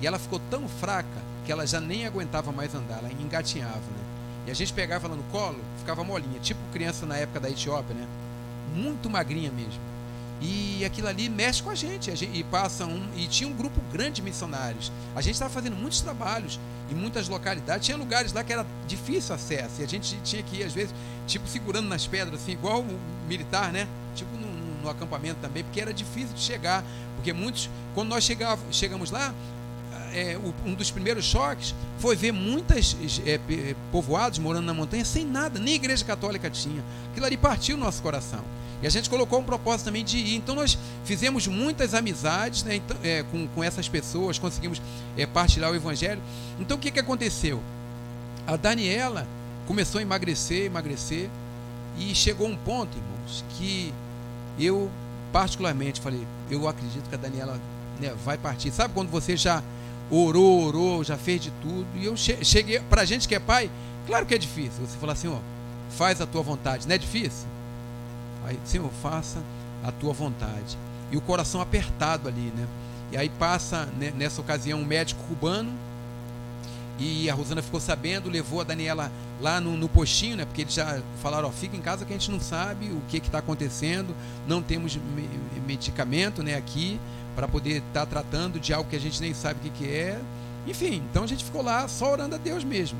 e 0.00 0.06
ela 0.06 0.18
ficou 0.18 0.40
tão 0.50 0.68
fraca 0.68 1.32
que 1.44 1.52
ela 1.52 1.66
já 1.66 1.80
nem 1.80 2.06
aguentava 2.06 2.52
mais 2.52 2.74
andar, 2.74 2.98
ela 2.98 3.12
engatinhava, 3.12 3.74
né? 3.74 4.02
E 4.46 4.50
a 4.50 4.54
gente 4.54 4.72
pegava 4.72 5.06
ela 5.06 5.16
no 5.16 5.22
colo, 5.24 5.58
ficava 5.78 6.02
molinha, 6.02 6.40
tipo 6.40 6.60
criança 6.72 7.06
na 7.06 7.16
época 7.16 7.40
da 7.40 7.50
Etiópia, 7.50 7.94
né? 7.94 8.06
Muito 8.74 9.08
magrinha 9.10 9.50
mesmo. 9.50 9.91
E 10.42 10.84
aquilo 10.84 11.06
ali 11.06 11.28
mexe 11.28 11.62
com 11.62 11.70
a 11.70 11.74
gente, 11.74 12.10
a 12.10 12.16
gente, 12.16 12.36
e 12.36 12.42
passa 12.42 12.84
um 12.84 13.08
e 13.16 13.28
tinha 13.28 13.48
um 13.48 13.52
grupo 13.52 13.80
grande 13.92 14.16
de 14.16 14.22
missionários. 14.22 14.90
A 15.14 15.20
gente 15.20 15.34
estava 15.34 15.52
fazendo 15.52 15.76
muitos 15.76 16.00
trabalhos 16.00 16.58
em 16.90 16.94
muitas 16.96 17.28
localidades, 17.28 17.86
tinha 17.86 17.96
lugares 17.96 18.32
lá 18.32 18.42
que 18.42 18.52
era 18.52 18.66
difícil 18.88 19.34
acesso 19.34 19.80
e 19.80 19.84
a 19.84 19.86
gente 19.86 20.18
tinha 20.24 20.42
que 20.42 20.56
ir 20.56 20.64
às 20.64 20.72
vezes 20.72 20.92
tipo 21.28 21.46
segurando 21.46 21.88
nas 21.88 22.08
pedras 22.08 22.42
assim, 22.42 22.52
igual 22.52 22.80
o 22.80 23.00
militar, 23.28 23.72
né? 23.72 23.86
Tipo 24.16 24.36
no, 24.36 24.82
no, 24.82 24.90
acampamento 24.90 25.38
também, 25.40 25.62
porque 25.62 25.80
era 25.80 25.94
difícil 25.94 26.34
de 26.34 26.40
chegar, 26.40 26.84
porque 27.14 27.32
muitos 27.32 27.70
quando 27.94 28.08
nós 28.08 28.24
chegava, 28.24 28.60
chegamos 28.72 29.12
lá, 29.12 29.32
é, 30.12 30.36
um 30.66 30.74
dos 30.74 30.90
primeiros 30.90 31.24
choques 31.24 31.72
foi 31.98 32.16
ver 32.16 32.32
muitas 32.32 32.96
é, 33.24 33.38
povoados 33.92 34.40
morando 34.40 34.66
na 34.66 34.74
montanha 34.74 35.04
sem 35.04 35.24
nada, 35.24 35.60
nem 35.60 35.76
igreja 35.76 36.04
católica 36.04 36.50
tinha. 36.50 36.82
Aquilo 37.12 37.26
ali 37.26 37.36
partiu 37.36 37.76
o 37.76 37.80
nosso 37.80 38.02
coração. 38.02 38.42
E 38.82 38.86
a 38.86 38.90
gente 38.90 39.08
colocou 39.08 39.38
um 39.38 39.44
propósito 39.44 39.86
também 39.86 40.04
de 40.04 40.18
ir. 40.18 40.36
Então 40.36 40.54
nós 40.54 40.76
fizemos 41.04 41.46
muitas 41.46 41.94
amizades 41.94 42.64
né, 42.64 42.76
então, 42.76 42.96
é, 43.02 43.22
com, 43.30 43.46
com 43.48 43.62
essas 43.62 43.88
pessoas, 43.88 44.38
conseguimos 44.38 44.82
é, 45.16 45.24
partilhar 45.24 45.70
o 45.70 45.74
evangelho. 45.74 46.20
Então 46.58 46.76
o 46.76 46.80
que, 46.80 46.90
que 46.90 46.98
aconteceu? 46.98 47.62
A 48.46 48.56
Daniela 48.56 49.26
começou 49.66 50.00
a 50.00 50.02
emagrecer, 50.02 50.64
emagrecer, 50.64 51.30
e 51.96 52.14
chegou 52.14 52.48
um 52.48 52.56
ponto, 52.56 52.96
irmãos, 52.96 53.44
que 53.50 53.92
eu 54.58 54.90
particularmente 55.32 56.00
falei, 56.00 56.26
eu 56.50 56.66
acredito 56.68 57.08
que 57.08 57.14
a 57.14 57.18
Daniela 57.18 57.60
né, 58.00 58.14
vai 58.24 58.36
partir. 58.36 58.70
Sabe 58.70 58.92
quando 58.92 59.10
você 59.10 59.36
já 59.36 59.62
orou, 60.10 60.66
orou, 60.66 61.04
já 61.04 61.16
fez 61.16 61.40
de 61.40 61.50
tudo, 61.62 61.86
e 61.94 62.04
eu 62.04 62.16
cheguei, 62.16 62.80
para 62.80 63.02
a 63.02 63.04
gente 63.04 63.28
que 63.28 63.34
é 63.34 63.38
pai, 63.38 63.70
claro 64.06 64.26
que 64.26 64.34
é 64.34 64.38
difícil. 64.38 64.84
Você 64.84 64.98
fala 64.98 65.12
assim, 65.12 65.28
ó, 65.28 65.38
faz 65.90 66.20
a 66.20 66.26
tua 66.26 66.42
vontade, 66.42 66.86
não 66.86 66.94
é 66.94 66.98
difícil? 66.98 67.46
Aí, 68.44 68.58
Senhor, 68.64 68.90
faça 69.02 69.42
a 69.82 69.92
tua 69.92 70.12
vontade. 70.12 70.76
E 71.10 71.16
o 71.16 71.20
coração 71.20 71.60
apertado 71.60 72.28
ali, 72.28 72.52
né? 72.56 72.66
E 73.10 73.16
aí 73.16 73.28
passa, 73.28 73.86
né, 73.98 74.12
nessa 74.16 74.40
ocasião, 74.40 74.80
um 74.80 74.84
médico 74.84 75.22
cubano. 75.24 75.70
E 76.98 77.28
a 77.28 77.34
Rosana 77.34 77.62
ficou 77.62 77.80
sabendo, 77.80 78.30
levou 78.30 78.60
a 78.60 78.64
Daniela 78.64 79.10
lá 79.40 79.60
no, 79.60 79.76
no 79.76 79.88
postinho, 79.88 80.36
né? 80.36 80.44
Porque 80.44 80.62
eles 80.62 80.74
já 80.74 81.00
falaram, 81.20 81.48
ó, 81.48 81.50
fica 81.50 81.76
em 81.76 81.80
casa 81.80 82.04
que 82.04 82.12
a 82.12 82.16
gente 82.16 82.30
não 82.30 82.40
sabe 82.40 82.86
o 82.86 83.02
que 83.08 83.18
está 83.18 83.38
acontecendo, 83.38 84.14
não 84.46 84.62
temos 84.62 84.98
medicamento, 85.66 86.42
né, 86.42 86.54
aqui 86.54 86.98
para 87.34 87.48
poder 87.48 87.78
estar 87.78 88.00
tá 88.00 88.06
tratando 88.06 88.60
de 88.60 88.72
algo 88.72 88.88
que 88.88 88.96
a 88.96 89.00
gente 89.00 89.20
nem 89.20 89.34
sabe 89.34 89.60
o 89.60 89.62
que, 89.62 89.84
que 89.84 89.90
é. 89.90 90.20
Enfim, 90.66 91.02
então 91.10 91.24
a 91.24 91.26
gente 91.26 91.44
ficou 91.44 91.62
lá 91.62 91.88
só 91.88 92.12
orando 92.12 92.34
a 92.34 92.38
Deus 92.38 92.62
mesmo. 92.62 92.98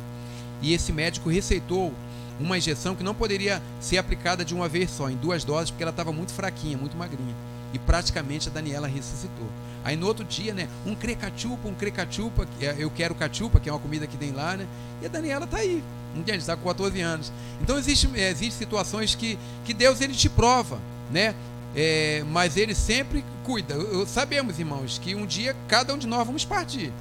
E 0.61 0.73
esse 0.73 0.93
médico 0.93 1.29
receitou 1.29 1.93
uma 2.41 2.59
injeção 2.59 2.95
que 2.95 3.03
não 3.03 3.15
poderia 3.15 3.63
ser 3.81 3.99
aplicada 3.99 4.45
de 4.45 4.55
uma 4.55 4.69
vez 4.69 4.91
só, 4.91 5.11
em 5.11 5.17
duas 5.17 5.45
doses, 5.45 5.71
porque 5.71 5.83
ela 5.83 5.91
estava 5.91 6.13
muito 6.13 6.33
fraquinha, 6.33 6.77
muito 6.77 6.97
magrinha. 6.97 7.35
E 7.73 7.79
praticamente 7.79 8.49
a 8.49 8.53
Daniela 8.53 8.87
ressuscitou. 8.87 9.49
Aí 9.85 9.97
no 9.97 10.07
outro 10.07 10.25
dia, 10.25 10.55
né, 10.55 10.69
um 10.87 10.95
crecachupa, 10.95 11.69
um 11.69 11.75
crecachupa, 11.75 12.47
é, 12.61 12.77
eu 12.79 12.91
quero 12.91 13.15
cachupa, 13.15 13.59
que 13.59 13.69
é 13.69 13.73
uma 13.73 13.81
comida 13.81 14.07
que 14.07 14.17
tem 14.17 14.33
lá, 14.33 14.57
né? 14.57 14.67
E 15.01 15.07
a 15.07 15.09
Daniela 15.09 15.45
está 15.45 15.59
aí, 15.59 15.83
entende? 16.15 16.39
Está 16.39 16.57
com 16.57 16.69
14 16.69 17.01
anos. 17.01 17.33
Então 17.61 17.79
existe, 17.79 18.09
é, 18.15 18.31
existe 18.31 18.59
situações 18.59 19.15
que, 19.15 19.39
que 19.65 19.75
Deus 19.75 20.01
ele 20.01 20.15
te 20.15 20.29
prova, 20.29 20.79
né? 21.11 21.35
É, 21.75 22.23
mas 22.31 22.57
ele 22.57 22.75
sempre 22.75 23.25
cuida. 23.45 23.75
Eu, 23.75 24.07
sabemos, 24.07 24.59
irmãos, 24.59 24.99
que 24.99 25.15
um 25.15 25.27
dia 25.27 25.57
cada 25.67 25.95
um 25.95 25.99
de 25.99 26.07
nós 26.07 26.27
vamos 26.27 26.45
partir. 26.45 26.93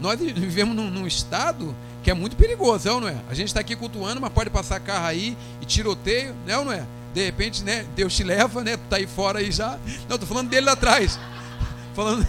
Nós 0.00 0.18
vivemos 0.18 0.74
num, 0.74 0.90
num 0.90 1.06
estado 1.06 1.74
que 2.02 2.10
é 2.10 2.14
muito 2.14 2.36
perigoso, 2.36 2.88
é 2.88 2.92
ou 2.92 3.00
não 3.00 3.08
é? 3.08 3.16
A 3.28 3.34
gente 3.34 3.48
está 3.48 3.60
aqui 3.60 3.74
cultuando, 3.74 4.20
mas 4.20 4.32
pode 4.32 4.50
passar 4.50 4.80
carro 4.80 5.06
aí 5.06 5.36
e 5.60 5.64
tiroteio, 5.64 6.34
né 6.46 6.56
ou 6.56 6.64
não 6.64 6.72
é? 6.72 6.84
De 7.12 7.24
repente, 7.24 7.62
né, 7.64 7.84
Deus 7.96 8.14
te 8.14 8.22
leva, 8.22 8.62
né? 8.62 8.76
Tá 8.88 8.96
aí 8.96 9.06
fora 9.06 9.40
aí 9.40 9.50
já. 9.50 9.78
Não, 10.08 10.18
tô 10.18 10.26
falando 10.26 10.48
dele 10.48 10.66
lá 10.66 10.72
atrás. 10.72 11.18
Falando 11.94 12.24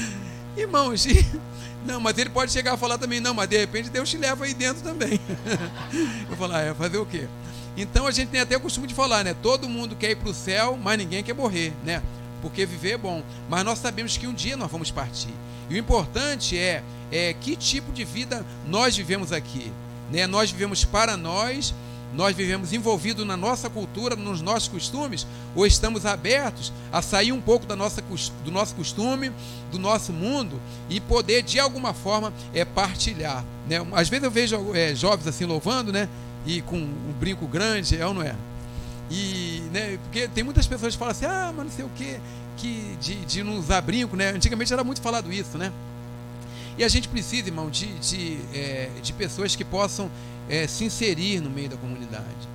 Irmãos, 0.56 1.06
não, 1.84 2.00
mas 2.00 2.16
ele 2.16 2.30
pode 2.30 2.50
chegar 2.50 2.74
a 2.74 2.76
falar 2.76 2.96
também, 2.96 3.20
não, 3.20 3.34
mas 3.34 3.48
de 3.48 3.58
repente 3.58 3.90
Deus 3.90 4.08
te 4.08 4.16
leva 4.16 4.44
aí 4.44 4.54
dentro 4.54 4.82
também. 4.82 5.20
Eu 6.30 6.36
falar, 6.36 6.58
ah, 6.58 6.62
é 6.62 6.74
fazer 6.74 6.98
o 6.98 7.06
quê? 7.06 7.26
Então 7.76 8.06
a 8.06 8.10
gente 8.10 8.28
tem 8.28 8.40
até 8.40 8.56
o 8.56 8.60
costume 8.60 8.86
de 8.86 8.94
falar, 8.94 9.24
né? 9.24 9.34
Todo 9.34 9.68
mundo 9.68 9.96
quer 9.96 10.10
ir 10.10 10.16
para 10.16 10.28
o 10.28 10.34
céu, 10.34 10.78
mas 10.80 10.98
ninguém 10.98 11.22
quer 11.22 11.34
morrer, 11.34 11.72
né? 11.84 12.02
Porque 12.42 12.66
viver 12.66 12.92
é 12.92 12.98
bom. 12.98 13.22
Mas 13.48 13.64
nós 13.64 13.78
sabemos 13.78 14.16
que 14.16 14.26
um 14.26 14.34
dia 14.34 14.56
nós 14.56 14.70
vamos 14.70 14.90
partir. 14.90 15.32
E 15.70 15.74
o 15.74 15.78
importante 15.78 16.58
é 16.58 16.82
é, 17.12 17.34
que 17.34 17.54
tipo 17.54 17.92
de 17.92 18.04
vida 18.04 18.44
nós 18.66 18.96
vivemos 18.96 19.30
aqui. 19.30 19.70
Né? 20.10 20.26
Nós 20.26 20.50
vivemos 20.50 20.84
para 20.84 21.16
nós, 21.16 21.74
nós 22.14 22.34
vivemos 22.34 22.72
envolvidos 22.72 23.26
na 23.26 23.36
nossa 23.36 23.70
cultura, 23.70 24.16
nos 24.16 24.40
nossos 24.40 24.68
costumes, 24.68 25.26
ou 25.54 25.66
estamos 25.66 26.04
abertos 26.04 26.72
a 26.90 27.00
sair 27.00 27.32
um 27.32 27.40
pouco 27.40 27.66
da 27.66 27.76
nossa, 27.76 28.02
do 28.44 28.50
nosso 28.50 28.74
costume, 28.74 29.30
do 29.70 29.78
nosso 29.78 30.12
mundo 30.12 30.60
e 30.88 31.00
poder 31.00 31.42
de 31.42 31.60
alguma 31.60 31.94
forma 31.94 32.32
é, 32.52 32.64
partilhar. 32.64 33.44
Né? 33.68 33.76
Às 33.92 34.08
vezes 34.08 34.24
eu 34.24 34.30
vejo 34.30 34.74
é, 34.74 34.94
jovens 34.94 35.26
assim 35.26 35.44
louvando, 35.44 35.92
né? 35.92 36.08
E 36.44 36.60
com 36.62 36.76
um 36.76 37.14
brinco 37.20 37.46
grande, 37.46 37.96
é 37.96 38.06
ou 38.06 38.12
não 38.12 38.22
é? 38.22 38.34
E, 39.10 39.62
né, 39.72 39.98
porque 40.04 40.26
tem 40.26 40.42
muitas 40.42 40.66
pessoas 40.66 40.94
que 40.94 40.98
falam 40.98 41.12
assim, 41.12 41.26
ah, 41.26 41.52
mas 41.54 41.66
não 41.66 41.72
sei 41.72 41.84
o 41.84 41.90
que, 41.90 42.18
que 42.56 42.96
de, 43.00 43.14
de 43.26 43.44
não 43.44 43.58
usar 43.58 43.80
brinco, 43.82 44.16
né? 44.16 44.30
Antigamente 44.30 44.72
era 44.72 44.82
muito 44.82 45.00
falado 45.00 45.32
isso, 45.32 45.56
né? 45.56 45.70
E 46.76 46.84
a 46.84 46.88
gente 46.88 47.08
precisa, 47.08 47.48
irmão, 47.48 47.68
de, 47.68 47.86
de, 47.98 48.38
é, 48.54 48.90
de 49.02 49.12
pessoas 49.12 49.54
que 49.54 49.64
possam 49.64 50.10
é, 50.48 50.66
se 50.66 50.84
inserir 50.84 51.40
no 51.40 51.50
meio 51.50 51.68
da 51.68 51.76
comunidade. 51.76 52.48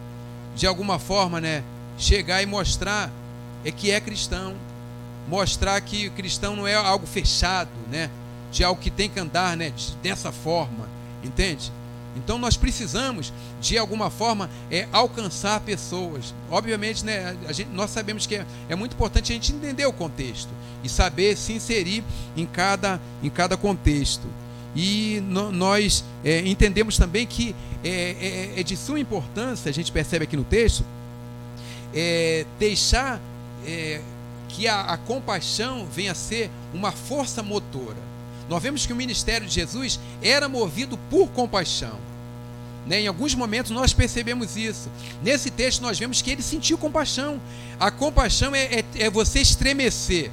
De 0.55 0.65
alguma 0.65 0.97
forma, 0.97 1.39
né, 1.39 1.63
chegar 1.97 2.41
e 2.41 2.45
mostrar 2.45 3.11
é 3.63 3.71
que 3.71 3.91
é 3.91 3.99
cristão. 3.99 4.55
Mostrar 5.27 5.79
que 5.81 6.07
o 6.07 6.11
cristão 6.11 6.55
não 6.55 6.65
é 6.65 6.73
algo 6.73 7.05
fechado, 7.05 7.69
né? 7.91 8.09
De 8.49 8.63
algo 8.63 8.81
que 8.81 8.89
tem 8.89 9.09
que 9.09 9.19
andar, 9.19 9.57
né? 9.57 9.73
Dessa 10.01 10.31
forma, 10.31 10.87
entende? 11.21 11.71
Então 12.17 12.37
nós 12.37 12.57
precisamos, 12.57 13.31
de 13.61 13.77
alguma 13.77 14.09
forma, 14.09 14.49
é, 14.71 14.87
alcançar 14.91 15.59
pessoas. 15.61 16.33
Obviamente, 16.49 17.05
né, 17.05 17.37
gente, 17.51 17.69
nós 17.69 17.91
sabemos 17.91 18.25
que 18.25 18.35
é, 18.35 18.45
é, 18.67 18.75
muito 18.75 18.93
importante 18.93 19.31
a 19.31 19.35
gente 19.35 19.53
entender 19.53 19.85
o 19.85 19.93
contexto 19.93 20.49
e 20.83 20.89
saber 20.89 21.37
se 21.37 21.53
inserir 21.53 22.03
em 22.35 22.45
cada, 22.45 22.99
em 23.21 23.29
cada 23.29 23.55
contexto. 23.55 24.27
E 24.75 25.21
no, 25.27 25.51
nós 25.51 26.03
é, 26.23 26.39
entendemos 26.47 26.97
também 26.97 27.25
que 27.25 27.55
é, 27.83 27.89
é, 28.55 28.59
é, 28.59 28.63
de 28.63 28.75
suma 28.75 28.99
importância, 28.99 29.69
a 29.69 29.73
gente 29.73 29.91
percebe 29.91 30.23
aqui 30.25 30.35
no 30.35 30.43
texto, 30.43 30.83
é, 31.93 32.45
deixar 32.59 33.21
que 34.47 34.65
a, 34.65 34.81
a 34.81 34.97
compaixão 34.97 35.85
venha 35.85 36.13
a 36.13 36.15
ser 36.15 36.49
uma 36.73 36.91
força 36.91 37.43
motora. 37.43 37.97
Nós 38.47 38.63
vemos 38.63 38.85
que 38.85 38.93
o 38.93 38.95
ministério 38.95 39.45
de 39.45 39.53
Jesus 39.53 39.99
era 40.21 40.47
movido 40.47 40.97
por 41.09 41.27
compaixão. 41.29 41.99
Né? 42.87 43.01
Em 43.01 43.07
alguns 43.07 43.35
momentos 43.35 43.71
nós 43.71 43.93
percebemos 43.93 44.55
isso. 44.55 44.89
Nesse 45.21 45.51
texto 45.51 45.81
nós 45.81 45.99
vemos 45.99 46.21
que 46.21 46.31
ele 46.31 46.41
sentiu 46.41 46.77
compaixão. 46.77 47.39
A 47.79 47.91
compaixão 47.91 48.55
é, 48.55 48.79
é, 48.79 48.85
é 48.99 49.09
você 49.09 49.39
estremecer. 49.41 50.31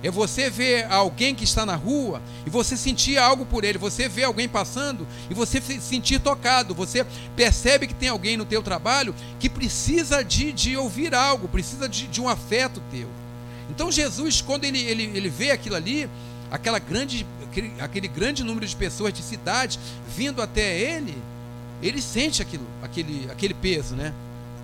É 0.00 0.10
você 0.10 0.48
ver 0.48 0.86
alguém 0.92 1.34
que 1.34 1.42
está 1.42 1.66
na 1.66 1.74
rua 1.74 2.22
e 2.46 2.50
você 2.50 2.76
sentir 2.76 3.18
algo 3.18 3.44
por 3.44 3.64
ele. 3.64 3.78
Você 3.78 4.08
vê 4.08 4.24
alguém 4.24 4.48
passando 4.48 5.06
e 5.28 5.34
você 5.34 5.60
se 5.60 5.80
sentir 5.80 6.20
tocado. 6.20 6.74
Você 6.74 7.04
percebe 7.34 7.86
que 7.86 7.94
tem 7.94 8.08
alguém 8.08 8.36
no 8.36 8.44
teu 8.44 8.62
trabalho 8.62 9.14
que 9.40 9.48
precisa 9.48 10.22
de, 10.22 10.52
de 10.52 10.76
ouvir 10.76 11.14
algo, 11.14 11.48
precisa 11.48 11.88
de, 11.88 12.06
de 12.06 12.20
um 12.20 12.28
afeto 12.28 12.80
teu. 12.92 13.08
Então 13.70 13.90
Jesus, 13.90 14.40
quando 14.40 14.64
ele, 14.64 14.80
ele, 14.80 15.10
ele 15.14 15.28
vê 15.28 15.50
aquilo 15.50 15.74
ali, 15.74 16.08
aquela 16.50 16.78
grande, 16.78 17.26
aquele, 17.50 17.72
aquele 17.80 18.08
grande 18.08 18.44
número 18.44 18.66
de 18.66 18.76
pessoas 18.76 19.12
de 19.12 19.22
cidade 19.22 19.80
vindo 20.16 20.40
até 20.40 20.78
ele, 20.78 21.16
ele 21.82 22.00
sente 22.00 22.42
aquilo, 22.42 22.66
aquele, 22.82 23.28
aquele 23.30 23.54
peso, 23.54 23.94
né? 23.94 24.12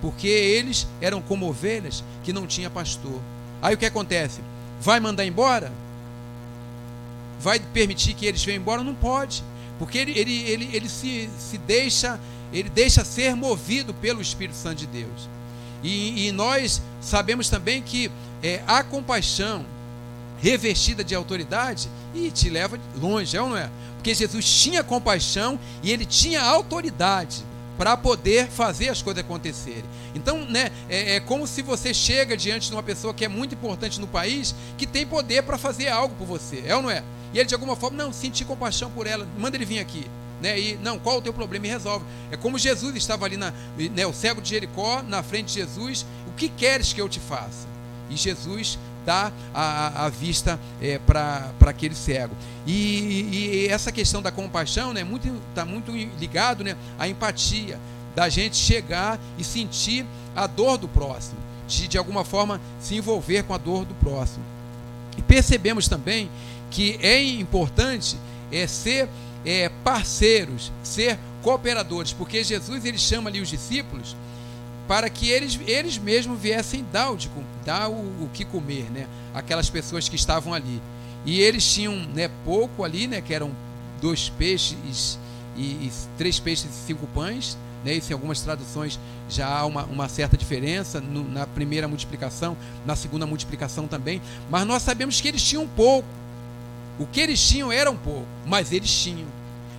Porque 0.00 0.28
eles 0.28 0.86
eram 1.00 1.22
como 1.22 1.48
ovelhas 1.48 2.04
que 2.22 2.32
não 2.32 2.46
tinha 2.46 2.68
pastor. 2.68 3.20
Aí 3.62 3.74
o 3.74 3.78
que 3.78 3.86
acontece? 3.86 4.40
Vai 4.80 5.00
mandar 5.00 5.24
embora? 5.24 5.72
Vai 7.40 7.58
permitir 7.58 8.14
que 8.14 8.26
eles 8.26 8.44
venham 8.44 8.60
embora? 8.60 8.82
Não 8.82 8.94
pode. 8.94 9.42
Porque 9.78 9.98
ele, 9.98 10.18
ele, 10.18 10.42
ele, 10.42 10.70
ele 10.72 10.88
se, 10.88 11.28
se 11.38 11.58
deixa, 11.58 12.20
ele 12.52 12.68
deixa 12.68 13.04
ser 13.04 13.34
movido 13.34 13.94
pelo 13.94 14.20
Espírito 14.20 14.56
Santo 14.56 14.78
de 14.78 14.86
Deus. 14.86 15.28
E, 15.82 16.26
e 16.26 16.32
nós 16.32 16.82
sabemos 17.00 17.48
também 17.48 17.82
que 17.82 18.10
é, 18.42 18.62
a 18.66 18.82
compaixão 18.82 19.64
revestida 20.40 21.02
de 21.02 21.14
autoridade 21.14 21.88
e 22.14 22.30
te 22.30 22.50
leva 22.50 22.78
longe, 22.96 23.36
é 23.36 23.40
ou 23.40 23.48
não 23.48 23.56
é? 23.56 23.70
Porque 24.04 24.14
Jesus 24.14 24.44
tinha 24.44 24.84
compaixão 24.84 25.58
e 25.82 25.90
ele 25.90 26.04
tinha 26.04 26.42
autoridade 26.42 27.42
para 27.78 27.96
poder 27.96 28.48
fazer 28.48 28.90
as 28.90 29.00
coisas 29.00 29.24
acontecerem. 29.24 29.86
Então, 30.14 30.44
né, 30.44 30.70
é, 30.90 31.16
é, 31.16 31.20
como 31.20 31.46
se 31.46 31.62
você 31.62 31.94
chega 31.94 32.36
diante 32.36 32.68
de 32.68 32.74
uma 32.74 32.82
pessoa 32.82 33.14
que 33.14 33.24
é 33.24 33.28
muito 33.28 33.54
importante 33.54 33.98
no 33.98 34.06
país, 34.06 34.54
que 34.76 34.86
tem 34.86 35.06
poder 35.06 35.42
para 35.44 35.56
fazer 35.56 35.88
algo 35.88 36.14
por 36.16 36.26
você, 36.26 36.62
é 36.66 36.76
ou 36.76 36.82
não 36.82 36.90
é? 36.90 37.02
E 37.32 37.38
ele 37.38 37.46
de 37.46 37.54
alguma 37.54 37.74
forma, 37.74 37.96
não, 37.96 38.12
senti 38.12 38.44
compaixão 38.44 38.90
por 38.90 39.06
ela, 39.06 39.26
manda 39.38 39.56
ele 39.56 39.64
vir 39.64 39.78
aqui. 39.78 40.04
Né, 40.42 40.60
e 40.60 40.76
não, 40.82 40.98
qual 40.98 41.16
o 41.16 41.22
teu 41.22 41.32
problema 41.32 41.66
e 41.66 41.70
resolve. 41.70 42.04
É 42.30 42.36
como 42.36 42.58
Jesus 42.58 42.94
estava 42.96 43.24
ali, 43.24 43.38
na, 43.38 43.54
né, 43.94 44.06
o 44.06 44.12
cego 44.12 44.42
de 44.42 44.50
Jericó, 44.50 45.02
na 45.02 45.22
frente 45.22 45.46
de 45.46 45.54
Jesus, 45.54 46.04
o 46.28 46.32
que 46.32 46.50
queres 46.50 46.92
que 46.92 47.00
eu 47.00 47.08
te 47.08 47.20
faça? 47.20 47.66
E 48.10 48.16
Jesus 48.16 48.78
dá 49.04 49.32
a, 49.52 50.06
a 50.06 50.08
vista 50.08 50.58
é, 50.80 50.98
para 50.98 51.52
aquele 51.66 51.94
cego. 51.94 52.34
E, 52.66 53.28
e, 53.32 53.68
essa 53.68 53.92
questão 53.92 54.22
da 54.22 54.32
compaixão 54.32 54.88
está 54.88 54.94
né, 54.94 55.04
muito, 55.04 55.42
tá 55.54 55.64
muito 55.64 55.92
ligado 55.92 56.64
né, 56.64 56.76
à 56.98 57.08
empatia, 57.08 57.78
da 58.14 58.28
gente 58.28 58.56
chegar 58.56 59.18
e 59.38 59.44
sentir 59.44 60.06
a 60.34 60.46
dor 60.46 60.78
do 60.78 60.88
próximo, 60.88 61.38
de, 61.66 61.88
de 61.88 61.98
alguma 61.98 62.24
forma 62.24 62.60
se 62.80 62.94
envolver 62.94 63.42
com 63.44 63.54
a 63.54 63.58
dor 63.58 63.84
do 63.84 63.94
próximo. 63.94 64.44
E 65.16 65.22
percebemos 65.22 65.88
também 65.88 66.30
que 66.70 66.98
é 67.02 67.22
importante 67.22 68.16
é, 68.50 68.66
ser 68.66 69.08
é, 69.44 69.68
parceiros, 69.82 70.72
ser 70.82 71.18
cooperadores, 71.42 72.12
porque 72.12 72.42
Jesus 72.42 72.84
ele 72.84 72.98
chama 72.98 73.28
ali 73.28 73.40
os 73.40 73.48
discípulos 73.48 74.16
para 74.86 75.08
que 75.08 75.28
eles, 75.28 75.58
eles 75.66 75.96
mesmos 75.98 76.38
viessem 76.38 76.84
dar, 76.92 77.12
o, 77.12 77.18
dar 77.64 77.88
o, 77.88 77.94
o 77.94 78.30
que 78.32 78.44
comer, 78.44 78.90
né? 78.90 79.06
Aquelas 79.32 79.70
pessoas 79.70 80.08
que 80.08 80.16
estavam 80.16 80.52
ali. 80.52 80.80
E 81.24 81.40
eles 81.40 81.64
tinham 81.64 81.96
né, 82.14 82.30
pouco 82.44 82.84
ali, 82.84 83.06
né? 83.06 83.20
Que 83.20 83.32
eram 83.32 83.50
dois 84.00 84.28
peixes 84.28 85.18
e, 85.56 85.62
e 85.62 85.92
três 86.18 86.38
peixes 86.38 86.70
e 86.70 86.86
cinco 86.86 87.06
pães. 87.08 87.56
Né, 87.84 87.92
isso 87.92 88.10
em 88.10 88.14
algumas 88.14 88.40
traduções 88.40 88.98
já 89.28 89.46
há 89.46 89.66
uma, 89.66 89.84
uma 89.84 90.08
certa 90.08 90.38
diferença 90.38 91.02
no, 91.02 91.28
na 91.28 91.46
primeira 91.46 91.86
multiplicação, 91.86 92.56
na 92.86 92.96
segunda 92.96 93.26
multiplicação 93.26 93.86
também. 93.86 94.22
Mas 94.50 94.66
nós 94.66 94.82
sabemos 94.82 95.20
que 95.20 95.28
eles 95.28 95.42
tinham 95.42 95.68
pouco. 95.68 96.08
O 96.98 97.06
que 97.06 97.20
eles 97.20 97.46
tinham 97.46 97.70
era 97.72 97.90
um 97.90 97.96
pouco, 97.96 98.26
mas 98.46 98.72
eles 98.72 98.90
tinham. 98.90 99.26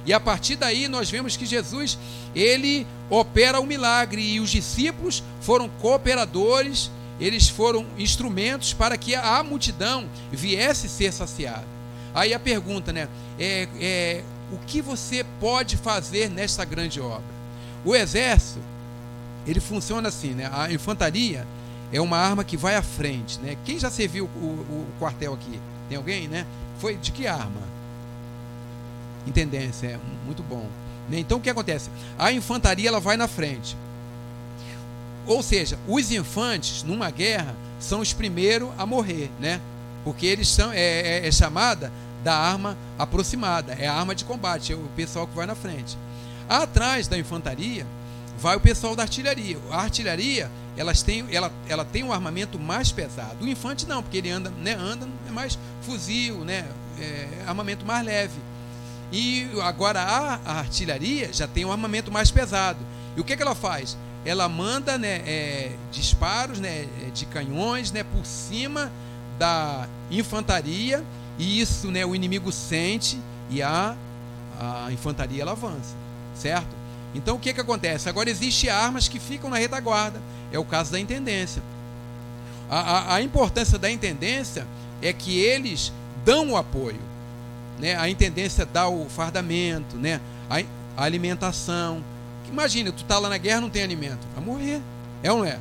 E 0.05 0.13
a 0.13 0.19
partir 0.19 0.55
daí 0.55 0.87
nós 0.87 1.09
vemos 1.09 1.35
que 1.35 1.45
Jesus, 1.45 1.97
ele 2.35 2.85
opera 3.09 3.59
o 3.59 3.65
milagre 3.65 4.21
e 4.21 4.39
os 4.39 4.51
discípulos 4.51 5.23
foram 5.41 5.67
cooperadores, 5.67 6.91
eles 7.19 7.49
foram 7.49 7.85
instrumentos 7.97 8.73
para 8.73 8.97
que 8.97 9.15
a 9.15 9.41
multidão 9.43 10.07
viesse 10.31 10.87
ser 10.87 11.11
saciada. 11.11 11.65
Aí 12.13 12.33
a 12.33 12.39
pergunta, 12.39 12.93
né? 12.93 13.09
É, 13.39 13.67
é, 13.79 14.23
o 14.51 14.57
que 14.59 14.81
você 14.81 15.25
pode 15.39 15.75
fazer 15.75 16.29
nesta 16.29 16.63
grande 16.63 17.01
obra? 17.01 17.23
O 17.83 17.95
exército, 17.95 18.59
ele 19.45 19.59
funciona 19.59 20.09
assim, 20.09 20.31
né? 20.31 20.49
A 20.53 20.71
infantaria 20.71 21.47
é 21.91 21.99
uma 21.99 22.17
arma 22.17 22.43
que 22.43 22.55
vai 22.55 22.75
à 22.75 22.81
frente, 22.81 23.39
né? 23.39 23.57
Quem 23.65 23.79
já 23.79 23.89
serviu 23.89 24.29
o, 24.35 24.39
o, 24.39 24.87
o 24.87 24.87
quartel 24.99 25.33
aqui? 25.33 25.59
Tem 25.89 25.97
alguém, 25.97 26.27
né? 26.27 26.45
Foi 26.79 26.95
de 26.95 27.11
que 27.11 27.27
arma? 27.27 27.74
Intendência, 29.25 29.87
é 29.87 29.99
muito 30.25 30.43
bom. 30.43 30.67
Né? 31.09 31.19
Então 31.19 31.37
o 31.37 31.41
que 31.41 31.49
acontece? 31.49 31.89
A 32.17 32.31
infantaria 32.31 32.87
ela 32.87 32.99
vai 32.99 33.17
na 33.17 33.27
frente. 33.27 33.77
Ou 35.25 35.41
seja, 35.41 35.79
os 35.87 36.11
infantes 36.11 36.83
numa 36.83 37.09
guerra 37.09 37.55
são 37.79 37.99
os 37.99 38.13
primeiros 38.13 38.69
a 38.77 38.85
morrer, 38.85 39.31
né? 39.39 39.59
Porque 40.03 40.25
eles 40.25 40.47
são 40.47 40.71
é, 40.71 40.79
é, 40.79 41.27
é 41.27 41.31
chamada 41.31 41.91
da 42.23 42.35
arma 42.35 42.77
aproximada, 42.97 43.73
é 43.73 43.87
a 43.87 43.93
arma 43.93 44.13
de 44.13 44.23
combate, 44.23 44.73
é 44.73 44.75
o 44.75 44.87
pessoal 44.95 45.27
que 45.27 45.35
vai 45.35 45.45
na 45.45 45.55
frente. 45.55 45.97
Atrás 46.47 47.07
da 47.07 47.17
infantaria 47.17 47.85
vai 48.39 48.55
o 48.55 48.59
pessoal 48.59 48.95
da 48.95 49.03
artilharia. 49.03 49.57
A 49.71 49.81
artilharia 49.81 50.49
elas 50.77 51.01
têm, 51.01 51.25
ela, 51.31 51.51
ela 51.67 51.85
tem 51.85 52.03
um 52.03 52.11
armamento 52.11 52.59
mais 52.59 52.91
pesado. 52.91 53.45
O 53.45 53.47
infante 53.47 53.87
não, 53.87 54.03
porque 54.03 54.17
ele 54.17 54.29
anda, 54.29 54.49
né, 54.49 54.73
anda 54.73 55.07
é 55.27 55.31
mais 55.31 55.57
fuzil, 55.81 56.39
né, 56.39 56.67
é, 56.99 57.27
armamento 57.47 57.85
mais 57.85 58.05
leve. 58.05 58.33
E 59.15 59.47
agora 59.63 60.01
a, 60.01 60.59
artilharia 60.59 61.31
já 61.31 61.47
tem 61.47 61.63
um 61.63 61.71
armamento 61.71 62.11
mais 62.11 62.31
pesado. 62.31 62.79
E 63.15 63.21
o 63.21 63.23
que, 63.23 63.37
que 63.37 63.41
ela 63.41 63.55
faz? 63.55 63.97
Ela 64.25 64.49
manda 64.49 64.97
né, 64.97 65.21
é, 65.25 65.71
disparos 65.89 66.59
né, 66.59 66.85
é, 67.01 67.11
de 67.13 67.25
canhões 67.25 67.93
né, 67.93 68.03
por 68.03 68.25
cima 68.25 68.91
da 69.39 69.87
infantaria, 70.11 71.01
e 71.39 71.61
isso 71.61 71.89
né, 71.91 72.05
o 72.05 72.13
inimigo 72.13 72.51
sente 72.51 73.17
e 73.49 73.61
a, 73.61 73.95
a 74.59 74.91
infantaria 74.91 75.41
ela 75.41 75.53
avança, 75.53 75.95
certo? 76.35 76.75
Então 77.13 77.37
o 77.37 77.39
que, 77.39 77.53
que 77.53 77.61
acontece? 77.61 78.09
Agora 78.09 78.29
existem 78.29 78.69
armas 78.69 79.07
que 79.07 79.17
ficam 79.17 79.49
na 79.49 79.57
retaguarda, 79.57 80.21
é 80.51 80.59
o 80.59 80.65
caso 80.65 80.91
da 80.91 80.99
intendência. 80.99 81.63
A, 82.69 82.79
a, 82.79 83.15
a 83.15 83.21
importância 83.21 83.77
da 83.77 83.89
intendência 83.89 84.67
é 85.01 85.13
que 85.13 85.39
eles 85.39 85.93
dão 86.25 86.51
o 86.51 86.57
apoio 86.57 87.14
né? 87.79 87.95
A 87.95 88.09
intendência 88.09 88.65
dá 88.65 88.87
o 88.87 89.07
fardamento, 89.09 89.97
né? 89.97 90.21
A, 90.49 90.63
alimentação. 90.97 92.03
Imagina, 92.49 92.91
tu 92.91 93.03
tá 93.03 93.19
lá 93.19 93.27
na 93.27 93.37
guerra 93.37 93.61
não 93.61 93.69
tem 93.69 93.83
alimento, 93.83 94.25
vai 94.33 94.43
morrer, 94.43 94.81
é 95.21 95.31
ou 95.31 95.39
não 95.39 95.45
é? 95.45 95.59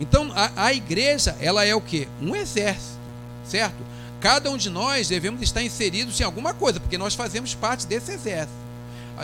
Então 0.00 0.32
a, 0.34 0.50
a 0.56 0.72
igreja 0.72 1.36
ela 1.40 1.64
é 1.64 1.74
o 1.74 1.80
que? 1.80 2.08
Um 2.20 2.34
exército, 2.34 2.98
certo? 3.44 3.76
Cada 4.20 4.50
um 4.50 4.56
de 4.56 4.70
nós 4.70 5.08
devemos 5.08 5.42
estar 5.42 5.62
inseridos 5.62 6.20
em 6.20 6.24
alguma 6.24 6.54
coisa, 6.54 6.80
porque 6.80 6.98
nós 6.98 7.14
fazemos 7.14 7.54
parte 7.54 7.86
desse 7.86 8.12
exército. 8.12 8.62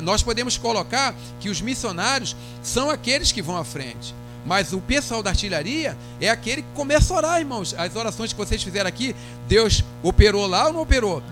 Nós 0.02 0.22
podemos 0.22 0.56
colocar 0.58 1.14
que 1.40 1.48
os 1.48 1.60
missionários 1.60 2.36
são 2.62 2.90
aqueles 2.90 3.32
que 3.32 3.40
vão 3.40 3.56
à 3.56 3.64
frente. 3.64 4.14
Mas 4.44 4.72
o 4.72 4.80
pessoal 4.80 5.22
da 5.22 5.30
artilharia 5.30 5.96
é 6.20 6.28
aquele 6.30 6.62
que 6.62 6.68
começa 6.74 7.12
a 7.12 7.16
orar, 7.16 7.38
irmãos. 7.38 7.74
As 7.76 7.94
orações 7.96 8.32
que 8.32 8.38
vocês 8.38 8.62
fizeram 8.62 8.88
aqui, 8.88 9.14
Deus 9.46 9.84
operou 10.02 10.46
lá 10.46 10.66
ou 10.66 10.72
não 10.72 10.80
operou? 10.80 11.22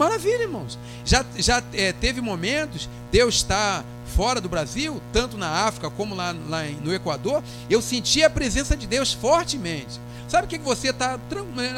Maravilha, 0.00 0.44
irmãos. 0.44 0.78
Já, 1.04 1.22
já 1.36 1.62
é, 1.74 1.92
teve 1.92 2.22
momentos, 2.22 2.88
Deus 3.12 3.34
está 3.34 3.84
fora 4.16 4.40
do 4.40 4.48
Brasil, 4.48 4.98
tanto 5.12 5.36
na 5.36 5.66
África 5.66 5.90
como 5.90 6.14
lá, 6.14 6.34
lá 6.48 6.62
no 6.82 6.90
Equador, 6.90 7.44
eu 7.68 7.82
sentia 7.82 8.28
a 8.28 8.30
presença 8.30 8.74
de 8.74 8.86
Deus 8.86 9.12
fortemente. 9.12 10.00
Sabe 10.26 10.46
o 10.46 10.48
que 10.48 10.58
você 10.58 10.88
está 10.88 11.20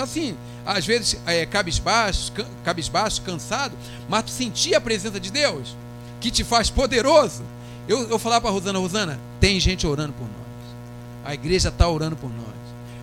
assim, 0.00 0.36
às 0.64 0.86
vezes 0.86 1.20
é, 1.26 1.44
cabisbaixo, 1.44 2.32
cabisbaixo, 2.62 3.22
cansado, 3.22 3.76
mas 4.08 4.26
tu 4.26 4.30
sentia 4.30 4.78
a 4.78 4.80
presença 4.80 5.18
de 5.18 5.32
Deus 5.32 5.76
que 6.20 6.30
te 6.30 6.44
faz 6.44 6.70
poderoso. 6.70 7.42
Eu, 7.88 8.08
eu 8.08 8.20
falava 8.20 8.42
para 8.42 8.50
a 8.50 8.52
Rosana, 8.52 8.78
Rosana, 8.78 9.20
tem 9.40 9.58
gente 9.58 9.84
orando 9.84 10.12
por 10.12 10.28
nós. 10.28 10.76
A 11.24 11.34
igreja 11.34 11.70
está 11.70 11.88
orando 11.88 12.14
por 12.14 12.30
nós. 12.30 12.46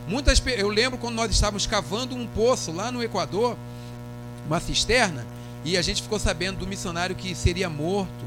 Muitas, 0.08 0.42
eu 0.46 0.70
lembro 0.70 0.98
quando 0.98 1.16
nós 1.16 1.30
estávamos 1.30 1.68
cavando 1.68 2.16
um 2.16 2.26
poço 2.26 2.72
lá 2.72 2.90
no 2.90 3.04
Equador, 3.04 3.58
uma 4.50 4.60
cisterna, 4.60 5.26
e 5.64 5.78
a 5.78 5.82
gente 5.82 6.02
ficou 6.02 6.18
sabendo 6.18 6.58
do 6.58 6.68
missionário 6.68 7.16
que 7.16 7.36
seria 7.36 7.70
morto, 7.70 8.26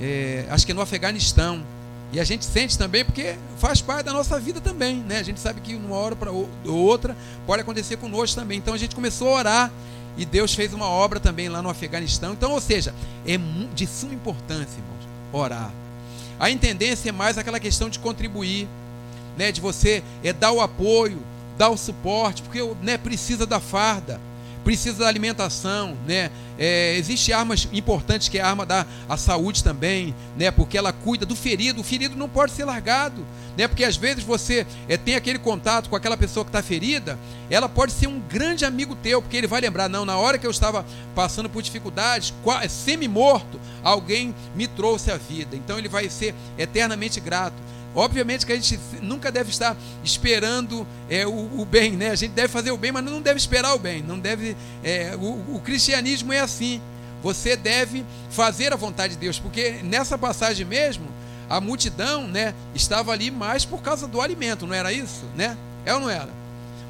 é, 0.00 0.46
acho 0.50 0.66
que 0.66 0.72
no 0.72 0.80
Afeganistão. 0.80 1.62
E 2.10 2.18
a 2.18 2.24
gente 2.24 2.42
sente 2.46 2.78
também 2.78 3.04
porque 3.04 3.36
faz 3.58 3.82
parte 3.82 4.06
da 4.06 4.14
nossa 4.14 4.40
vida 4.40 4.62
também, 4.62 4.96
né? 4.96 5.18
A 5.18 5.22
gente 5.22 5.38
sabe 5.38 5.60
que 5.60 5.74
uma 5.74 5.94
hora 5.96 6.16
para 6.16 6.30
outra 6.64 7.14
pode 7.46 7.60
acontecer 7.60 7.98
conosco 7.98 8.40
também. 8.40 8.56
Então 8.56 8.72
a 8.72 8.78
gente 8.78 8.94
começou 8.94 9.28
a 9.28 9.38
orar 9.38 9.72
e 10.16 10.24
Deus 10.24 10.54
fez 10.54 10.72
uma 10.72 10.86
obra 10.86 11.20
também 11.20 11.50
lá 11.50 11.60
no 11.60 11.68
Afeganistão. 11.68 12.32
Então, 12.32 12.52
ou 12.52 12.62
seja, 12.62 12.94
é 13.26 13.38
de 13.74 13.86
suma 13.86 14.14
importância, 14.14 14.78
irmãos, 14.78 15.06
orar. 15.30 15.70
A 16.40 16.48
intendência 16.48 17.10
é 17.10 17.12
mais 17.12 17.36
aquela 17.36 17.60
questão 17.60 17.90
de 17.90 17.98
contribuir, 17.98 18.66
né? 19.36 19.52
De 19.52 19.60
você 19.60 20.02
é 20.24 20.32
dar 20.32 20.52
o 20.52 20.62
apoio, 20.62 21.18
dar 21.58 21.68
o 21.68 21.76
suporte, 21.76 22.40
porque 22.40 22.66
né, 22.80 22.96
precisa 22.96 23.44
da 23.44 23.60
farda 23.60 24.18
precisa 24.68 24.98
da 24.98 25.08
alimentação, 25.08 25.96
né? 26.06 26.30
É, 26.58 26.94
Existem 26.98 27.34
armas 27.34 27.66
importantes 27.72 28.28
que 28.28 28.38
é 28.38 28.42
a 28.42 28.50
arma 28.50 28.66
da 28.66 28.84
a 29.08 29.16
saúde 29.16 29.64
também, 29.64 30.14
né? 30.36 30.50
Porque 30.50 30.76
ela 30.76 30.92
cuida 30.92 31.24
do 31.24 31.34
ferido. 31.34 31.80
O 31.80 31.84
ferido 31.84 32.14
não 32.14 32.28
pode 32.28 32.52
ser 32.52 32.66
largado, 32.66 33.24
né? 33.56 33.66
Porque 33.66 33.82
às 33.82 33.96
vezes 33.96 34.22
você 34.22 34.66
é, 34.86 34.98
tem 34.98 35.14
aquele 35.14 35.38
contato 35.38 35.88
com 35.88 35.96
aquela 35.96 36.18
pessoa 36.18 36.44
que 36.44 36.50
está 36.50 36.62
ferida, 36.62 37.18
ela 37.48 37.66
pode 37.66 37.92
ser 37.92 38.08
um 38.08 38.20
grande 38.20 38.66
amigo 38.66 38.94
teu, 38.94 39.22
porque 39.22 39.38
ele 39.38 39.46
vai 39.46 39.62
lembrar, 39.62 39.88
não, 39.88 40.04
na 40.04 40.18
hora 40.18 40.36
que 40.36 40.46
eu 40.46 40.50
estava 40.50 40.84
passando 41.14 41.48
por 41.48 41.62
dificuldades, 41.62 42.34
semi-morto, 42.68 43.58
alguém 43.82 44.34
me 44.54 44.68
trouxe 44.68 45.10
a 45.10 45.16
vida. 45.16 45.56
Então 45.56 45.78
ele 45.78 45.88
vai 45.88 46.10
ser 46.10 46.34
eternamente 46.58 47.20
grato. 47.20 47.56
Obviamente 47.98 48.46
que 48.46 48.52
a 48.52 48.54
gente 48.54 48.78
nunca 49.02 49.32
deve 49.32 49.50
estar 49.50 49.76
esperando 50.04 50.86
é, 51.10 51.26
o, 51.26 51.60
o, 51.60 51.64
bem, 51.64 51.96
né? 51.96 52.10
A 52.10 52.14
gente 52.14 52.30
deve 52.30 52.46
fazer 52.46 52.70
o 52.70 52.76
bem, 52.76 52.92
mas 52.92 53.04
não 53.04 53.20
deve 53.20 53.38
esperar 53.38 53.74
o 53.74 53.78
bem. 53.78 54.04
Não 54.04 54.20
deve. 54.20 54.56
É, 54.84 55.16
o, 55.16 55.56
o 55.56 55.60
cristianismo 55.64 56.32
é 56.32 56.38
assim. 56.38 56.80
Você 57.24 57.56
deve 57.56 58.06
fazer 58.30 58.72
a 58.72 58.76
vontade 58.76 59.14
de 59.14 59.18
Deus, 59.18 59.40
porque 59.40 59.80
nessa 59.82 60.16
passagem 60.16 60.64
mesmo 60.64 61.08
a 61.50 61.60
multidão, 61.60 62.28
né, 62.28 62.54
estava 62.72 63.10
ali 63.10 63.32
mais 63.32 63.64
por 63.64 63.82
causa 63.82 64.06
do 64.06 64.20
alimento, 64.20 64.64
não 64.64 64.74
era 64.74 64.92
isso, 64.92 65.24
né? 65.34 65.58
É 65.84 65.92
ou 65.92 65.98
não 65.98 66.08
era? 66.08 66.30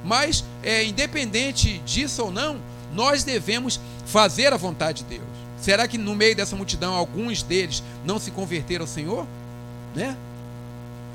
Mas 0.05 0.45
é, 0.63 0.85
independente 0.85 1.79
disso 1.87 2.25
ou 2.25 2.31
não, 2.31 2.61
nós 2.93 3.25
devemos 3.25 3.81
fazer 4.05 4.53
a 4.53 4.59
vontade 4.59 5.05
de 5.05 5.17
Deus. 5.17 5.29
Será 5.59 5.89
que 5.89 5.97
no 5.97 6.15
meio 6.15 6.37
dessa 6.37 6.55
multidão 6.55 6.95
alguns 6.95 7.43
deles 7.43 7.83
não 8.05 8.19
se 8.19 8.31
converteram 8.31 8.83
ao 8.83 8.87
Senhor, 8.87 9.27
né? 9.95 10.15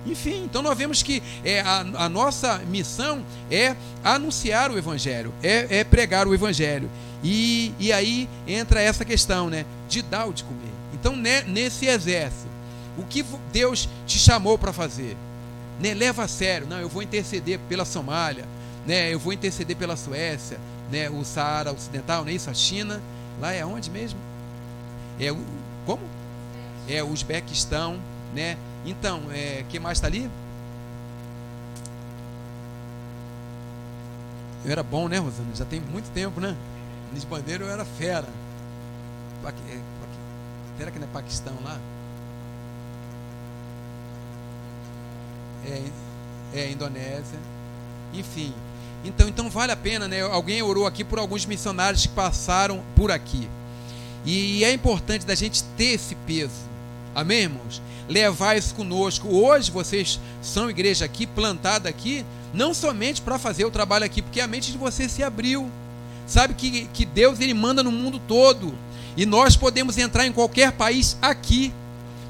Enfim, 0.06 0.44
então 0.44 0.62
nós 0.62 0.78
vemos 0.78 1.02
que 1.02 1.24
é, 1.44 1.62
a, 1.62 1.80
a 1.96 2.10
nossa 2.10 2.58
missão 2.68 3.24
é 3.50 3.76
anunciar 4.04 4.70
o 4.70 4.78
Evangelho, 4.78 5.34
é, 5.42 5.80
é 5.80 5.84
pregar 5.84 6.28
o 6.28 6.34
Evangelho. 6.34 6.90
E, 7.24 7.74
e 7.80 7.94
aí 7.94 8.28
entra 8.46 8.82
essa 8.82 9.06
questão, 9.06 9.50
né? 9.50 9.66
De 9.88 10.02
dar 10.02 10.26
o 10.26 10.34
de 10.34 10.44
comer. 10.44 10.74
Então, 10.94 11.16
né, 11.16 11.42
nesse 11.44 11.86
exército, 11.86 12.48
o 12.98 13.04
que 13.04 13.26
Deus 13.52 13.88
te 14.06 14.20
chamou 14.20 14.58
para 14.58 14.74
fazer? 14.74 15.16
Né, 15.80 15.94
leva 15.94 16.24
a 16.24 16.28
sério. 16.28 16.68
Não, 16.68 16.80
eu 16.80 16.90
vou 16.90 17.02
interceder 17.02 17.60
pela 17.70 17.86
Somália, 17.86 18.46
né, 18.86 19.14
eu 19.14 19.20
vou 19.20 19.34
interceder 19.34 19.76
pela 19.76 19.96
Suécia, 19.96 20.60
né, 20.92 21.10
o 21.10 21.24
Saara 21.24 21.72
Ocidental, 21.72 22.24
não 22.24 22.30
é 22.30 22.34
isso? 22.34 22.50
A 22.50 22.54
China. 22.54 23.02
Lá 23.40 23.52
é 23.52 23.66
onde 23.66 23.90
mesmo? 23.90 24.20
É. 25.20 25.34
Como? 25.86 26.02
É 26.88 27.04
o 27.04 27.10
Uzbequistão, 27.10 28.00
né? 28.34 28.58
Então, 28.86 29.22
é, 29.32 29.64
que 29.70 29.80
mais 29.80 29.98
está 29.98 30.08
ali? 30.08 30.30
Eu 34.66 34.72
era 34.72 34.84
bom, 34.84 35.08
né, 35.08 35.18
Rosana? 35.18 35.54
Já 35.56 35.66
tem 35.66 35.80
muito 35.80 36.10
tempo, 36.12 36.40
né? 36.40 36.56
Nesse 37.14 37.26
bandeiro 37.26 37.66
eu 37.66 37.72
era 37.72 37.84
fera. 37.86 38.28
É, 39.70 39.80
será 40.78 40.92
que 40.92 41.00
não 41.00 41.08
é 41.08 41.10
Paquistão 41.12 41.54
lá? 41.64 41.80
É, 45.66 45.84
é 46.54 46.72
Indonésia. 46.72 47.40
Enfim. 48.14 48.54
Então, 49.04 49.28
então 49.28 49.50
vale 49.50 49.72
a 49.72 49.78
pena, 49.78 50.08
né? 50.08 50.22
Alguém 50.22 50.62
orou 50.62 50.88
aqui 50.88 51.04
por 51.04 51.20
alguns 51.20 51.46
missionários 51.46 52.04
que 52.04 52.14
passaram 52.14 52.82
por 52.96 53.12
aqui. 53.12 53.50
E 54.26 54.64
é 54.64 54.72
importante 54.72 55.26
da 55.26 55.36
gente 55.36 55.64
ter 55.76 55.96
esse 55.96 56.16
peso. 56.16 56.73
Amém, 57.16 57.44
irmãos? 57.44 57.82
levar 58.08 58.58
isso 58.58 58.76
conosco. 58.76 59.28
Hoje 59.28 59.72
vocês 59.72 60.20
são 60.42 60.70
igreja 60.70 61.06
aqui, 61.06 61.26
plantada 61.26 61.90
aqui, 61.90 62.26
não 62.54 62.74
somente 62.74 63.22
para 63.22 63.40
fazer 63.40 63.66
o 63.66 63.72
trabalho 63.72 64.06
aqui, 64.06 64.22
porque 64.22 64.42
a 64.42 64.48
mente 64.48 64.72
de 64.72 64.78
vocês 64.78 65.12
se 65.12 65.24
abriu. 65.24 65.70
Sabe 66.26 66.54
que, 66.54 66.86
que 66.94 67.06
Deus 67.06 67.40
ele 67.40 67.54
manda 67.54 67.84
no 67.84 67.92
mundo 67.92 68.20
todo. 68.20 68.74
E 69.16 69.26
nós 69.26 69.56
podemos 69.56 69.98
entrar 69.98 70.26
em 70.26 70.32
qualquer 70.32 70.72
país 70.72 71.18
aqui. 71.22 71.74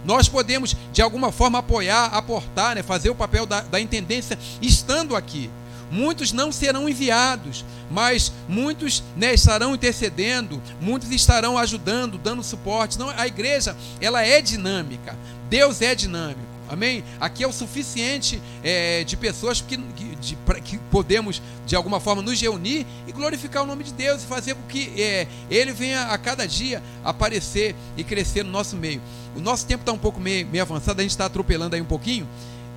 Nós 0.03 0.27
podemos, 0.27 0.75
de 0.91 1.01
alguma 1.01 1.31
forma, 1.31 1.59
apoiar, 1.59 2.05
aportar, 2.07 2.75
né, 2.75 2.83
fazer 2.83 3.09
o 3.09 3.15
papel 3.15 3.45
da, 3.45 3.61
da 3.61 3.79
intendência 3.79 4.37
estando 4.61 5.15
aqui. 5.15 5.49
Muitos 5.93 6.33
não 6.33 6.51
serão 6.51 6.89
enviados, 6.89 7.63
mas 7.91 8.33
muitos 8.49 9.03
né, 9.15 9.31
estarão 9.31 9.75
intercedendo, 9.75 10.59
muitos 10.81 11.11
estarão 11.11 11.55
ajudando, 11.55 12.17
dando 12.17 12.41
suporte. 12.41 12.97
Não, 12.97 13.09
a 13.11 13.27
igreja 13.27 13.77
ela 14.01 14.25
é 14.25 14.41
dinâmica. 14.41 15.15
Deus 15.51 15.83
é 15.83 15.93
dinâmico. 15.93 16.41
Amém? 16.67 17.03
Aqui 17.19 17.43
é 17.43 17.47
o 17.47 17.53
suficiente 17.53 18.41
é, 18.63 19.03
de 19.03 19.15
pessoas 19.15 19.61
que, 19.61 19.77
de, 19.77 20.35
que 20.63 20.79
podemos, 20.89 21.39
de 21.67 21.75
alguma 21.75 21.99
forma, 21.99 22.23
nos 22.23 22.41
reunir 22.41 22.87
e 23.05 23.11
glorificar 23.11 23.61
o 23.61 23.67
nome 23.67 23.83
de 23.83 23.93
Deus 23.93 24.23
e 24.23 24.25
fazer 24.25 24.55
com 24.55 24.63
que 24.63 24.99
é, 24.99 25.27
Ele 25.47 25.73
venha 25.73 26.07
a 26.07 26.17
cada 26.17 26.47
dia 26.47 26.81
aparecer 27.03 27.75
e 27.95 28.03
crescer 28.03 28.43
no 28.43 28.49
nosso 28.49 28.75
meio. 28.75 28.99
O 29.35 29.39
nosso 29.39 29.67
tempo 29.67 29.83
está 29.83 29.91
um 29.91 29.97
pouco 29.99 30.19
meio, 30.19 30.47
meio, 30.47 30.63
avançado, 30.63 30.99
a 30.99 31.03
gente 31.03 31.11
está 31.11 31.25
atropelando 31.25 31.75
aí 31.75 31.81
um 31.81 31.85
pouquinho, 31.85 32.27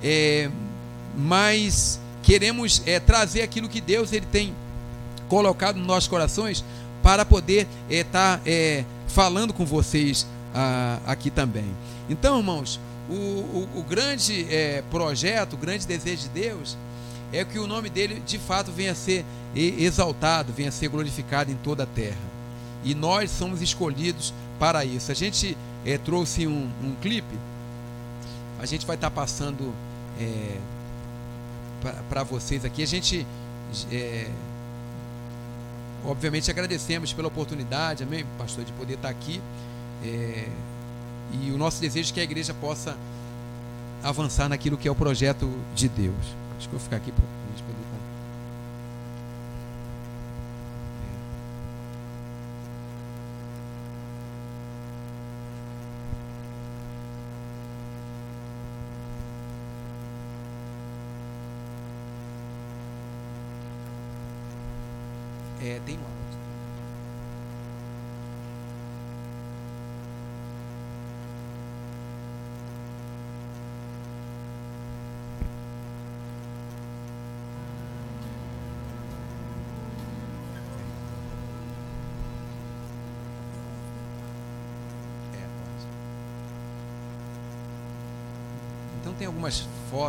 é, 0.03 0.51
mas 1.17 1.99
queremos 2.27 2.81
é, 2.85 2.99
trazer 2.99 3.41
aquilo 3.41 3.69
que 3.69 3.79
Deus 3.79 4.11
ele 4.11 4.25
tem 4.25 4.53
colocado 5.29 5.77
nos 5.77 5.87
nossos 5.87 6.09
corações 6.09 6.61
para 7.01 7.23
poder 7.23 7.65
estar 7.89 8.39
tá, 8.39 8.41
é, 8.45 8.83
falando 9.07 9.53
com 9.53 9.65
vocês 9.65 10.27
ah, 10.53 10.99
aqui 11.05 11.31
também. 11.31 11.63
Então, 12.09 12.37
irmãos, 12.37 12.81
o, 13.09 13.13
o, 13.13 13.69
o 13.77 13.81
grande 13.81 14.45
é, 14.53 14.83
projeto, 14.91 15.53
o 15.53 15.57
grande 15.57 15.87
desejo 15.87 16.23
de 16.23 16.29
Deus 16.29 16.77
é 17.31 17.45
que 17.45 17.57
o 17.59 17.65
nome 17.65 17.89
dele 17.89 18.21
de 18.25 18.37
fato 18.37 18.73
venha 18.73 18.91
a 18.91 18.95
ser 18.95 19.23
exaltado, 19.55 20.51
venha 20.51 20.67
a 20.67 20.71
ser 20.73 20.89
glorificado 20.89 21.49
em 21.49 21.55
toda 21.55 21.83
a 21.83 21.87
terra. 21.87 22.17
E 22.83 22.93
nós 22.93 23.31
somos 23.31 23.61
escolhidos 23.61 24.33
para 24.59 24.83
isso. 24.83 25.13
A 25.13 25.15
gente 25.15 25.57
é, 25.85 25.97
trouxe 25.97 26.45
um, 26.45 26.69
um, 26.83 26.93
clipe, 27.01 27.39
a 28.59 28.65
gente 28.65 28.85
vai 28.85 28.97
estar 28.97 29.09
tá 29.09 29.15
passando 29.15 29.73
é, 30.19 30.57
para 32.09 32.23
vocês 32.23 32.65
aqui. 32.65 32.83
A 32.83 32.87
gente, 32.87 33.25
é, 33.91 34.29
obviamente, 36.05 36.49
agradecemos 36.49 37.13
pela 37.13 37.27
oportunidade, 37.27 38.03
amém, 38.03 38.25
pastor, 38.37 38.63
de 38.63 38.71
poder 38.73 38.95
estar 38.95 39.09
aqui. 39.09 39.41
É, 40.03 40.47
e 41.41 41.51
o 41.51 41.57
nosso 41.57 41.81
desejo 41.81 42.11
é 42.11 42.13
que 42.13 42.19
a 42.19 42.23
igreja 42.23 42.53
possa 42.53 42.97
avançar 44.03 44.47
naquilo 44.47 44.77
que 44.77 44.87
é 44.87 44.91
o 44.91 44.95
projeto 44.95 45.49
de 45.75 45.89
Deus. 45.89 46.15
Acho 46.57 46.69
que 46.69 46.75
eu 46.75 46.79
vou 46.79 46.85
ficar 46.85 46.97
aqui 46.97 47.11
para 47.11 47.36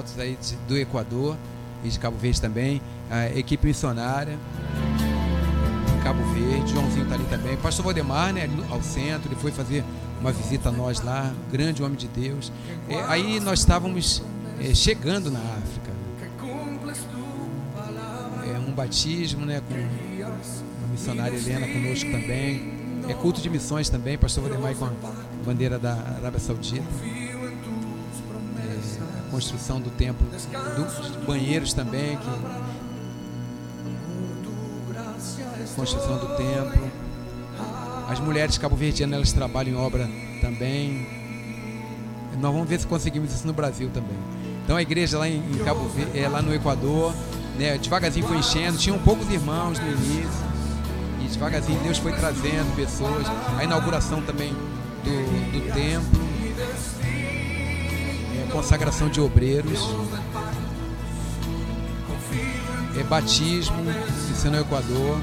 fotos 0.08 0.18
aí 0.18 0.38
de, 0.40 0.56
do 0.68 0.76
Equador 0.76 1.36
e 1.84 1.88
de 1.88 1.98
Cabo 1.98 2.16
Verde 2.16 2.40
também. 2.40 2.80
A 3.10 3.28
equipe 3.28 3.66
missionária. 3.66 4.38
Cabo 6.02 6.22
Verde, 6.32 6.72
Joãozinho 6.72 7.02
está 7.02 7.14
ali 7.14 7.24
também. 7.24 7.56
Pastor 7.56 7.84
Valdemar, 7.84 8.32
né, 8.32 8.48
ao 8.70 8.82
centro, 8.82 9.28
ele 9.28 9.40
foi 9.40 9.50
fazer 9.50 9.84
uma 10.20 10.32
visita 10.32 10.68
a 10.68 10.72
nós 10.72 11.00
lá, 11.00 11.32
grande 11.50 11.82
homem 11.82 11.96
de 11.96 12.08
Deus. 12.08 12.52
É, 12.88 12.96
aí 13.04 13.40
nós 13.40 13.60
estávamos 13.60 14.22
é, 14.60 14.74
chegando 14.74 15.30
na 15.30 15.38
África. 15.38 15.92
É 18.54 18.58
um 18.58 18.72
batismo, 18.72 19.44
né, 19.44 19.60
com 19.68 19.74
a 19.74 20.88
missionária 20.90 21.36
Helena 21.36 21.66
conosco 21.66 22.10
também. 22.10 22.78
É 23.08 23.14
culto 23.14 23.40
de 23.40 23.48
missões 23.48 23.88
também, 23.88 24.18
pastor 24.18 24.44
Valdemar 24.44 24.74
com 24.74 24.84
a 24.84 24.92
bandeira 25.44 25.78
da 25.78 25.92
Arábia 25.92 26.38
Saudita. 26.38 26.84
Construção 29.38 29.80
do 29.80 29.88
templo, 29.90 30.26
dos 30.26 31.24
banheiros 31.24 31.72
também, 31.72 32.18
que 32.18 32.26
construção 35.76 36.18
do 36.18 36.36
templo. 36.36 36.90
As 38.08 38.18
mulheres 38.18 38.58
cabo-verdianas 38.58 39.14
elas 39.14 39.32
trabalham 39.32 39.74
em 39.74 39.76
obra 39.76 40.10
também. 40.40 41.06
Nós 42.40 42.52
vamos 42.52 42.68
ver 42.68 42.80
se 42.80 42.86
conseguimos 42.88 43.32
isso 43.32 43.46
no 43.46 43.52
Brasil 43.52 43.88
também. 43.94 44.18
Então 44.64 44.76
a 44.76 44.82
igreja 44.82 45.16
lá 45.16 45.28
em, 45.28 45.40
Cabo 45.64 45.88
Verde, 45.88 46.18
é, 46.18 46.28
lá 46.28 46.42
no 46.42 46.52
Equador, 46.52 47.14
né, 47.56 47.78
devagarzinho 47.78 48.26
foi 48.26 48.38
enchendo, 48.38 48.76
tinham 48.76 48.98
poucos 48.98 49.30
irmãos 49.30 49.78
no 49.78 49.88
início. 49.88 50.48
E 51.24 51.28
devagarzinho 51.28 51.80
Deus 51.84 51.98
foi 51.98 52.12
trazendo 52.12 52.74
pessoas. 52.74 53.24
A 53.56 53.62
inauguração 53.62 54.20
também 54.20 54.52
do, 55.04 55.52
do 55.52 55.72
templo. 55.72 56.27
Consagração 58.52 59.08
de 59.08 59.20
obreiros. 59.20 59.80
É 62.98 63.02
batismo, 63.04 63.76
isso 64.32 64.50
no 64.50 64.58
Equador. 64.60 65.20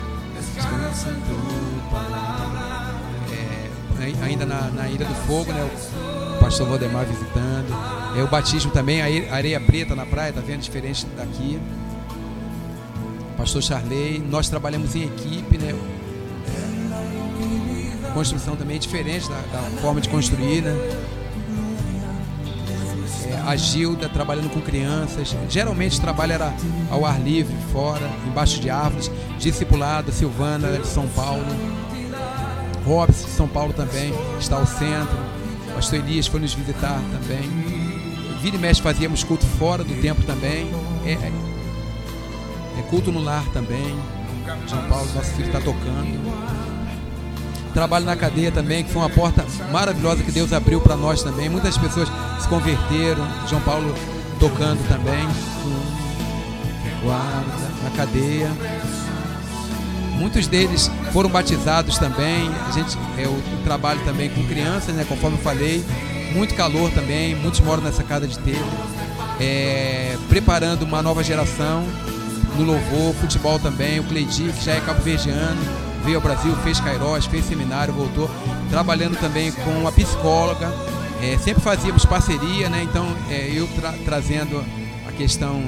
É, 3.32 4.24
ainda 4.24 4.46
na, 4.46 4.70
na 4.70 4.88
Ilha 4.88 5.06
do 5.06 5.16
Fogo, 5.28 5.52
né? 5.52 5.70
O 6.36 6.40
pastor 6.40 6.68
Valdemar 6.68 7.06
visitando. 7.06 7.76
É 8.18 8.24
o 8.24 8.28
batismo 8.28 8.72
também, 8.72 9.02
a 9.02 9.36
areia 9.36 9.60
preta 9.60 9.96
na 9.96 10.06
praia, 10.06 10.32
tá 10.32 10.42
vendo? 10.42 10.62
Diferente 10.62 11.06
daqui. 11.18 11.60
Pastor 13.38 13.62
Charley, 13.62 14.20
nós 14.20 14.48
trabalhamos 14.48 14.96
em 14.96 15.04
equipe, 15.04 15.58
né? 15.58 15.76
Construção 18.14 18.56
também 18.56 18.78
é 18.78 18.80
diferente 18.80 19.28
da, 19.28 19.36
da 19.36 19.82
forma 19.82 20.00
de 20.00 20.08
construir, 20.08 20.62
né? 20.62 20.72
A 23.46 23.56
Gilda 23.56 24.10
trabalhando 24.10 24.50
com 24.50 24.60
crianças. 24.60 25.36
Geralmente 25.50 26.02
trabalha 26.02 26.34
era 26.34 26.54
ao 26.90 27.06
ar 27.06 27.20
livre, 27.22 27.56
fora, 27.72 28.10
embaixo 28.28 28.60
de 28.60 28.70
árvores. 28.70 29.12
Discipulada, 29.38 30.12
Silvana 30.12 30.78
de 30.78 30.88
São 30.88 31.08
Paulo. 31.10 31.46
Robson 32.86 33.26
de 33.26 33.32
São 33.32 33.48
Paulo 33.48 33.74
também 33.74 34.14
está 34.40 34.58
ao 34.58 34.66
centro. 34.66 35.18
Pastor 35.74 36.00
Elias 36.00 36.28
foi 36.28 36.40
nos 36.40 36.54
visitar 36.54 37.00
também. 37.12 37.50
Vira 38.42 38.56
e 38.56 38.60
mexe 38.60 38.82
fazíamos 38.82 39.24
culto 39.24 39.46
fora 39.46 39.84
do 39.84 40.02
templo 40.02 40.24
também. 40.24 40.70
É, 41.06 41.14
é, 41.14 41.32
é 42.80 42.82
culto 42.90 43.12
no 43.12 43.22
lar 43.22 43.46
também. 43.54 43.98
São 44.68 44.82
Paulo, 44.88 45.08
nosso 45.14 45.32
filho 45.32 45.48
está 45.48 45.60
tocando 45.60 46.55
trabalho 47.76 48.06
na 48.06 48.16
cadeia 48.16 48.52
também, 48.54 48.86
que 48.86 48.90
foi 48.90 49.02
uma 49.02 49.10
porta 49.10 49.46
maravilhosa 49.70 50.24
que 50.24 50.32
Deus 50.32 50.54
abriu 50.54 50.80
para 50.80 50.96
nós 50.96 51.22
também. 51.22 51.50
Muitas 51.50 51.78
pessoas 51.78 52.08
se 52.40 52.48
converteram, 52.48 53.28
João 53.50 53.62
Paulo 53.62 53.94
tocando 54.40 54.80
também, 54.88 55.28
guarda, 57.04 57.72
na 57.84 57.90
cadeia. 57.92 58.50
Muitos 60.18 60.48
deles 60.48 60.90
foram 61.12 61.30
batizados 61.30 61.98
também. 61.98 62.50
A 62.66 62.72
gente 62.72 62.98
é 63.18 63.28
o, 63.28 63.64
trabalho 63.66 64.00
também 64.06 64.30
com 64.30 64.42
crianças, 64.46 64.96
né, 64.96 65.06
conforme 65.08 65.38
eu 65.38 65.44
falei. 65.44 65.84
Muito 66.34 66.56
calor 66.56 66.90
também, 66.92 67.36
muitos 67.36 67.60
moram 67.60 67.84
nessa 67.84 68.04
casa 68.04 68.26
de 68.26 68.40
telha. 68.40 68.66
É, 69.38 70.18
preparando 70.30 70.84
uma 70.84 71.02
nova 71.02 71.22
geração 71.22 71.84
no 72.58 72.64
louvor, 72.64 73.14
futebol 73.16 73.60
também, 73.60 74.00
o 74.00 74.04
Cleidi, 74.04 74.50
que 74.54 74.64
já 74.64 74.76
é 74.76 74.80
cabo-verdiano, 74.80 75.85
veio 76.06 76.18
ao 76.18 76.22
Brasil, 76.22 76.56
fez 76.64 76.80
Cairós, 76.80 77.26
fez 77.26 77.46
seminário, 77.46 77.94
voltou, 77.94 78.30
trabalhando 78.70 79.20
também 79.20 79.52
com 79.52 79.72
uma 79.72 79.92
psicóloga. 79.92 80.72
É, 81.22 81.38
sempre 81.40 81.64
fazíamos 81.64 82.06
parceria, 82.06 82.70
né? 82.70 82.84
Então 82.84 83.06
é, 83.30 83.52
eu 83.54 83.68
tra 83.68 83.92
trazendo 84.06 84.64
a 85.08 85.12
questão 85.12 85.64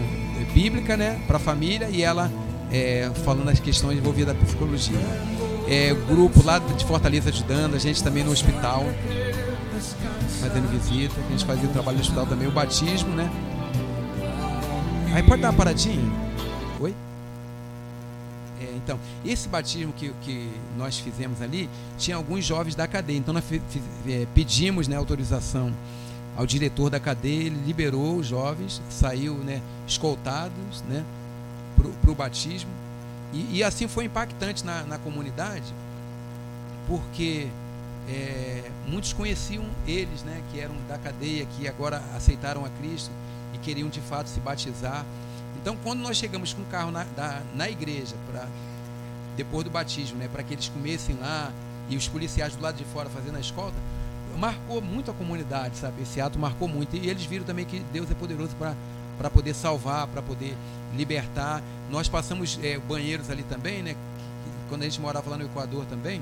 bíblica, 0.54 0.98
né, 0.98 1.20
para 1.28 1.38
a 1.38 1.40
família 1.40 1.88
e 1.92 2.02
ela 2.02 2.32
é, 2.72 3.12
falando 3.24 3.50
as 3.50 3.60
questões 3.60 3.98
envolvidas 3.98 4.36
da 4.36 4.44
psicologia. 4.44 4.98
É, 5.68 5.94
grupo 6.08 6.44
lá 6.44 6.60
de 6.60 6.86
Fortaleza 6.86 7.30
ajudando, 7.30 7.76
a 7.76 7.80
gente 7.80 8.04
também 8.04 8.24
no 8.24 8.32
hospital, 8.32 8.86
fazendo 10.42 10.70
visita, 10.70 11.14
a 11.26 11.32
gente 11.32 11.46
fazia 11.46 11.70
o 11.70 11.72
trabalho 11.74 11.98
no 11.98 12.04
hospital 12.04 12.26
também, 12.26 12.48
o 12.48 12.52
batismo, 12.52 13.10
né? 13.16 13.30
Aí 15.14 15.24
pode 15.24 15.42
dar 15.42 15.50
uma 15.50 15.58
paradinha? 15.58 16.12
Oi? 16.80 16.94
Então, 18.76 19.00
esse 19.26 19.48
batismo 19.48 19.94
que, 19.94 20.14
que 20.22 20.52
nós 20.78 20.98
fizemos 20.98 21.42
ali, 21.42 21.70
tinha 21.98 22.18
alguns 22.18 22.46
jovens 22.46 22.76
da 22.76 22.88
cadeia. 22.88 23.18
Então, 23.18 23.34
nós 23.34 23.44
é, 24.08 24.28
pedimos 24.34 24.88
né, 24.88 24.96
autorização 24.96 25.74
ao 26.38 26.46
diretor 26.46 26.90
da 26.90 27.00
cadeia, 27.00 27.48
ele 27.48 27.60
liberou 27.66 28.18
os 28.18 28.28
jovens, 28.28 28.82
saiu 28.90 29.34
né, 29.36 29.62
escoltados 29.88 30.84
né, 30.88 31.04
para 31.76 32.12
o 32.12 32.16
batismo. 32.16 32.70
E, 33.34 33.58
e, 33.58 33.64
assim 33.64 33.88
foi 33.88 34.06
impactante 34.06 34.64
na, 34.64 34.84
na 34.84 34.98
comunidade, 34.98 35.74
porque 36.88 37.48
é, 38.08 38.70
muitos 38.88 39.12
conheciam 39.14 39.66
eles, 39.86 40.24
né, 40.24 40.42
que 40.52 40.60
eram 40.60 40.76
da 40.88 40.98
cadeia, 40.98 41.46
que 41.58 41.68
agora 41.68 42.02
aceitaram 42.16 42.64
a 42.64 42.70
Cristo 42.70 43.12
e 43.54 43.58
queriam 43.58 43.90
de 43.90 44.00
fato 44.00 44.30
se 44.30 44.40
batizar. 44.40 45.04
Então, 45.62 45.76
quando 45.84 46.00
nós 46.00 46.18
chegamos 46.18 46.54
com 46.54 46.62
o 46.62 46.66
carro 46.66 46.92
na, 46.92 47.04
da, 47.04 47.42
na 47.56 47.70
igreja 47.70 48.16
para 48.32 48.48
depois 49.36 49.64
do 49.64 49.70
batismo, 49.70 50.18
né, 50.18 50.28
para 50.28 50.42
que 50.42 50.54
eles 50.54 50.68
comessem 50.70 51.16
lá 51.20 51.52
e 51.90 51.96
os 51.96 52.08
policiais 52.08 52.56
do 52.56 52.62
lado 52.62 52.76
de 52.76 52.84
fora 52.86 53.10
fazendo 53.10 53.38
a 53.38 53.40
escolta, 53.40 53.76
marcou 54.38 54.82
muito 54.82 55.10
a 55.12 55.14
comunidade, 55.14 55.78
sabe? 55.78 56.04
Esse 56.04 56.22
ato 56.22 56.38
marcou 56.38 56.68
muito 56.68 56.96
e 56.96 57.10
eles 57.10 57.24
viram 57.26 57.46
também 57.46 57.66
que 57.66 57.80
Deus 57.92 58.10
é 58.10 58.14
poderoso 58.14 58.56
para 58.56 59.30
poder 59.30 59.54
salvar, 59.54 60.08
para 60.08 60.22
poder 60.22 60.56
libertar. 60.96 61.62
Nós 61.90 62.08
passamos 62.08 62.60
é, 62.62 62.78
banheiros 62.78 63.30
ali 63.30 63.44
também, 63.44 63.82
né? 63.82 63.96
Quando 64.70 64.82
a 64.82 64.86
gente 64.86 65.00
morava 65.00 65.30
lá 65.30 65.38
no 65.38 65.46
Equador 65.46 65.86
também, 65.86 66.22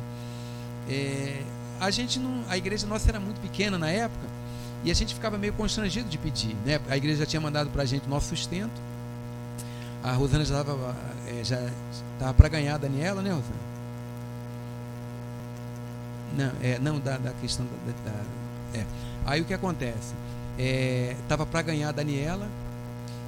é, 0.90 1.42
a 1.80 1.90
gente 1.90 2.20
não, 2.20 2.44
a 2.48 2.58
igreja 2.58 2.88
nossa 2.88 3.10
era 3.10 3.20
muito 3.20 3.42
pequena 3.42 3.78
na 3.78 3.90
época 3.90 4.28
e 4.84 4.92
a 4.92 4.94
gente 4.94 5.14
ficava 5.14 5.38
meio 5.38 5.54
constrangido 5.54 6.08
de 6.08 6.18
pedir, 6.18 6.56
né? 6.66 6.80
A 6.90 6.96
igreja 6.96 7.20
já 7.20 7.26
tinha 7.26 7.42
mandado 7.42 7.70
para 7.70 7.84
a 7.84 7.86
gente 7.86 8.08
nosso 8.08 8.30
sustento. 8.30 8.85
A 10.06 10.12
Rosana 10.12 10.46
já 10.46 10.62
estava 10.62 10.96
é, 11.28 11.44
já 11.44 11.60
estava 12.14 12.32
para 12.36 12.48
ganhar 12.48 12.76
a 12.76 12.78
Daniela, 12.78 13.24
né, 13.24 13.32
Rosana? 13.32 13.76
Não, 16.38 16.52
é, 16.62 16.78
não 16.78 17.00
da, 17.00 17.18
da 17.18 17.32
questão 17.42 17.66
da, 17.66 18.12
da, 18.12 18.80
é. 18.80 18.86
Aí 19.26 19.42
o 19.42 19.46
que 19.46 19.54
acontece? 19.54 20.14
Estava 21.24 21.42
é, 21.42 21.46
para 21.48 21.62
ganhar 21.64 21.90
a 21.90 21.92
Daniela 21.92 22.48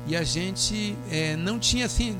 e 0.05 0.15
a 0.15 0.23
gente 0.23 0.95
é, 1.09 1.35
não 1.35 1.57
tinha 1.57 1.87
assim 1.87 2.15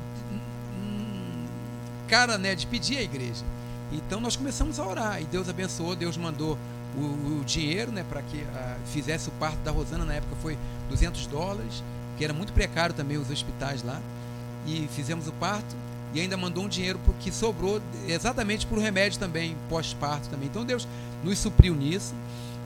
cara 2.08 2.36
né, 2.36 2.56
de 2.56 2.66
pedir 2.66 2.98
à 2.98 3.02
igreja. 3.02 3.44
Então 3.92 4.20
nós 4.20 4.34
começamos 4.34 4.80
a 4.80 4.84
orar 4.84 5.22
e 5.22 5.24
Deus 5.26 5.48
abençoou, 5.48 5.94
Deus 5.94 6.16
mandou 6.16 6.58
o, 6.96 7.40
o 7.40 7.44
dinheiro 7.44 7.92
né, 7.92 8.04
para 8.08 8.22
que 8.22 8.42
a, 8.42 8.76
fizesse 8.86 9.28
o 9.28 9.32
parto 9.32 9.58
da 9.58 9.70
Rosana, 9.70 10.04
na 10.04 10.14
época 10.14 10.34
foi 10.42 10.58
200 10.88 11.28
dólares, 11.28 11.84
que 12.16 12.24
era 12.24 12.32
muito 12.32 12.52
precário 12.52 12.92
também 12.92 13.18
os 13.18 13.30
hospitais 13.30 13.84
lá 13.84 14.02
e 14.68 14.88
fizemos 14.88 15.26
o 15.26 15.32
parto 15.32 15.74
e 16.12 16.20
ainda 16.20 16.36
mandou 16.36 16.64
um 16.64 16.68
dinheiro 16.68 16.98
que 17.20 17.30
sobrou 17.30 17.80
exatamente 18.06 18.66
para 18.66 18.78
o 18.78 18.80
remédio 18.80 19.18
também, 19.18 19.56
pós-parto 19.68 20.28
também. 20.28 20.48
Então 20.48 20.64
Deus 20.64 20.86
nos 21.22 21.38
supriu 21.38 21.74
nisso. 21.74 22.14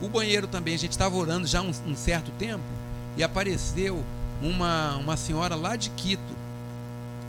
O 0.01 0.07
banheiro 0.07 0.47
também, 0.47 0.73
a 0.73 0.77
gente 0.77 0.91
estava 0.91 1.15
orando 1.15 1.47
já 1.47 1.61
um, 1.61 1.71
um, 1.85 1.95
certo 1.95 2.31
tempo 2.31 2.63
e 3.15 3.23
apareceu 3.23 4.03
uma, 4.41 4.95
uma 4.97 5.17
senhora 5.17 5.55
lá 5.55 5.75
de 5.75 5.89
Quito. 5.91 6.21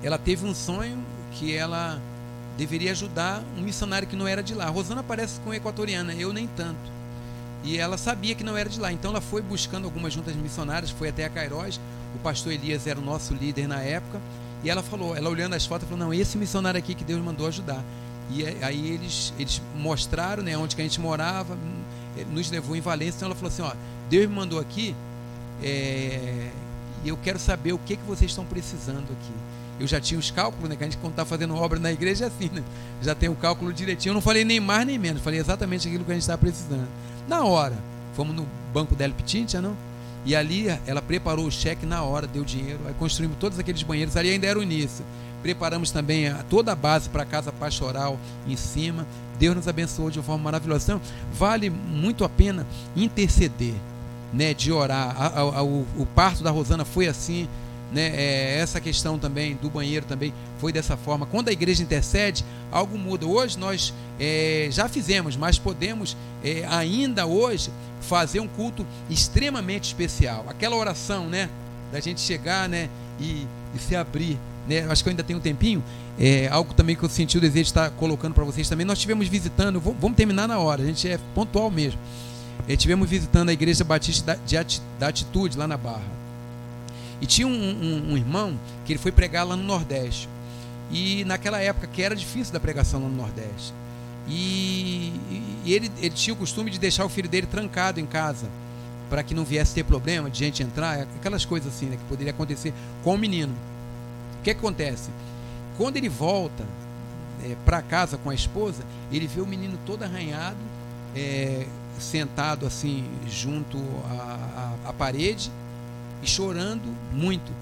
Ela 0.02 0.18
teve 0.18 0.46
um 0.46 0.54
sonho 0.54 0.98
que 1.32 1.54
ela 1.54 2.00
deveria 2.56 2.92
ajudar 2.92 3.42
um 3.56 3.62
missionário 3.62 4.06
que 4.06 4.16
não 4.16 4.26
era 4.26 4.42
de 4.42 4.54
lá. 4.54 4.68
Rosana 4.68 5.02
parece 5.02 5.40
com 5.40 5.52
equatoriana, 5.52 6.14
eu 6.14 6.32
nem 6.32 6.46
tanto. 6.46 6.94
E 7.64 7.78
ela 7.78 7.96
sabia 7.96 8.34
que 8.34 8.44
não 8.44 8.56
era 8.56 8.68
de 8.68 8.78
lá. 8.78 8.92
Então 8.92 9.10
ela 9.10 9.20
foi 9.20 9.42
buscando 9.42 9.84
algumas 9.84 10.12
juntas 10.12 10.36
missionárias, 10.36 10.90
foi 10.90 11.08
até 11.08 11.24
a 11.24 11.30
Cairós. 11.30 11.80
O 12.14 12.18
pastor 12.18 12.52
Elias 12.52 12.86
era 12.86 13.00
o 13.00 13.02
nosso 13.02 13.34
líder 13.34 13.66
na 13.66 13.80
época. 13.80 14.20
E 14.64 14.70
ela 14.70 14.82
falou, 14.82 15.14
ela 15.14 15.28
olhando 15.28 15.54
as 15.54 15.66
fotos, 15.66 15.86
falou: 15.86 16.06
Não, 16.06 16.14
esse 16.14 16.38
missionário 16.38 16.78
aqui 16.78 16.94
que 16.94 17.04
Deus 17.04 17.22
mandou 17.22 17.46
ajudar. 17.46 17.84
E 18.30 18.44
aí 18.64 18.88
eles, 18.88 19.34
eles 19.38 19.60
mostraram 19.76 20.42
né, 20.42 20.56
onde 20.56 20.74
que 20.74 20.80
a 20.80 20.84
gente 20.84 20.98
morava, 20.98 21.54
hum, 21.54 22.24
nos 22.32 22.50
levou 22.50 22.74
em 22.74 22.80
Valência. 22.80 23.18
Então 23.18 23.26
ela 23.26 23.34
falou 23.34 23.48
assim: 23.48 23.62
Ó, 23.62 23.72
Deus 24.08 24.26
me 24.26 24.34
mandou 24.34 24.58
aqui 24.58 24.96
é, 25.62 26.50
e 27.04 27.08
eu 27.08 27.16
quero 27.18 27.38
saber 27.38 27.74
o 27.74 27.78
que, 27.78 27.96
que 27.96 28.04
vocês 28.04 28.30
estão 28.30 28.46
precisando 28.46 29.04
aqui. 29.04 29.32
Eu 29.78 29.86
já 29.86 30.00
tinha 30.00 30.18
os 30.18 30.30
cálculos, 30.30 30.70
né? 30.70 30.76
Que 30.76 30.84
a 30.84 30.86
gente, 30.86 30.96
quando 30.98 31.12
está 31.12 31.24
fazendo 31.24 31.54
obra 31.56 31.78
na 31.78 31.92
igreja, 31.92 32.24
é 32.24 32.28
assim, 32.28 32.48
né? 32.52 32.64
Já 33.02 33.14
tem 33.14 33.28
o 33.28 33.34
cálculo 33.34 33.72
direitinho. 33.72 34.12
Eu 34.12 34.14
não 34.14 34.22
falei 34.22 34.44
nem 34.44 34.60
mais 34.60 34.86
nem 34.86 34.98
menos, 34.98 35.20
falei 35.20 35.40
exatamente 35.40 35.86
aquilo 35.86 36.04
que 36.04 36.10
a 36.10 36.14
gente 36.14 36.22
está 36.22 36.38
precisando. 36.38 36.88
Na 37.28 37.44
hora, 37.44 37.76
fomos 38.14 38.34
no 38.34 38.46
banco 38.72 38.94
dela 38.94 39.12
Pitintia, 39.12 39.60
não? 39.60 39.76
E 40.24 40.34
ali 40.34 40.66
ela 40.86 41.02
preparou 41.02 41.46
o 41.46 41.50
cheque 41.50 41.84
na 41.84 42.02
hora, 42.02 42.26
deu 42.26 42.44
dinheiro, 42.44 42.80
aí 42.86 42.94
construímos 42.94 43.36
todos 43.38 43.58
aqueles 43.58 43.82
banheiros. 43.82 44.16
Ali 44.16 44.30
ainda 44.30 44.46
era 44.46 44.58
o 44.58 44.62
início. 44.62 45.04
Preparamos 45.42 45.90
também 45.90 46.28
a, 46.28 46.42
toda 46.48 46.72
a 46.72 46.74
base 46.74 47.08
para 47.10 47.22
a 47.22 47.26
casa 47.26 47.52
pastoral 47.52 48.18
em 48.46 48.56
cima. 48.56 49.06
Deus 49.38 49.54
nos 49.54 49.68
abençoou 49.68 50.10
de 50.10 50.18
uma 50.18 50.24
forma 50.24 50.44
maravilhosa. 50.44 50.84
Então, 50.84 51.00
vale 51.32 51.68
muito 51.68 52.24
a 52.24 52.28
pena 52.28 52.66
interceder, 52.96 53.74
né, 54.32 54.54
de 54.54 54.72
orar. 54.72 55.14
A, 55.18 55.40
a, 55.40 55.62
o, 55.62 55.86
o 55.98 56.06
parto 56.14 56.42
da 56.42 56.50
Rosana 56.50 56.84
foi 56.84 57.06
assim. 57.06 57.46
Né, 57.94 58.10
é, 58.12 58.58
essa 58.58 58.80
questão 58.80 59.20
também 59.20 59.54
do 59.54 59.70
banheiro 59.70 60.04
também 60.04 60.34
foi 60.58 60.72
dessa 60.72 60.96
forma. 60.96 61.26
Quando 61.26 61.48
a 61.48 61.52
igreja 61.52 61.80
intercede, 61.80 62.44
algo 62.72 62.98
muda. 62.98 63.24
Hoje 63.24 63.56
nós 63.56 63.94
é, 64.18 64.66
já 64.70 64.88
fizemos, 64.88 65.36
mas 65.36 65.60
podemos 65.60 66.16
é, 66.42 66.66
ainda 66.68 67.24
hoje 67.24 67.70
fazer 68.00 68.40
um 68.40 68.48
culto 68.48 68.84
extremamente 69.08 69.84
especial. 69.84 70.44
Aquela 70.48 70.74
oração, 70.74 71.28
né, 71.28 71.48
da 71.92 72.00
gente 72.00 72.20
chegar, 72.20 72.68
né, 72.68 72.90
e, 73.20 73.46
e 73.74 73.78
se 73.78 73.94
abrir 73.94 74.38
né, 74.68 74.86
acho 74.88 75.02
que 75.02 75.08
eu 75.08 75.10
ainda 75.10 75.22
tenho 75.22 75.38
um 75.38 75.42
tempinho, 75.42 75.84
é, 76.18 76.48
algo 76.48 76.72
também 76.74 76.96
que 76.96 77.02
eu 77.02 77.08
senti 77.08 77.36
o 77.36 77.40
desejo 77.40 77.64
de 77.64 77.70
estar 77.70 77.90
colocando 77.90 78.34
para 78.34 78.44
vocês 78.44 78.68
também. 78.68 78.86
Nós 78.86 78.98
tivemos 78.98 79.28
visitando, 79.28 79.80
vamos 79.80 80.16
terminar 80.16 80.48
na 80.48 80.58
hora, 80.58 80.82
a 80.82 80.86
gente 80.86 81.08
é 81.08 81.18
pontual 81.34 81.70
mesmo. 81.70 82.00
É, 82.68 82.76
tivemos 82.76 83.08
visitando 83.08 83.50
a 83.50 83.52
Igreja 83.52 83.84
Batista 83.84 84.38
de, 84.46 84.56
Atitude, 84.56 85.58
lá 85.58 85.66
na 85.66 85.76
Barra. 85.76 86.23
E 87.24 87.26
tinha 87.26 87.46
um, 87.46 87.50
um, 87.50 88.12
um, 88.12 88.16
irmão 88.18 88.54
que 88.84 88.92
ele 88.92 88.98
foi 88.98 89.10
pregar 89.10 89.46
lá 89.46 89.56
no 89.56 89.62
Nordeste. 89.62 90.28
E 90.90 91.24
naquela 91.24 91.58
época 91.58 91.86
que 91.86 92.02
era 92.02 92.14
difícil 92.14 92.52
da 92.52 92.60
pregação 92.60 93.02
lá 93.02 93.08
no 93.08 93.16
Nordeste. 93.16 93.72
E, 94.28 95.10
e 95.64 95.72
ele, 95.72 95.90
ele 95.96 96.14
tinha 96.14 96.34
o 96.34 96.36
costume 96.36 96.70
de 96.70 96.78
deixar 96.78 97.02
o 97.02 97.08
filho 97.08 97.26
dele 97.26 97.46
trancado 97.46 97.98
em 97.98 98.04
casa 98.04 98.46
para 99.08 99.22
que 99.22 99.34
não 99.34 99.42
viesse 99.42 99.74
ter 99.74 99.84
problema 99.84 100.28
de 100.28 100.38
gente 100.38 100.62
entrar, 100.62 101.06
aquelas 101.16 101.46
coisas 101.46 101.74
assim 101.74 101.86
né, 101.86 101.96
que 101.96 102.04
poderia 102.04 102.30
acontecer 102.30 102.74
com 103.02 103.14
o 103.14 103.18
menino 103.18 103.54
que 104.44 104.50
acontece? 104.50 105.08
Quando 105.78 105.96
ele 105.96 106.10
volta 106.10 106.62
é, 107.42 107.56
para 107.64 107.80
casa 107.80 108.18
com 108.18 108.28
a 108.28 108.34
esposa, 108.34 108.84
ele 109.10 109.26
vê 109.26 109.40
o 109.40 109.46
menino 109.46 109.78
todo 109.86 110.02
arranhado, 110.02 110.58
é, 111.16 111.66
sentado 111.98 112.66
assim 112.66 113.06
junto 113.26 113.78
à, 114.10 114.76
à, 114.84 114.90
à, 114.90 114.92
parede 114.92 115.50
e 116.24 116.26
chorando 116.26 116.94
muito. 117.12 117.52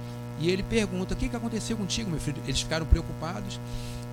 E 0.41 0.51
ele 0.51 0.63
pergunta: 0.63 1.15
O 1.15 1.17
que, 1.17 1.29
que 1.29 1.37
aconteceu 1.37 1.77
contigo, 1.77 2.11
meu 2.11 2.21
filho? 2.21 2.41
Eles 2.47 2.61
ficaram 2.61 2.87
preocupados. 2.87 3.61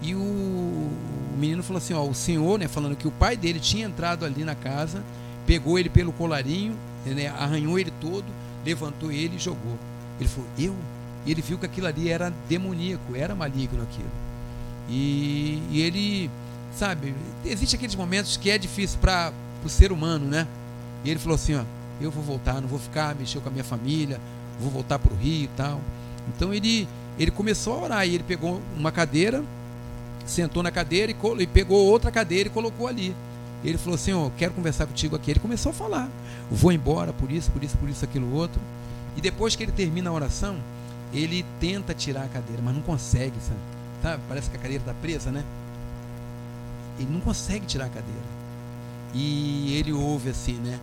E 0.01 0.15
o, 0.15 0.91
menino 1.37 1.63
falou 1.63 1.77
assim: 1.77 1.93
ó, 1.93 2.03
O 2.03 2.13
senhor, 2.13 2.59
né, 2.59 2.67
falando 2.67 2.95
que 2.95 3.07
o 3.07 3.11
pai 3.11 3.37
dele 3.37 3.59
tinha 3.59 3.85
entrado 3.85 4.25
ali 4.25 4.43
na 4.43 4.55
casa, 4.55 5.03
pegou 5.45 5.79
ele 5.79 5.89
pelo 5.89 6.11
colarinho, 6.11 6.75
né, 7.05 7.27
arranhou 7.27 7.79
ele 7.79 7.91
todo, 8.01 8.25
levantou 8.65 9.11
ele 9.11 9.35
e 9.37 9.39
jogou. 9.39 9.77
Ele 10.19 10.29
falou: 10.29 10.49
Eu? 10.57 10.75
E 11.25 11.31
ele 11.31 11.41
viu 11.41 11.57
que 11.57 11.65
aquilo 11.65 11.87
ali 11.87 12.09
era 12.09 12.33
demoníaco, 12.47 13.15
era 13.15 13.35
maligno 13.35 13.83
aquilo. 13.83 14.09
E, 14.89 15.61
e 15.69 15.81
ele, 15.81 16.31
sabe, 16.75 17.13
existe 17.45 17.75
aqueles 17.75 17.95
momentos 17.95 18.37
que 18.37 18.49
é 18.49 18.57
difícil 18.57 18.97
para 18.99 19.31
o 19.63 19.69
ser 19.69 19.91
humano, 19.91 20.25
né? 20.25 20.47
E 21.03 21.09
ele 21.09 21.19
falou 21.19 21.35
assim: 21.35 21.55
ó, 21.55 21.63
eu 22.01 22.09
vou 22.09 22.23
voltar, 22.23 22.61
não 22.61 22.67
vou 22.67 22.79
ficar, 22.79 23.15
mexer 23.15 23.39
com 23.39 23.49
a 23.49 23.51
minha 23.51 23.63
família, 23.63 24.19
vou 24.59 24.69
voltar 24.69 24.99
para 24.99 25.13
o 25.13 25.15
Rio 25.15 25.43
e 25.43 25.49
tal. 25.55 25.81
Então 26.35 26.53
ele, 26.53 26.87
ele 27.17 27.31
começou 27.31 27.73
a 27.73 27.83
orar 27.83 28.07
e 28.07 28.15
ele 28.15 28.23
pegou 28.23 28.61
uma 28.77 28.91
cadeira, 28.91 29.43
sentou 30.25 30.61
na 30.61 30.71
cadeira 30.71 31.11
e, 31.11 31.15
e 31.41 31.47
pegou 31.47 31.85
outra 31.85 32.11
cadeira 32.11 32.47
e 32.49 32.51
colocou 32.51 32.87
ali. 32.87 33.15
Ele 33.63 33.77
falou 33.77 33.95
assim: 33.95 34.13
ó, 34.13 34.29
quero 34.37 34.53
conversar 34.53 34.85
contigo 34.87 35.15
aqui. 35.15 35.31
Ele 35.31 35.39
começou 35.39 35.71
a 35.71 35.73
falar: 35.73 36.09
vou 36.49 36.71
embora 36.71 37.11
por 37.13 37.31
isso, 37.31 37.51
por 37.51 37.63
isso, 37.63 37.77
por 37.77 37.89
isso, 37.89 38.05
aquilo 38.05 38.33
outro. 38.33 38.61
E 39.17 39.21
depois 39.21 39.55
que 39.55 39.63
ele 39.63 39.71
termina 39.71 40.09
a 40.09 40.13
oração, 40.13 40.57
ele 41.13 41.45
tenta 41.59 41.93
tirar 41.93 42.23
a 42.23 42.27
cadeira, 42.27 42.61
mas 42.63 42.75
não 42.75 42.81
consegue, 42.81 43.35
sabe? 43.41 43.59
Tá? 44.01 44.19
Parece 44.27 44.49
que 44.49 44.55
a 44.55 44.59
cadeira 44.59 44.81
está 44.81 44.93
presa, 44.93 45.31
né? 45.31 45.43
Ele 46.97 47.09
não 47.11 47.19
consegue 47.19 47.65
tirar 47.65 47.85
a 47.85 47.89
cadeira. 47.89 48.39
E 49.13 49.75
ele 49.77 49.91
ouve 49.91 50.29
assim, 50.29 50.53
né? 50.53 50.79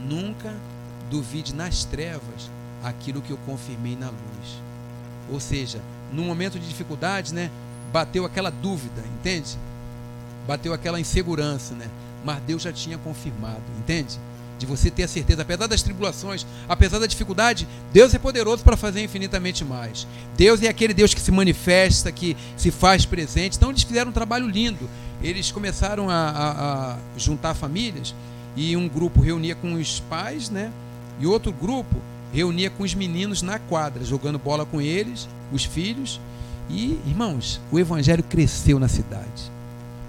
Nunca 0.00 0.54
duvide 1.10 1.54
nas 1.54 1.84
trevas 1.84 2.50
aquilo 2.82 3.22
que 3.22 3.32
eu 3.32 3.38
confirmei 3.46 3.96
na 3.96 4.06
luz. 4.06 4.62
Ou 5.30 5.40
seja, 5.40 5.80
no 6.12 6.22
momento 6.22 6.58
de 6.58 6.68
dificuldade, 6.68 7.34
né? 7.34 7.50
Bateu 7.92 8.24
aquela 8.24 8.50
dúvida, 8.50 9.02
entende? 9.18 9.58
Bateu 10.46 10.72
aquela 10.72 11.00
insegurança, 11.00 11.74
né? 11.74 11.88
Mas 12.24 12.40
Deus 12.42 12.62
já 12.62 12.72
tinha 12.72 12.98
confirmado, 12.98 13.62
entende? 13.78 14.18
de 14.58 14.64
você 14.64 14.90
ter 14.90 15.02
a 15.02 15.08
certeza, 15.08 15.42
apesar 15.42 15.66
das 15.66 15.82
tribulações, 15.82 16.46
apesar 16.68 16.98
da 16.98 17.06
dificuldade, 17.06 17.68
Deus 17.92 18.14
é 18.14 18.18
poderoso 18.18 18.64
para 18.64 18.76
fazer 18.76 19.02
infinitamente 19.02 19.64
mais. 19.64 20.06
Deus 20.36 20.62
é 20.62 20.68
aquele 20.68 20.94
Deus 20.94 21.12
que 21.12 21.20
se 21.20 21.30
manifesta, 21.30 22.10
que 22.10 22.36
se 22.56 22.70
faz 22.70 23.04
presente. 23.04 23.56
Então 23.56 23.70
eles 23.70 23.82
fizeram 23.82 24.10
um 24.10 24.14
trabalho 24.14 24.48
lindo. 24.48 24.88
Eles 25.22 25.52
começaram 25.52 26.08
a, 26.08 26.14
a, 26.14 26.92
a 26.92 26.96
juntar 27.16 27.54
famílias 27.54 28.14
e 28.56 28.76
um 28.76 28.88
grupo 28.88 29.20
reunia 29.20 29.54
com 29.54 29.74
os 29.74 30.00
pais, 30.00 30.48
né? 30.48 30.72
E 31.20 31.26
outro 31.26 31.52
grupo 31.52 31.96
reunia 32.36 32.70
com 32.70 32.82
os 32.82 32.94
meninos 32.94 33.42
na 33.42 33.58
quadra, 33.58 34.04
jogando 34.04 34.38
bola 34.38 34.66
com 34.66 34.80
eles, 34.80 35.28
os 35.52 35.64
filhos. 35.64 36.20
E, 36.68 36.98
irmãos, 37.06 37.60
o 37.70 37.78
evangelho 37.78 38.22
cresceu 38.22 38.78
na 38.78 38.88
cidade 38.88 39.56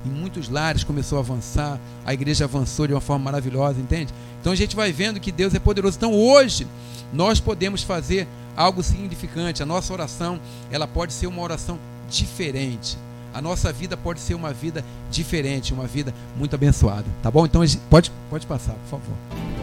em 0.07 0.09
muitos 0.09 0.49
lares 0.49 0.83
começou 0.83 1.17
a 1.17 1.21
avançar, 1.21 1.79
a 2.05 2.13
igreja 2.13 2.45
avançou 2.45 2.87
de 2.87 2.93
uma 2.93 3.01
forma 3.01 3.25
maravilhosa, 3.25 3.79
entende? 3.79 4.13
Então 4.39 4.53
a 4.53 4.55
gente 4.55 4.75
vai 4.75 4.91
vendo 4.91 5.19
que 5.19 5.31
Deus 5.31 5.53
é 5.53 5.59
poderoso. 5.59 5.97
Então 5.97 6.13
hoje 6.13 6.65
nós 7.13 7.39
podemos 7.39 7.83
fazer 7.83 8.27
algo 8.55 8.81
significante. 8.81 9.61
A 9.61 9.65
nossa 9.65 9.91
oração, 9.93 10.39
ela 10.71 10.87
pode 10.87 11.13
ser 11.13 11.27
uma 11.27 11.41
oração 11.41 11.77
diferente. 12.09 12.97
A 13.33 13.41
nossa 13.41 13.71
vida 13.71 13.95
pode 13.95 14.19
ser 14.19 14.33
uma 14.33 14.53
vida 14.53 14.83
diferente, 15.11 15.73
uma 15.73 15.85
vida 15.85 16.13
muito 16.35 16.55
abençoada, 16.55 17.05
tá 17.21 17.29
bom? 17.29 17.45
Então 17.45 17.61
pode 17.89 18.11
pode 18.29 18.47
passar, 18.47 18.73
por 18.73 18.99
favor. 18.99 19.56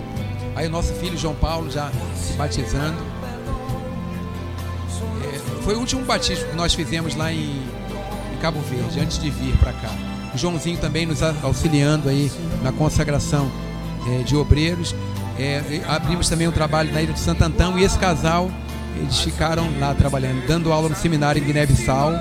Aí 0.54 0.66
o 0.66 0.70
nosso 0.70 0.92
filho 0.94 1.18
João 1.18 1.34
Paulo 1.34 1.70
já 1.70 1.90
se 2.16 2.32
batizando. 2.34 2.96
É, 5.22 5.62
foi 5.62 5.74
o 5.74 5.80
último 5.80 6.04
batismo 6.04 6.48
que 6.48 6.56
nós 6.56 6.74
fizemos 6.74 7.16
lá 7.16 7.32
em, 7.32 7.62
em 8.32 8.38
Cabo 8.40 8.60
Verde, 8.60 9.00
antes 9.00 9.18
de 9.18 9.30
vir 9.30 9.56
para 9.58 9.72
cá. 9.72 9.90
O 10.34 10.38
Joãozinho 10.38 10.78
também 10.78 11.06
nos 11.06 11.22
auxiliando 11.22 12.08
aí 12.08 12.30
na 12.62 12.72
consagração 12.72 13.50
é, 14.08 14.22
de 14.22 14.36
obreiros. 14.36 14.94
É, 15.38 15.82
abrimos 15.88 16.28
também 16.28 16.46
um 16.46 16.52
trabalho 16.52 16.92
na 16.92 17.02
Ilha 17.02 17.12
de 17.12 17.20
Santo 17.20 17.42
Antão 17.42 17.78
e 17.78 17.82
esse 17.82 17.98
casal, 17.98 18.50
eles 18.96 19.18
ficaram 19.20 19.66
lá 19.80 19.94
trabalhando, 19.94 20.46
dando 20.46 20.72
aula 20.72 20.88
no 20.88 20.96
seminário 20.96 21.42
em 21.42 21.44
Guiné-Bissau. 21.44 22.12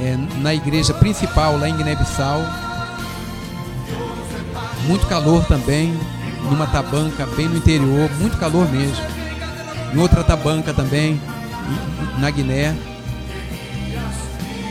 É, 0.00 0.16
na 0.38 0.54
igreja 0.54 0.94
principal 0.94 1.56
lá 1.56 1.68
em 1.68 1.76
Guiné-Bissau. 1.76 2.67
Muito 4.88 5.06
calor 5.06 5.44
também, 5.44 5.94
numa 6.50 6.66
tabanca 6.66 7.26
bem 7.36 7.46
no 7.46 7.58
interior, 7.58 8.10
muito 8.18 8.38
calor 8.38 8.66
mesmo. 8.72 9.04
Em 9.94 9.98
outra 9.98 10.24
tabanca 10.24 10.72
também, 10.72 11.20
na 12.18 12.30
Guiné. 12.30 12.74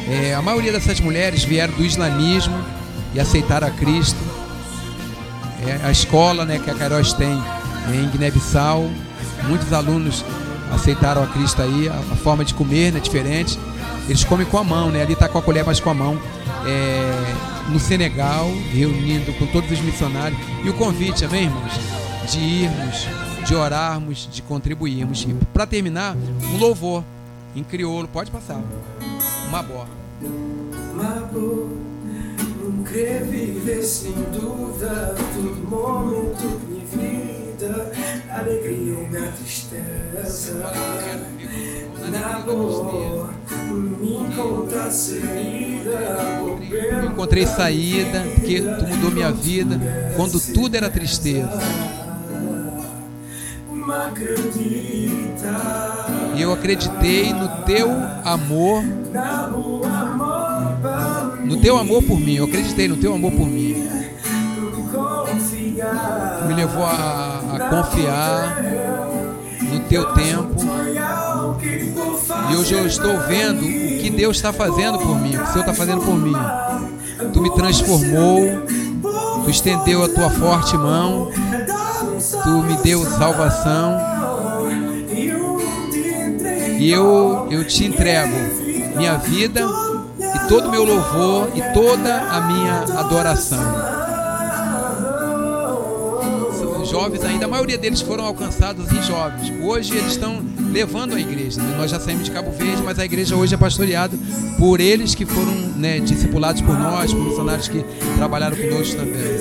É, 0.10 0.34
a 0.34 0.42
maioria 0.42 0.72
dessas 0.72 1.00
mulheres 1.00 1.44
vieram 1.44 1.76
do 1.76 1.86
islamismo 1.86 2.58
e 3.14 3.20
aceitaram 3.20 3.68
a 3.68 3.70
Cristo. 3.70 4.18
É, 5.68 5.86
a 5.86 5.92
escola 5.92 6.46
né, 6.46 6.60
que 6.64 6.72
a 6.72 6.74
Cairóis 6.74 7.14
tem 7.14 7.40
em 7.94 8.10
Guiné-Bissau, 8.10 8.90
muitos 9.48 9.72
alunos 9.72 10.26
aceitaram 10.72 11.24
a 11.24 11.28
Cristo 11.28 11.62
aí, 11.62 11.88
a, 11.88 11.94
a 11.94 12.16
forma 12.16 12.44
de 12.44 12.56
comer 12.56 12.88
é 12.88 12.92
né, 12.94 13.00
diferente. 13.00 13.60
Eles 14.10 14.24
comem 14.24 14.48
com 14.48 14.58
a 14.58 14.64
mão, 14.64 14.90
né? 14.90 15.04
Ali 15.04 15.14
está 15.14 15.30
com 15.30 15.38
a 15.38 15.42
colher, 15.44 15.64
mas 15.64 15.80
com 15.80 15.92
a 15.92 15.94
mão. 15.94 16.20
É, 16.66 17.70
no 17.72 17.80
Senegal, 17.80 18.50
reunindo 18.72 19.34
com 19.34 19.46
todos 19.48 19.72
os 19.72 19.80
missionários. 19.82 20.40
E 20.64 20.70
o 20.70 20.74
convite, 20.74 21.26
amém, 21.26 21.44
irmãos? 21.44 21.74
De 22.30 22.40
irmos, 22.40 23.08
de 23.46 23.56
orarmos, 23.56 24.28
de 24.32 24.42
contribuirmos. 24.42 25.24
E 25.24 25.34
para 25.54 25.66
terminar, 25.66 26.16
um 26.16 26.58
louvor 26.58 27.04
em 27.56 27.64
crioulo. 27.64 28.08
Pode 28.08 28.32
passar. 28.32 28.62
Uma 29.48 29.64
boa. 29.64 29.88
Mabo, 30.94 31.78
nunca 32.64 32.92
viver 33.24 33.84
sem 33.84 34.14
dúvida, 34.14 35.16
todo 35.34 35.70
momento 35.70 36.60
de 36.68 36.98
vida, 36.98 37.92
alegria 38.32 39.04
e 39.04 39.10
na 39.12 39.28
tristeza. 39.32 40.72
Na 42.12 42.40
saída. 44.92 47.06
Encontrei 47.06 47.46
saída, 47.46 48.24
porque 48.36 48.62
tu 48.62 48.88
mudou 48.88 49.12
minha 49.12 49.32
vida 49.32 49.80
quando 50.16 50.40
tudo 50.54 50.76
era 50.76 50.90
tristeza. 50.90 51.60
E 56.36 56.42
eu 56.42 56.54
acreditei 56.54 57.34
no 57.34 57.48
teu 57.64 57.90
amor. 58.24 58.84
No 61.46 61.62
teu 61.62 61.78
amor 61.78 62.04
por 62.04 62.20
mim. 62.20 62.36
Eu 62.36 62.46
acreditei 62.46 62.88
no 62.88 62.98
teu 62.98 63.14
amor 63.14 63.32
por 63.32 63.48
mim. 63.48 63.88
Me 66.48 66.54
levou 66.54 66.84
a, 66.84 67.42
a 67.54 67.60
confiar 67.70 68.62
no 69.62 69.80
teu 69.82 70.14
tempo. 70.14 70.77
E 72.50 72.56
hoje 72.56 72.74
eu 72.74 72.86
estou 72.86 73.20
vendo 73.22 73.62
o 73.62 74.00
que 74.00 74.10
Deus 74.10 74.38
está 74.38 74.54
fazendo 74.54 74.98
por 75.00 75.20
mim, 75.20 75.36
o 75.36 75.40
que 75.40 75.44
o 75.44 75.48
Senhor 75.48 75.62
está 75.62 75.74
fazendo 75.74 76.02
por 76.02 76.16
mim. 76.16 76.36
Tu 77.34 77.42
me 77.42 77.54
transformou, 77.54 78.66
tu 79.44 79.50
estendeu 79.50 80.04
a 80.04 80.10
tua 80.10 80.30
forte 80.30 80.78
mão, 80.78 81.30
tu 82.44 82.50
me 82.64 82.78
deu 82.78 83.06
salvação. 83.06 84.00
E 86.80 86.90
eu, 86.90 87.48
eu 87.50 87.66
te 87.66 87.86
entrego 87.86 88.36
minha 88.96 89.18
vida 89.18 89.62
e 90.20 90.48
todo 90.48 90.68
o 90.68 90.72
meu 90.72 90.84
louvor 90.84 91.50
e 91.56 91.62
toda 91.74 92.22
a 92.22 92.42
minha 92.42 93.00
adoração 93.00 93.98
jovens 96.88 97.24
ainda, 97.24 97.46
a 97.46 97.48
maioria 97.48 97.78
deles 97.78 98.02
foram 98.02 98.26
alcançados 98.26 98.92
em 98.92 99.02
jovens. 99.04 99.54
Hoje 99.62 99.96
eles 99.96 100.14
estão 100.14 100.42
levando 100.72 101.14
a 101.16 101.20
igreja. 101.20 101.62
Nós 101.62 101.92
já 101.92 102.00
saímos 102.00 102.26
de 102.26 102.32
Cabo 102.32 102.52
Verde, 102.52 102.82
mas 102.84 103.00
a 103.00 103.06
igreja 103.06 103.36
hoje 103.36 103.54
é 103.54 103.58
pastoreada 103.58 104.18
por 104.58 104.80
eles 104.80 105.16
que 105.16 105.26
foram 105.26 105.54
né, 105.76 106.00
discipulados 106.00 106.62
por 106.62 106.78
nós, 106.78 107.14
por 107.14 107.24
missionários 107.24 107.68
que 107.68 107.84
trabalharam 108.16 108.58
conosco 108.58 108.96
também. 108.98 109.38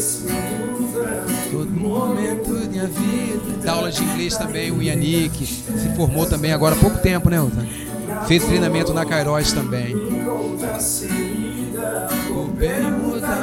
Da 3.63 3.73
aula 3.73 3.91
de 3.91 4.03
inglês 4.03 4.37
também, 4.37 4.71
o 4.71 4.83
Yannick 4.83 5.47
se 5.47 5.89
formou 5.97 6.27
também 6.27 6.53
agora 6.53 6.75
há 6.75 6.79
pouco 6.79 6.99
tempo, 6.99 7.31
né, 7.31 7.41
Uta? 7.41 7.67
Fez 8.27 8.45
treinamento 8.45 8.93
na 8.95 9.05
Cairóis 9.05 9.53
também. 9.53 9.95
O 12.31 12.49
bem 12.57 12.83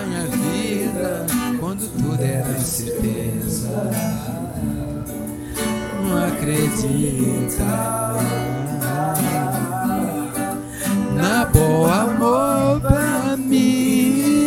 minha 0.08 0.26
vida 0.28 1.26
quando 1.60 1.88
tudo 1.90 2.24
era 2.24 2.60
certeza. 2.60 4.43
Não 6.14 6.28
acredita 6.28 7.66
na 11.16 11.46
boa 11.46 12.02
amor 12.04 12.80
pra 12.82 13.36
mim. 13.36 14.44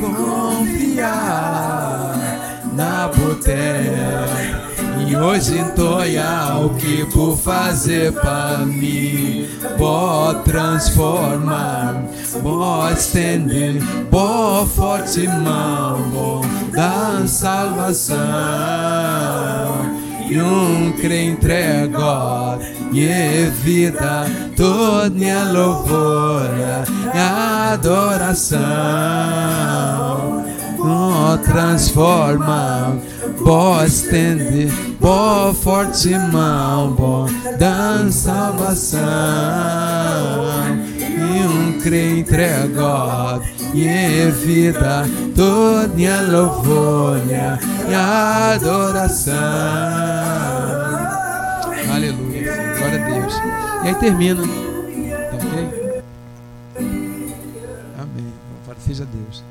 Confiar 0.00 1.36
na 2.72 3.08
boteca. 3.08 4.64
E 5.06 5.14
hoje 5.14 5.62
toia 5.76 6.56
o 6.64 6.70
que 6.76 7.04
por 7.12 7.36
fazer 7.36 8.10
para 8.12 8.64
mim 8.64 9.46
Pode 9.76 10.44
transformar, 10.44 12.04
pode 12.42 12.98
estender 13.00 13.82
Pode 14.10 14.70
forte 14.70 15.28
mão, 15.28 16.40
da 16.74 17.26
salvação 17.26 18.16
E 20.28 20.40
um 20.40 20.92
crê 20.92 21.24
entrega 21.24 22.58
e 22.92 23.50
vida 23.62 24.26
toda 24.56 25.52
louvor 25.52 26.50
e 27.14 27.18
adoração 27.72 28.84
Oh, 30.86 31.38
transforma, 31.38 32.98
pode 33.42 33.86
estender, 33.86 34.70
boa 35.00 35.54
forte 35.54 36.10
mão, 36.30 36.92
bom 36.92 37.26
da 37.58 38.10
salvação. 38.10 39.00
E 40.98 41.46
um 41.46 41.80
crê 41.80 42.18
entrega 42.18 43.40
e 43.74 44.30
vida 44.30 45.04
toda 45.34 45.88
minha 45.88 46.22
louvor 46.22 47.18
e 47.88 47.94
adoração. 47.94 49.34
Aleluia, 51.92 52.76
glória 52.78 53.04
a 53.04 53.08
Deus. 53.10 53.34
E 53.84 53.88
aí 53.88 53.94
termina, 53.96 54.42
tá 54.42 55.36
ok? 55.36 56.02
Amém, 57.98 58.32
louvado 58.56 58.80
seja 58.80 59.04
Deus. 59.04 59.42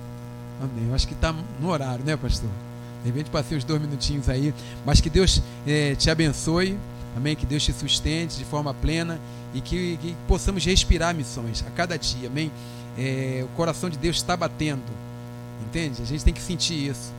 Amém. 0.62 0.88
Eu 0.88 0.96
acho 0.96 1.06
que 1.08 1.14
está 1.14 1.36
no 1.60 1.70
horário, 1.70 2.06
né, 2.06 2.16
pastor? 2.16 2.50
De 3.04 3.10
repente 3.10 3.30
passei 3.30 3.58
os 3.58 3.66
dois 3.66 3.82
minutinhos 3.82 4.30
aí, 4.30 4.54
mas 4.86 5.02
que 5.02 5.10
Deus 5.10 5.42
eh, 5.68 5.96
te 5.96 6.10
abençoe, 6.10 6.78
amém? 7.18 7.36
Que 7.36 7.46
Deus 7.46 7.62
te 7.62 7.74
sustente 7.74 8.38
de 8.38 8.46
forma 8.46 8.74
plena 8.74 9.20
e 9.54 9.60
que, 9.60 9.98
que 9.98 10.16
possamos 10.30 10.64
respirar 10.64 11.14
missões 11.14 11.62
a 11.68 11.72
cada 11.72 11.98
dia, 11.98 12.30
amém? 12.30 12.50
Eh, 12.98 13.44
o 13.44 13.48
coração 13.56 13.89
de 13.89 13.98
Deus 13.98 14.18
está 14.18 14.38
batendo, 14.38 14.84
entende? 15.66 16.02
A 16.02 16.06
gente 16.06 16.24
tem 16.24 16.34
que 16.34 16.41
sentir 16.41 16.89
isso. 16.89 17.12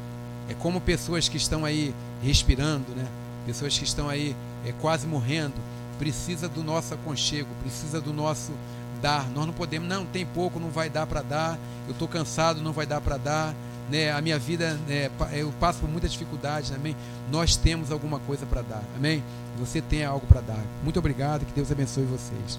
É 0.48 0.54
como 0.54 0.80
pessoas 0.80 1.28
que 1.28 1.36
estão 1.36 1.64
aí 1.64 1.94
respirando, 2.22 2.94
né? 2.94 3.06
Pessoas 3.46 3.76
que 3.76 3.84
estão 3.84 4.08
aí 4.08 4.34
é, 4.64 4.72
quase 4.80 5.06
morrendo, 5.06 5.54
precisa 5.98 6.48
do 6.48 6.62
nosso 6.62 6.94
aconchego, 6.94 7.48
precisa 7.62 8.00
do 8.00 8.12
nosso 8.12 8.52
dar. 9.00 9.28
Nós 9.30 9.46
não 9.46 9.52
podemos, 9.52 9.88
não, 9.88 10.04
tem 10.04 10.24
pouco, 10.24 10.58
não 10.58 10.70
vai 10.70 10.88
dar 10.88 11.06
para 11.06 11.22
dar. 11.22 11.58
Eu 11.86 11.92
estou 11.92 12.08
cansado, 12.08 12.62
não 12.62 12.72
vai 12.72 12.86
dar 12.86 13.00
para 13.00 13.16
dar. 13.16 13.54
Né? 13.90 14.10
A 14.10 14.20
minha 14.20 14.38
vida, 14.38 14.78
né, 14.88 15.10
eu 15.32 15.52
passo 15.60 15.80
por 15.80 15.90
muita 15.90 16.08
dificuldade, 16.08 16.72
amém? 16.74 16.96
Nós 17.30 17.56
temos 17.56 17.90
alguma 17.90 18.18
coisa 18.18 18.46
para 18.46 18.62
dar, 18.62 18.82
amém? 18.96 19.22
Você 19.58 19.82
tem 19.82 20.04
algo 20.04 20.26
para 20.26 20.40
dar. 20.40 20.64
Muito 20.82 20.98
obrigado, 20.98 21.44
que 21.44 21.52
Deus 21.52 21.70
abençoe 21.70 22.04
vocês. 22.04 22.58